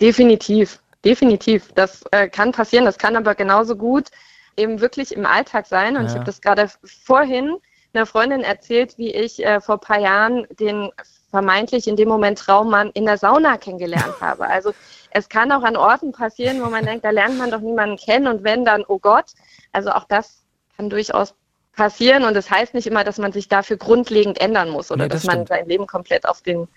Definitiv, 0.00 0.80
definitiv. 1.04 1.70
Das 1.74 2.02
äh, 2.10 2.28
kann 2.28 2.52
passieren, 2.52 2.84
das 2.84 2.98
kann 2.98 3.16
aber 3.16 3.34
genauso 3.34 3.76
gut 3.76 4.08
eben 4.60 4.80
wirklich 4.80 5.12
im 5.12 5.26
Alltag 5.26 5.66
sein. 5.66 5.96
Und 5.96 6.04
ja. 6.04 6.08
ich 6.08 6.14
habe 6.14 6.24
das 6.24 6.40
gerade 6.40 6.68
vorhin 6.84 7.56
einer 7.92 8.06
Freundin 8.06 8.42
erzählt, 8.42 8.98
wie 8.98 9.10
ich 9.10 9.44
äh, 9.44 9.60
vor 9.60 9.76
ein 9.76 9.80
paar 9.80 10.00
Jahren 10.00 10.46
den 10.58 10.90
vermeintlich 11.30 11.86
in 11.86 11.96
dem 11.96 12.08
Moment 12.08 12.38
Traummann 12.38 12.90
in 12.90 13.06
der 13.06 13.18
Sauna 13.18 13.56
kennengelernt 13.56 14.14
habe. 14.20 14.46
Also 14.46 14.72
es 15.10 15.28
kann 15.28 15.52
auch 15.52 15.62
an 15.62 15.76
Orten 15.76 16.12
passieren, 16.12 16.62
wo 16.62 16.66
man 16.66 16.84
denkt, 16.86 17.04
da 17.04 17.10
lernt 17.10 17.38
man 17.38 17.50
doch 17.50 17.60
niemanden 17.60 17.96
kennen 17.96 18.26
und 18.26 18.44
wenn 18.44 18.64
dann, 18.64 18.84
oh 18.86 18.98
Gott. 18.98 19.32
Also 19.72 19.90
auch 19.90 20.04
das 20.04 20.42
kann 20.76 20.90
durchaus 20.90 21.34
passieren 21.72 22.24
und 22.24 22.34
das 22.34 22.50
heißt 22.50 22.74
nicht 22.74 22.86
immer, 22.86 23.04
dass 23.04 23.18
man 23.18 23.32
sich 23.32 23.48
dafür 23.48 23.76
grundlegend 23.76 24.40
ändern 24.40 24.70
muss 24.70 24.90
oder 24.90 25.04
nee, 25.04 25.08
das 25.08 25.22
dass 25.22 25.34
man 25.34 25.46
sein 25.46 25.68
Leben 25.68 25.86
komplett 25.86 26.28
auf 26.28 26.42
den 26.42 26.68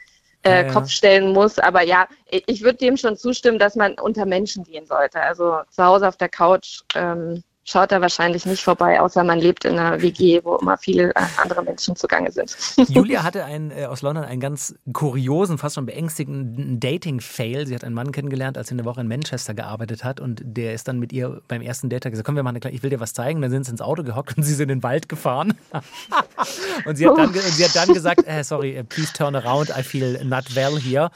äh, 0.44 0.66
ja, 0.66 0.72
Kopf 0.72 0.90
stellen 0.90 1.34
muss. 1.34 1.60
Aber 1.60 1.82
ja, 1.82 2.08
ich 2.30 2.62
würde 2.64 2.78
dem 2.78 2.98
schon 2.98 3.18
zustimmen, 3.18 3.60
dass 3.60 3.76
man 3.76 3.96
unter 3.96 4.26
Menschen 4.26 4.64
gehen 4.64 4.86
sollte. 4.86 5.20
Also 5.20 5.62
zu 5.70 5.84
Hause 5.84 6.08
auf 6.08 6.18
der 6.18 6.30
Couch 6.30 6.82
ähm, 6.96 7.44
schaut 7.66 7.92
da 7.92 8.02
wahrscheinlich 8.02 8.46
nicht 8.46 8.64
vorbei, 8.64 9.00
außer 9.00 9.24
man 9.24 9.40
lebt 9.40 9.66
in 9.66 9.78
einer 9.78 10.02
WG, 10.02 10.42
wo 10.44 10.58
immer 10.58 10.78
viele 10.78 11.16
äh, 11.16 11.22
andere 11.38 11.64
Menschen 11.64 11.96
zugange 11.96 12.32
sind. 12.32 12.56
Julia 12.90 13.24
hatte 13.24 13.46
einen, 13.46 13.72
äh, 13.72 13.86
aus 13.86 14.02
London 14.02 14.26
einen 14.26 14.42
ganz 14.42 14.76
kuriosen, 14.92 15.58
fast 15.58 15.76
schon 15.76 15.86
beängstigenden 15.86 16.80
Dating-Fail. 16.80 17.68
Sie 17.68 17.76
hat 17.76 17.84
einen 17.84 17.96
Mann 17.96 18.12
kennengelernt, 18.12 18.58
als 18.58 18.68
sie 18.68 18.74
eine 18.74 18.86
Woche 18.86 19.02
in 19.02 19.08
Manchester 19.08 19.54
gearbeitet 19.54 20.04
hat 20.04 20.20
und 20.20 20.42
der 20.44 20.74
ist 20.74 20.88
dann 20.88 21.00
mit 21.00 21.14
ihr 21.14 21.42
beim 21.48 21.62
ersten 21.62 21.90
Date 21.90 22.04
gesagt, 22.04 22.26
komm, 22.26 22.36
wir 22.36 22.44
machen 22.44 22.60
eine 22.62 22.74
ich 22.74 22.84
will 22.84 22.90
dir 22.90 23.00
was 23.00 23.14
zeigen. 23.14 23.42
Dann 23.42 23.52
sind 23.52 23.66
sie 23.66 23.72
ins 23.72 23.82
Auto 23.82 24.04
gehockt 24.04 24.38
und 24.38 24.44
sie 24.44 24.54
sind 24.54 24.70
in 24.70 24.80
den 24.80 24.84
Wald 24.84 25.08
gefahren. 25.08 25.54
und, 26.86 26.96
sie 26.96 27.08
hat 27.08 27.18
dann, 27.18 27.34
sie 27.34 27.64
hat 27.64 27.76
dann 27.76 27.94
gesagt, 27.94 28.28
äh, 28.28 28.44
sorry, 28.44 28.76
äh, 28.76 28.84
please 28.84 29.14
turn 29.14 29.36
around, 29.36 29.70
I 29.70 29.84
feel 29.84 30.24
not 30.26 30.56
well 30.56 30.80
here. 30.80 31.10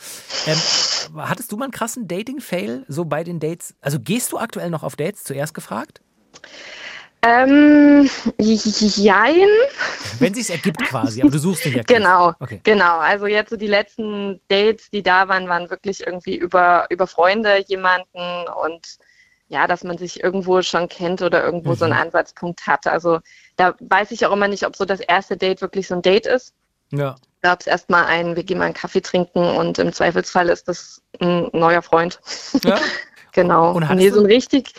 Ähm, 0.45 0.57
hattest 1.17 1.51
du 1.51 1.57
mal 1.57 1.65
einen 1.65 1.71
krassen 1.71 2.07
Dating-Fail 2.07 2.85
so 2.87 3.05
bei 3.05 3.23
den 3.23 3.39
Dates? 3.39 3.75
Also 3.81 3.99
gehst 3.99 4.31
du 4.31 4.37
aktuell 4.37 4.69
noch 4.69 4.83
auf 4.83 4.95
Dates, 4.95 5.23
zuerst 5.23 5.53
gefragt? 5.53 6.01
Ähm, 7.23 8.09
jein. 8.37 9.47
Wenn 10.19 10.33
sich's 10.33 10.49
ergibt 10.49 10.83
quasi, 10.85 11.21
aber 11.21 11.31
du 11.31 11.39
suchst 11.39 11.65
nicht 11.65 11.79
aktiv. 11.79 11.97
Genau, 11.97 12.33
okay. 12.39 12.61
genau. 12.63 12.99
Also 12.99 13.25
jetzt 13.25 13.49
so 13.49 13.57
die 13.57 13.67
letzten 13.67 14.39
Dates, 14.49 14.89
die 14.91 15.01
da 15.01 15.27
waren, 15.27 15.49
waren 15.49 15.69
wirklich 15.69 16.05
irgendwie 16.05 16.35
über, 16.35 16.85
über 16.89 17.07
Freunde 17.07 17.63
jemanden 17.67 18.47
und 18.63 18.97
ja, 19.49 19.65
dass 19.65 19.83
man 19.83 19.97
sich 19.97 20.23
irgendwo 20.23 20.61
schon 20.61 20.89
kennt 20.89 21.21
oder 21.21 21.43
irgendwo 21.43 21.71
mhm. 21.71 21.75
so 21.75 21.85
einen 21.85 21.95
mhm. 21.95 22.01
Ansatzpunkt 22.01 22.67
hat. 22.67 22.85
Also 22.85 23.19
da 23.55 23.75
weiß 23.79 24.11
ich 24.11 24.25
auch 24.25 24.33
immer 24.33 24.47
nicht, 24.47 24.65
ob 24.65 24.75
so 24.75 24.85
das 24.85 24.99
erste 24.99 25.37
Date 25.37 25.61
wirklich 25.61 25.87
so 25.87 25.95
ein 25.95 26.01
Date 26.01 26.27
ist. 26.27 26.53
Ja. 26.91 27.15
Da 27.41 27.49
gab 27.49 27.61
es 27.61 27.67
erstmal 27.67 28.05
einen, 28.05 28.35
wir 28.35 28.43
gehen 28.43 28.57
mal 28.57 28.65
einen 28.65 28.73
Kaffee 28.73 29.01
trinken 29.01 29.39
und 29.39 29.79
im 29.79 29.93
Zweifelsfall 29.93 30.49
ist 30.49 30.67
das 30.67 31.01
ein 31.19 31.49
neuer 31.53 31.81
Freund. 31.81 32.19
Ja. 32.63 32.79
genau. 33.31 33.71
Und 33.71 33.89
nee, 33.95 34.09
so 34.09 34.19
ein 34.19 34.25
richtig, 34.25 34.73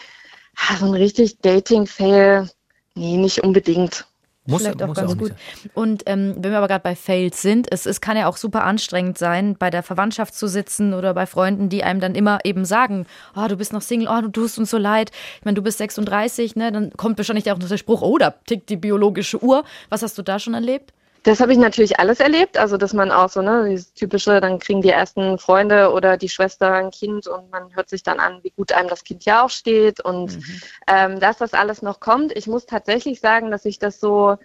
so 0.78 0.86
ein 0.86 0.94
richtig 0.94 1.38
Dating-Fail. 1.40 2.48
Nee, 2.94 3.16
nicht 3.16 3.42
unbedingt. 3.42 4.06
Muss, 4.48 4.62
Vielleicht 4.62 4.82
auch 4.82 4.86
muss 4.88 4.96
ganz 4.96 5.10
nicht 5.10 5.18
gut. 5.18 5.28
sein. 5.28 5.70
Und 5.74 6.02
ähm, 6.06 6.34
wenn 6.38 6.52
wir 6.52 6.58
aber 6.58 6.68
gerade 6.68 6.82
bei 6.82 6.96
Fails 6.96 7.42
sind, 7.42 7.70
es, 7.70 7.84
es 7.84 8.00
kann 8.00 8.16
ja 8.16 8.28
auch 8.28 8.38
super 8.38 8.64
anstrengend 8.64 9.18
sein, 9.18 9.56
bei 9.58 9.68
der 9.68 9.82
Verwandtschaft 9.82 10.34
zu 10.34 10.48
sitzen 10.48 10.94
oder 10.94 11.12
bei 11.12 11.26
Freunden, 11.26 11.68
die 11.68 11.84
einem 11.84 12.00
dann 12.00 12.14
immer 12.14 12.38
eben 12.44 12.64
sagen, 12.64 13.06
oh, 13.36 13.46
du 13.46 13.56
bist 13.56 13.74
noch 13.74 13.82
Single, 13.82 14.08
oh, 14.08 14.22
du 14.22 14.28
tust 14.30 14.58
uns 14.58 14.70
so 14.70 14.78
leid. 14.78 15.10
Ich 15.38 15.44
meine, 15.44 15.54
du 15.54 15.62
bist 15.62 15.76
36, 15.78 16.56
ne? 16.56 16.72
Dann 16.72 16.92
kommt 16.96 17.18
wahrscheinlich 17.18 17.52
auch 17.52 17.58
noch 17.58 17.68
der 17.68 17.76
Spruch, 17.76 18.00
oh, 18.00 18.16
da 18.16 18.30
tickt 18.30 18.70
die 18.70 18.76
biologische 18.76 19.42
Uhr. 19.42 19.64
Was 19.90 20.02
hast 20.02 20.16
du 20.16 20.22
da 20.22 20.38
schon 20.38 20.54
erlebt? 20.54 20.94
Das 21.28 21.40
habe 21.40 21.52
ich 21.52 21.58
natürlich 21.58 21.98
alles 22.00 22.20
erlebt. 22.20 22.56
Also, 22.56 22.78
dass 22.78 22.94
man 22.94 23.12
auch 23.12 23.28
so, 23.28 23.42
ne, 23.42 23.68
dieses 23.68 23.92
typische, 23.92 24.40
dann 24.40 24.58
kriegen 24.58 24.80
die 24.80 24.88
ersten 24.88 25.36
Freunde 25.36 25.92
oder 25.92 26.16
die 26.16 26.30
Schwester 26.30 26.72
ein 26.72 26.90
Kind 26.90 27.26
und 27.26 27.50
man 27.50 27.76
hört 27.76 27.90
sich 27.90 28.02
dann 28.02 28.18
an, 28.18 28.42
wie 28.44 28.50
gut 28.50 28.72
einem 28.72 28.88
das 28.88 29.04
Kind 29.04 29.26
ja 29.26 29.44
auch 29.44 29.50
steht 29.50 30.00
und 30.00 30.38
ähm, 30.86 31.20
dass 31.20 31.36
das 31.36 31.52
alles 31.52 31.82
noch 31.82 32.00
kommt. 32.00 32.34
Ich 32.34 32.46
muss 32.46 32.64
tatsächlich 32.64 33.20
sagen, 33.20 33.50
dass 33.50 33.66
ich 33.66 33.78
das 33.78 34.00
so, 34.00 34.38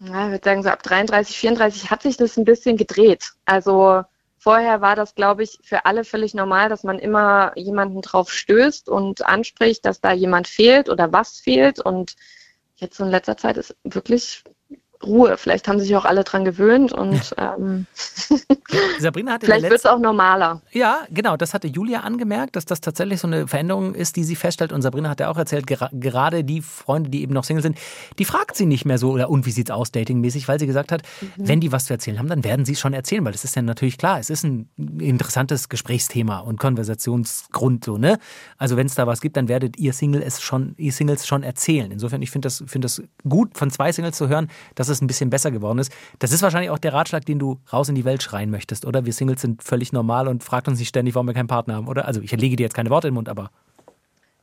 ja, 0.00 0.24
ich 0.24 0.32
würde 0.32 0.44
sagen, 0.44 0.64
so 0.64 0.70
ab 0.70 0.82
33, 0.82 1.38
34 1.38 1.88
hat 1.88 2.02
sich 2.02 2.16
das 2.16 2.36
ein 2.36 2.44
bisschen 2.44 2.76
gedreht. 2.76 3.34
Also, 3.44 4.02
vorher 4.38 4.80
war 4.80 4.96
das, 4.96 5.14
glaube 5.14 5.44
ich, 5.44 5.60
für 5.62 5.84
alle 5.84 6.02
völlig 6.02 6.34
normal, 6.34 6.68
dass 6.68 6.82
man 6.82 6.98
immer 6.98 7.52
jemanden 7.56 8.02
drauf 8.02 8.32
stößt 8.32 8.88
und 8.88 9.24
anspricht, 9.24 9.84
dass 9.84 10.00
da 10.00 10.10
jemand 10.10 10.48
fehlt 10.48 10.88
oder 10.88 11.12
was 11.12 11.38
fehlt 11.38 11.78
und 11.78 12.16
jetzt 12.74 12.96
so 12.96 13.04
in 13.04 13.10
letzter 13.10 13.36
Zeit 13.36 13.56
ist 13.56 13.76
wirklich 13.84 14.42
Ruhe. 15.06 15.36
Vielleicht 15.36 15.68
haben 15.68 15.80
sich 15.80 15.94
auch 15.96 16.04
alle 16.04 16.24
dran 16.24 16.44
gewöhnt 16.44 16.92
und 16.92 17.34
ähm, 17.38 17.86
Sabrina 18.98 19.32
hatte 19.32 19.46
vielleicht 19.46 19.64
wird 19.64 19.74
es 19.74 19.86
auch 19.86 19.98
normaler. 19.98 20.60
ja, 20.72 21.06
genau, 21.10 21.36
das 21.36 21.54
hatte 21.54 21.68
Julia 21.68 22.00
angemerkt, 22.00 22.56
dass 22.56 22.64
das 22.64 22.80
tatsächlich 22.80 23.20
so 23.20 23.26
eine 23.26 23.46
Veränderung 23.46 23.94
ist, 23.94 24.16
die 24.16 24.24
sie 24.24 24.36
feststellt. 24.36 24.72
Und 24.72 24.82
Sabrina 24.82 25.08
hat 25.08 25.20
ja 25.20 25.30
auch 25.30 25.38
erzählt, 25.38 25.66
gera 25.66 25.90
gerade 25.92 26.44
die 26.44 26.62
Freunde, 26.62 27.10
die 27.10 27.22
eben 27.22 27.32
noch 27.32 27.44
Single 27.44 27.62
sind, 27.62 27.78
die 28.18 28.24
fragt 28.24 28.56
sie 28.56 28.66
nicht 28.66 28.84
mehr 28.84 28.98
so, 28.98 29.12
oder 29.12 29.30
und 29.30 29.46
wie 29.46 29.50
sieht's 29.50 29.70
aus, 29.70 29.92
datingmäßig, 29.92 30.48
weil 30.48 30.58
sie 30.58 30.66
gesagt 30.66 30.92
hat, 30.92 31.02
wenn 31.36 31.60
die 31.60 31.72
was 31.72 31.86
zu 31.86 31.92
erzählen 31.92 32.18
haben, 32.18 32.28
dann 32.28 32.44
werden 32.44 32.64
sie 32.64 32.72
es 32.72 32.80
schon 32.80 32.92
erzählen, 32.92 33.24
weil 33.24 33.32
das 33.32 33.44
ist 33.44 33.56
ja 33.56 33.62
natürlich 33.62 33.98
klar, 33.98 34.18
es 34.18 34.30
ist 34.30 34.44
ein 34.44 34.68
interessantes 34.98 35.68
Gesprächsthema 35.68 36.40
und 36.40 36.58
Konversationsgrund, 36.58 37.84
so, 37.84 37.98
ne? 37.98 38.18
Also 38.58 38.76
wenn 38.76 38.86
es 38.86 38.94
da 38.94 39.06
was 39.06 39.20
gibt, 39.20 39.36
dann 39.36 39.48
werdet 39.48 39.78
ihr 39.78 39.92
Single 39.92 40.22
es 40.22 40.40
schon, 40.40 40.74
ihr 40.76 40.92
Singles 40.92 41.26
schon 41.26 41.42
erzählen. 41.42 41.90
Insofern, 41.90 42.22
ich 42.22 42.30
finde 42.30 42.46
das, 42.46 42.64
finde 42.66 42.86
das 42.86 43.02
gut, 43.28 43.56
von 43.56 43.70
zwei 43.70 43.92
Singles 43.92 44.16
zu 44.16 44.28
hören, 44.28 44.48
dass 44.74 44.88
es 44.88 44.95
ein 45.02 45.06
bisschen 45.06 45.30
besser 45.30 45.50
geworden 45.50 45.78
ist. 45.78 45.92
Das 46.18 46.32
ist 46.32 46.42
wahrscheinlich 46.42 46.70
auch 46.70 46.78
der 46.78 46.92
Ratschlag, 46.92 47.24
den 47.24 47.38
du 47.38 47.58
raus 47.72 47.88
in 47.88 47.94
die 47.94 48.04
Welt 48.04 48.22
schreien 48.22 48.50
möchtest, 48.50 48.86
oder? 48.86 49.04
Wir 49.04 49.12
Singles 49.12 49.40
sind 49.40 49.62
völlig 49.62 49.92
normal 49.92 50.28
und 50.28 50.44
fragt 50.44 50.68
uns 50.68 50.78
nicht 50.78 50.88
ständig, 50.88 51.14
warum 51.14 51.26
wir 51.26 51.34
keinen 51.34 51.48
Partner 51.48 51.74
haben, 51.74 51.88
oder? 51.88 52.06
Also 52.06 52.20
ich 52.20 52.32
lege 52.32 52.56
dir 52.56 52.64
jetzt 52.64 52.74
keine 52.74 52.90
Worte 52.90 53.08
in 53.08 53.12
den 53.12 53.16
Mund, 53.16 53.28
aber 53.28 53.50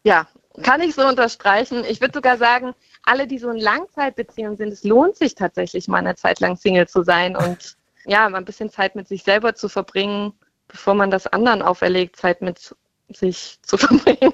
Ja, 0.03 0.27
kann 0.61 0.81
ich 0.81 0.95
so 0.95 1.07
unterstreichen. 1.07 1.83
Ich 1.87 2.01
würde 2.01 2.13
sogar 2.13 2.37
sagen, 2.37 2.73
alle, 3.03 3.27
die 3.27 3.37
so 3.37 3.49
in 3.49 3.57
Langzeitbeziehungen 3.57 4.57
sind, 4.57 4.71
es 4.71 4.83
lohnt 4.83 5.15
sich 5.15 5.35
tatsächlich 5.35 5.87
mal 5.87 5.97
eine 5.97 6.15
Zeit 6.15 6.39
lang 6.39 6.55
Single 6.55 6.87
zu 6.87 7.03
sein 7.03 7.35
und 7.35 7.75
ja, 8.05 8.27
mal 8.29 8.37
ein 8.37 8.45
bisschen 8.45 8.69
Zeit 8.69 8.95
mit 8.95 9.07
sich 9.07 9.23
selber 9.23 9.55
zu 9.55 9.69
verbringen, 9.69 10.33
bevor 10.67 10.93
man 10.93 11.09
das 11.09 11.27
anderen 11.27 11.61
auferlegt, 11.61 12.17
Zeit 12.17 12.41
mit 12.41 12.75
sich 13.15 13.57
zu 13.61 13.77
verbringen. 13.77 14.33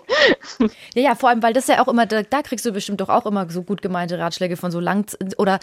Ja, 0.95 1.01
ja, 1.01 1.15
vor 1.15 1.29
allem, 1.29 1.43
weil 1.43 1.53
das 1.53 1.67
ja 1.67 1.81
auch 1.81 1.87
immer, 1.87 2.05
da, 2.05 2.23
da 2.23 2.41
kriegst 2.41 2.65
du 2.65 2.71
bestimmt 2.71 3.01
doch 3.01 3.09
auch 3.09 3.25
immer 3.25 3.49
so 3.49 3.63
gut 3.63 3.81
gemeinte 3.81 4.17
Ratschläge 4.19 4.57
von 4.57 4.71
so 4.71 4.79
lang 4.79 5.05
oder 5.37 5.59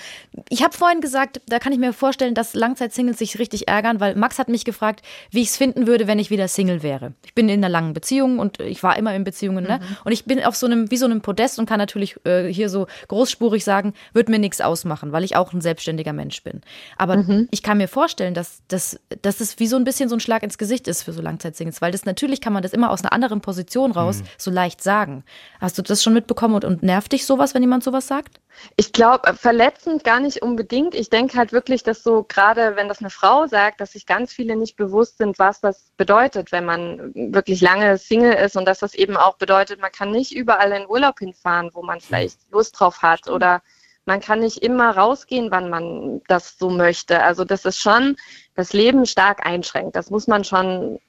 ich 0.49 0.63
habe 0.63 0.77
vorhin 0.77 1.01
gesagt, 1.01 1.41
da 1.47 1.59
kann 1.59 1.73
ich 1.73 1.79
mir 1.79 1.93
vorstellen, 1.93 2.35
dass 2.35 2.55
Langzeit-Singles 2.55 3.19
sich 3.19 3.39
richtig 3.39 3.69
ärgern, 3.69 4.01
weil 4.01 4.15
Max 4.17 4.39
hat 4.39 4.49
mich 4.49 4.65
gefragt, 4.65 5.03
wie 5.31 5.43
ich 5.43 5.49
es 5.49 5.57
finden 5.57 5.87
würde, 5.87 6.07
wenn 6.07 6.19
ich 6.19 6.31
wieder 6.31 6.49
Single 6.49 6.83
wäre. 6.83 7.13
Ich 7.25 7.35
bin 7.35 7.49
in 7.49 7.61
einer 7.61 7.69
langen 7.69 7.93
Beziehung 7.93 8.39
und 8.39 8.61
ich 8.61 8.83
war 8.83 8.97
immer 8.97 9.15
in 9.15 9.25
Beziehungen, 9.25 9.65
ne? 9.65 9.81
Und 10.05 10.13
ich 10.13 10.25
bin 10.25 10.43
auf 10.45 10.57
so 10.57 10.67
einem, 10.67 10.91
wie 10.91 10.97
so 10.97 11.07
einem 11.07 11.21
Podest 11.21 11.59
und 11.59 11.67
kann 11.67 11.79
natürlich 11.79 12.17
äh, 12.25 12.53
hier 12.53 12.69
so 12.69 12.87
großspurig 13.09 13.65
sagen, 13.65 13.95
wird 14.13 14.29
mir 14.29 14.39
nichts 14.39 14.61
ausmachen, 14.61 15.13
weil 15.13 15.25
ich 15.25 15.37
auch 15.37 15.53
ein 15.53 15.61
selbstständiger 15.61 16.13
Mensch 16.13 16.43
bin. 16.43 16.61
Aber 16.97 17.17
ich 17.51 17.63
kann 17.63 17.79
mir 17.79 17.89
vorstellen, 17.89 18.35
dass, 18.35 18.63
dass, 18.69 18.99
dass 19.23 19.39
das 19.39 19.59
wie 19.59 19.67
so 19.67 19.77
ein 19.77 19.85
bisschen 19.85 20.09
so 20.09 20.17
ein 20.17 20.21
Schlag 20.21 20.43
ins 20.43 20.59
Gesicht 20.59 20.89
ist 20.89 21.03
für 21.03 21.13
so 21.13 21.23
Langzeit-Singles, 21.23 21.81
weil 21.81 21.93
das 21.93 22.05
natürlich 22.05 22.41
kann 22.41 22.53
man 22.53 22.63
das 22.63 22.73
immer 22.73 22.91
aus 22.91 23.03
einer 23.07 23.13
anderen 23.13 23.41
Position 23.41 23.93
raus 23.93 24.23
so 24.39 24.51
leicht 24.51 24.83
sagen. 24.83 25.25
Hast 25.61 25.79
du 25.79 25.83
das 25.83 26.03
schon 26.03 26.13
mitbekommen 26.13 26.55
und, 26.55 26.65
und 26.65 26.83
nervt 26.83 27.13
dich 27.13 27.27
sowas, 27.27 27.55
wenn 27.55 27.63
jemand 27.63 27.85
sowas 27.85 28.07
sagt? 28.07 28.41
Ich 28.77 28.93
glaube, 28.93 29.35
verletzend 29.35 30.03
gar 30.05 30.21
nicht 30.21 30.43
unbedingt. 30.43 30.95
Ich 30.95 31.11
denke 31.11 31.37
halt 31.37 31.53
wirklich, 31.53 31.83
dass 31.83 32.03
so 32.03 32.25
gerade, 32.25 32.77
wenn 32.77 32.89
das 32.89 33.01
eine 33.01 33.11
Frau 33.11 33.47
sagt, 33.47 33.81
dass 33.81 33.93
sich 33.93 34.07
ganz 34.07 34.33
viele 34.33 34.57
nicht 34.57 34.77
bewusst 34.77 35.19
sind, 35.19 35.39
was 35.39 35.61
das 35.61 35.93
bedeutet, 35.97 36.53
wenn 36.53 36.65
man 36.65 37.15
wirklich 37.15 37.61
lange 37.61 37.99
Single 37.99 38.33
ist 38.33 38.57
und 38.57 38.65
dass 38.67 38.81
das 38.81 38.95
eben 38.95 39.17
auch 39.17 39.37
bedeutet, 39.37 39.81
man 39.81 39.93
kann 39.93 40.11
nicht 40.11 40.35
überall 40.35 40.73
in 40.73 40.89
Urlaub 40.89 41.19
hinfahren, 41.19 41.71
wo 41.75 41.83
man 41.83 42.01
vielleicht 42.01 42.39
Lust 42.51 42.81
drauf 42.81 43.03
hat 43.03 43.29
oder 43.29 43.63
man 44.07 44.21
kann 44.21 44.41
nicht 44.41 44.63
immer 44.63 44.97
rausgehen, 44.97 45.51
wann 45.51 45.69
man 45.69 46.23
das 46.29 46.57
so 46.59 46.71
möchte. 46.71 47.23
Also 47.23 47.45
das 47.45 47.65
ist 47.65 47.81
schon 47.81 48.17
das 48.55 48.73
Leben 48.73 49.05
stark 49.05 49.45
einschränkt. 49.45 49.97
Das 49.97 50.11
muss 50.11 50.29
man 50.29 50.45
schon 50.45 51.01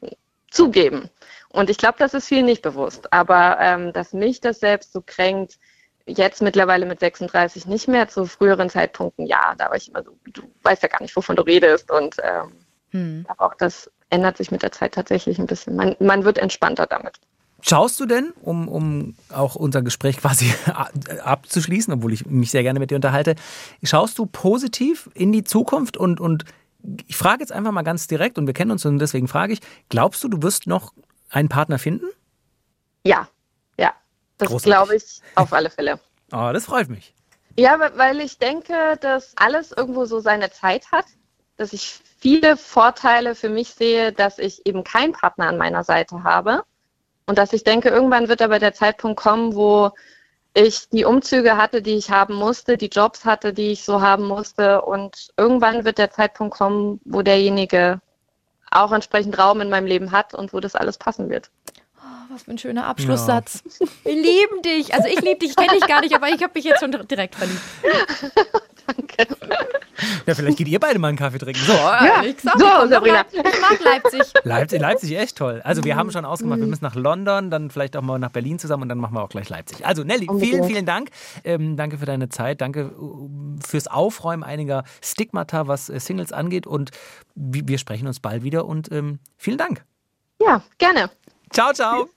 zugeben. 0.49 1.09
Und 1.57 1.71
ich 1.71 1.79
glaube, 1.79 1.95
das 1.97 2.13
ist 2.13 2.27
vielen 2.27 2.45
nicht 2.45 2.61
bewusst. 2.61 3.11
Aber 3.11 3.57
ähm, 3.59 3.91
dass 3.91 4.13
mich 4.13 4.41
das 4.41 4.59
selbst 4.59 4.93
so 4.93 5.01
kränkt, 5.03 5.57
jetzt 6.05 6.39
mittlerweile 6.39 6.85
mit 6.85 6.99
36 6.99 7.65
nicht 7.65 7.87
mehr, 7.87 8.07
zu 8.07 8.27
früheren 8.27 8.69
Zeitpunkten, 8.69 9.25
ja, 9.25 9.55
da 9.57 9.69
war 9.69 9.75
ich 9.75 9.89
immer 9.89 10.03
so, 10.03 10.11
du 10.31 10.43
weißt 10.61 10.83
ja 10.83 10.87
gar 10.87 11.01
nicht, 11.01 11.15
wovon 11.15 11.35
du 11.35 11.41
redest. 11.41 11.89
Und 11.89 12.17
ähm, 12.23 13.25
aber 13.27 13.47
auch 13.47 13.55
das 13.55 13.89
ändert 14.11 14.37
sich 14.37 14.51
mit 14.51 14.61
der 14.61 14.71
Zeit 14.71 14.93
tatsächlich 14.93 15.39
ein 15.39 15.47
bisschen. 15.47 15.75
Man, 15.75 15.95
man 15.99 16.25
wird 16.25 16.37
entspannter 16.37 16.85
damit. 16.85 17.15
Schaust 17.61 17.99
du 17.99 18.05
denn, 18.05 18.33
um, 18.43 18.67
um 18.67 19.15
auch 19.33 19.55
unser 19.55 19.81
Gespräch 19.81 20.17
quasi 20.17 20.53
abzuschließen, 21.23 21.91
obwohl 21.91 22.13
ich 22.13 22.27
mich 22.27 22.51
sehr 22.51 22.61
gerne 22.61 22.77
mit 22.77 22.91
dir 22.91 22.95
unterhalte, 22.95 23.33
schaust 23.81 24.19
du 24.19 24.27
positiv 24.27 25.09
in 25.15 25.31
die 25.31 25.43
Zukunft 25.43 25.97
und, 25.97 26.21
und 26.21 26.45
ich 27.07 27.17
frage 27.17 27.41
jetzt 27.41 27.51
einfach 27.51 27.71
mal 27.71 27.81
ganz 27.81 28.05
direkt 28.05 28.37
und 28.37 28.45
wir 28.45 28.53
kennen 28.53 28.69
uns 28.69 28.85
und 28.85 28.99
deswegen 28.99 29.27
frage 29.27 29.53
ich, 29.53 29.59
glaubst 29.89 30.23
du, 30.23 30.27
du 30.29 30.43
wirst 30.43 30.67
noch 30.67 30.93
einen 31.29 31.49
Partner 31.49 31.79
finden? 31.79 32.07
Ja, 33.03 33.27
ja, 33.77 33.93
das 34.37 34.63
glaube 34.63 34.95
ich 34.95 35.21
auf 35.35 35.53
alle 35.53 35.69
Fälle. 35.69 35.99
Oh, 36.31 36.49
das 36.53 36.65
freut 36.65 36.89
mich. 36.89 37.13
Ja, 37.57 37.79
weil 37.95 38.21
ich 38.21 38.37
denke, 38.37 38.97
dass 39.01 39.35
alles 39.35 39.71
irgendwo 39.71 40.05
so 40.05 40.19
seine 40.19 40.51
Zeit 40.51 40.91
hat, 40.91 41.05
dass 41.55 41.73
ich 41.73 41.99
viele 42.19 42.55
Vorteile 42.55 43.33
für 43.33 43.49
mich 43.49 43.69
sehe, 43.69 44.11
dass 44.11 44.37
ich 44.37 44.65
eben 44.65 44.83
keinen 44.83 45.13
Partner 45.13 45.47
an 45.47 45.57
meiner 45.57 45.83
Seite 45.83 46.23
habe 46.23 46.63
und 47.25 47.37
dass 47.37 47.53
ich 47.53 47.63
denke, 47.63 47.89
irgendwann 47.89 48.29
wird 48.29 48.41
aber 48.41 48.59
der 48.59 48.73
Zeitpunkt 48.73 49.19
kommen, 49.19 49.55
wo 49.55 49.91
ich 50.53 50.89
die 50.89 51.05
Umzüge 51.05 51.57
hatte, 51.57 51.81
die 51.81 51.95
ich 51.95 52.09
haben 52.09 52.35
musste, 52.35 52.77
die 52.77 52.87
Jobs 52.87 53.25
hatte, 53.25 53.53
die 53.53 53.71
ich 53.71 53.83
so 53.83 54.01
haben 54.01 54.25
musste 54.25 54.81
und 54.81 55.29
irgendwann 55.37 55.85
wird 55.85 55.97
der 55.97 56.11
Zeitpunkt 56.11 56.55
kommen, 56.55 56.99
wo 57.05 57.21
derjenige 57.21 58.01
auch 58.71 58.91
entsprechend 58.91 59.37
Raum 59.37 59.61
in 59.61 59.69
meinem 59.69 59.87
Leben 59.87 60.11
hat 60.11 60.33
und 60.33 60.53
wo 60.53 60.59
das 60.59 60.75
alles 60.75 60.97
passen 60.97 61.29
wird. 61.29 61.49
Was 62.29 62.43
für 62.43 62.51
ein 62.51 62.57
schöner 62.57 62.85
Abschlusssatz. 62.87 63.63
Wir 64.03 64.13
lieben 64.13 64.61
dich. 64.63 64.93
Also 64.93 65.07
ich 65.07 65.21
liebe 65.21 65.39
dich, 65.39 65.51
ich 65.51 65.55
kenne 65.55 65.71
dich 65.79 65.87
gar 65.87 66.01
nicht, 66.01 66.13
aber 66.15 66.27
ich 66.29 66.41
habe 66.43 66.51
mich 66.55 66.65
jetzt 66.65 66.79
schon 66.79 66.91
direkt 66.91 67.35
verliebt. 67.35 67.61
Danke. 68.85 69.35
Ja, 70.25 70.35
vielleicht 70.35 70.57
geht 70.57 70.67
ihr 70.67 70.79
beide 70.79 70.99
mal 70.99 71.07
einen 71.09 71.17
Kaffee 71.17 71.39
trinken. 71.39 71.59
So, 71.65 71.73
Ja, 71.73 72.23
ich 72.23 72.39
sag, 72.39 72.57
so, 72.59 72.65
ich 72.85 72.89
Sabrina. 72.89 73.17
Leip- 73.21 73.27
Ich 73.33 73.61
mag 73.61 73.79
Leipzig. 73.83 74.33
Leipzig, 74.43 74.79
Leipzig 74.81 75.17
echt 75.17 75.37
toll. 75.37 75.61
Also 75.63 75.83
wir 75.83 75.95
haben 75.95 76.11
schon 76.11 76.23
ausgemacht, 76.25 76.59
wir 76.59 76.67
müssen 76.67 76.83
nach 76.83 76.95
London, 76.95 77.49
dann 77.49 77.69
vielleicht 77.69 77.97
auch 77.97 78.01
mal 78.01 78.19
nach 78.19 78.29
Berlin 78.31 78.59
zusammen 78.59 78.83
und 78.83 78.89
dann 78.89 78.97
machen 78.99 79.15
wir 79.15 79.23
auch 79.23 79.29
gleich 79.29 79.49
Leipzig. 79.49 79.85
Also 79.85 80.03
Nelly, 80.03 80.27
vielen, 80.39 80.63
vielen 80.65 80.85
Dank. 80.85 81.09
Ähm, 81.43 81.75
danke 81.77 81.97
für 81.97 82.05
deine 82.05 82.29
Zeit, 82.29 82.61
danke 82.61 82.81
äh, 82.81 83.65
fürs 83.67 83.87
Aufräumen 83.87 84.43
einiger 84.43 84.83
Stigmata, 85.01 85.67
was 85.67 85.89
äh, 85.89 85.99
Singles 85.99 86.31
angeht 86.31 86.67
und 86.67 86.91
wir 87.35 87.67
wir 87.67 87.77
sprechen 87.77 88.07
uns 88.07 88.19
bald 88.19 88.43
wieder 88.43 88.65
und 88.65 88.91
ähm, 88.91 89.19
vielen 89.37 89.57
Dank. 89.57 89.83
Ja, 90.41 90.61
gerne. 90.77 91.09
Ciao, 91.51 91.73
ciao. 91.73 92.09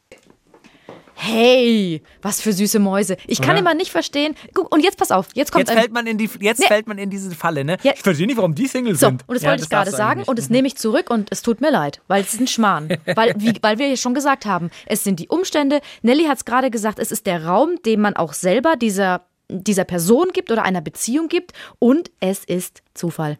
Hey, 1.22 2.02
was 2.22 2.40
für 2.40 2.50
süße 2.54 2.78
Mäuse. 2.78 3.18
Ich 3.26 3.42
kann 3.42 3.54
Ja. 3.54 3.60
immer 3.60 3.74
nicht 3.74 3.90
verstehen. 3.90 4.34
Guck, 4.54 4.72
und 4.74 4.82
jetzt 4.82 4.96
pass 4.96 5.10
auf, 5.10 5.28
jetzt 5.34 5.52
kommt 5.52 5.60
Jetzt 5.60 5.70
ein 5.70 5.76
fällt 5.78 5.92
man 5.92 6.06
in 6.06 6.16
die, 6.16 6.30
jetzt 6.40 6.60
Nee. 6.60 6.66
fällt 6.66 6.86
man 6.86 6.96
in 6.96 7.10
diese 7.10 7.30
Falle, 7.32 7.62
ne? 7.62 7.76
Ja. 7.82 7.92
Ich 7.94 8.00
verstehe 8.00 8.26
nicht, 8.26 8.38
warum 8.38 8.54
die 8.54 8.66
Single 8.66 8.94
So, 8.94 9.08
sind. 9.08 9.24
und 9.28 9.34
das 9.34 9.42
Ja, 9.42 9.50
wollte 9.50 9.64
ich 9.64 9.68
gerade 9.68 9.90
sagen 9.90 10.22
und 10.24 10.38
das 10.38 10.48
nehme 10.48 10.66
ich 10.66 10.76
zurück 10.78 11.10
und 11.10 11.28
es 11.30 11.42
tut 11.42 11.60
mir 11.60 11.70
leid, 11.70 12.00
weil 12.08 12.22
es 12.22 12.32
ist 12.32 12.40
ein 12.40 12.46
Schmarrn. 12.46 12.88
weil, 13.16 13.34
wie, 13.36 13.52
weil 13.60 13.78
wir 13.78 13.88
ja 13.88 13.96
schon 13.96 14.14
gesagt 14.14 14.46
haben, 14.46 14.70
es 14.86 15.04
sind 15.04 15.20
die 15.20 15.28
Umstände. 15.28 15.82
Nelly 16.00 16.24
hat 16.24 16.38
es 16.38 16.44
gerade 16.46 16.70
gesagt, 16.70 16.98
es 16.98 17.12
ist 17.12 17.26
der 17.26 17.44
Raum, 17.44 17.76
den 17.84 18.00
man 18.00 18.16
auch 18.16 18.32
selber 18.32 18.76
dieser, 18.76 19.26
dieser 19.50 19.84
Person 19.84 20.28
gibt 20.32 20.50
oder 20.50 20.62
einer 20.62 20.80
Beziehung 20.80 21.28
gibt 21.28 21.52
und 21.78 22.10
es 22.20 22.44
ist 22.46 22.82
Zufall. 22.94 23.38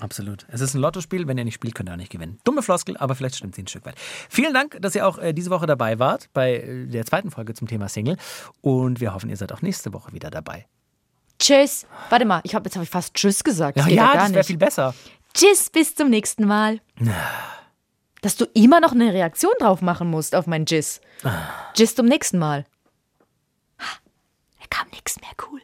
Absolut. 0.00 0.44
Es 0.48 0.60
ist 0.60 0.74
ein 0.74 0.80
Lottospiel. 0.80 1.28
Wenn 1.28 1.38
ihr 1.38 1.44
nicht 1.44 1.54
spielt, 1.54 1.74
könnt 1.74 1.88
ihr 1.88 1.92
auch 1.92 1.96
nicht 1.96 2.10
gewinnen. 2.10 2.38
Dumme 2.44 2.62
Floskel, 2.62 2.96
aber 2.96 3.14
vielleicht 3.14 3.36
stimmt 3.36 3.54
sie 3.54 3.62
ein 3.62 3.68
Stück 3.68 3.86
weit. 3.86 3.94
Vielen 4.28 4.52
Dank, 4.52 4.76
dass 4.80 4.94
ihr 4.94 5.06
auch 5.06 5.18
äh, 5.18 5.32
diese 5.32 5.50
Woche 5.50 5.66
dabei 5.66 5.98
wart 5.98 6.28
bei 6.32 6.56
äh, 6.56 6.86
der 6.86 7.06
zweiten 7.06 7.30
Folge 7.30 7.54
zum 7.54 7.68
Thema 7.68 7.88
Single. 7.88 8.16
Und 8.60 9.00
wir 9.00 9.14
hoffen, 9.14 9.30
ihr 9.30 9.36
seid 9.36 9.52
auch 9.52 9.62
nächste 9.62 9.92
Woche 9.92 10.12
wieder 10.12 10.30
dabei. 10.30 10.66
Tschüss. 11.38 11.86
Warte 12.10 12.24
mal, 12.24 12.40
ich 12.44 12.54
hab, 12.54 12.64
jetzt 12.64 12.74
habe 12.74 12.84
ich 12.84 12.90
fast 12.90 13.14
Tschüss 13.14 13.44
gesagt. 13.44 13.76
Ja, 13.76 13.82
Das 13.82 13.88
geht 13.88 13.96
ja, 13.96 14.12
gar 14.12 14.22
das 14.24 14.32
wäre 14.34 14.44
viel 14.44 14.56
besser. 14.58 14.94
Tschüss, 15.32 15.70
bis 15.70 15.94
zum 15.94 16.10
nächsten 16.10 16.44
Mal. 16.46 16.80
Dass 18.20 18.36
du 18.36 18.46
immer 18.54 18.80
noch 18.80 18.92
eine 18.92 19.12
Reaktion 19.12 19.52
drauf 19.58 19.80
machen 19.82 20.08
musst 20.08 20.34
auf 20.34 20.46
mein 20.46 20.64
Tschüss. 20.66 21.00
Tschüss 21.74 21.94
zum 21.94 22.06
nächsten 22.06 22.38
Mal. 22.38 22.64
Er 24.60 24.68
kam 24.70 24.88
nichts 24.90 25.20
mehr 25.20 25.30
cool. 25.50 25.60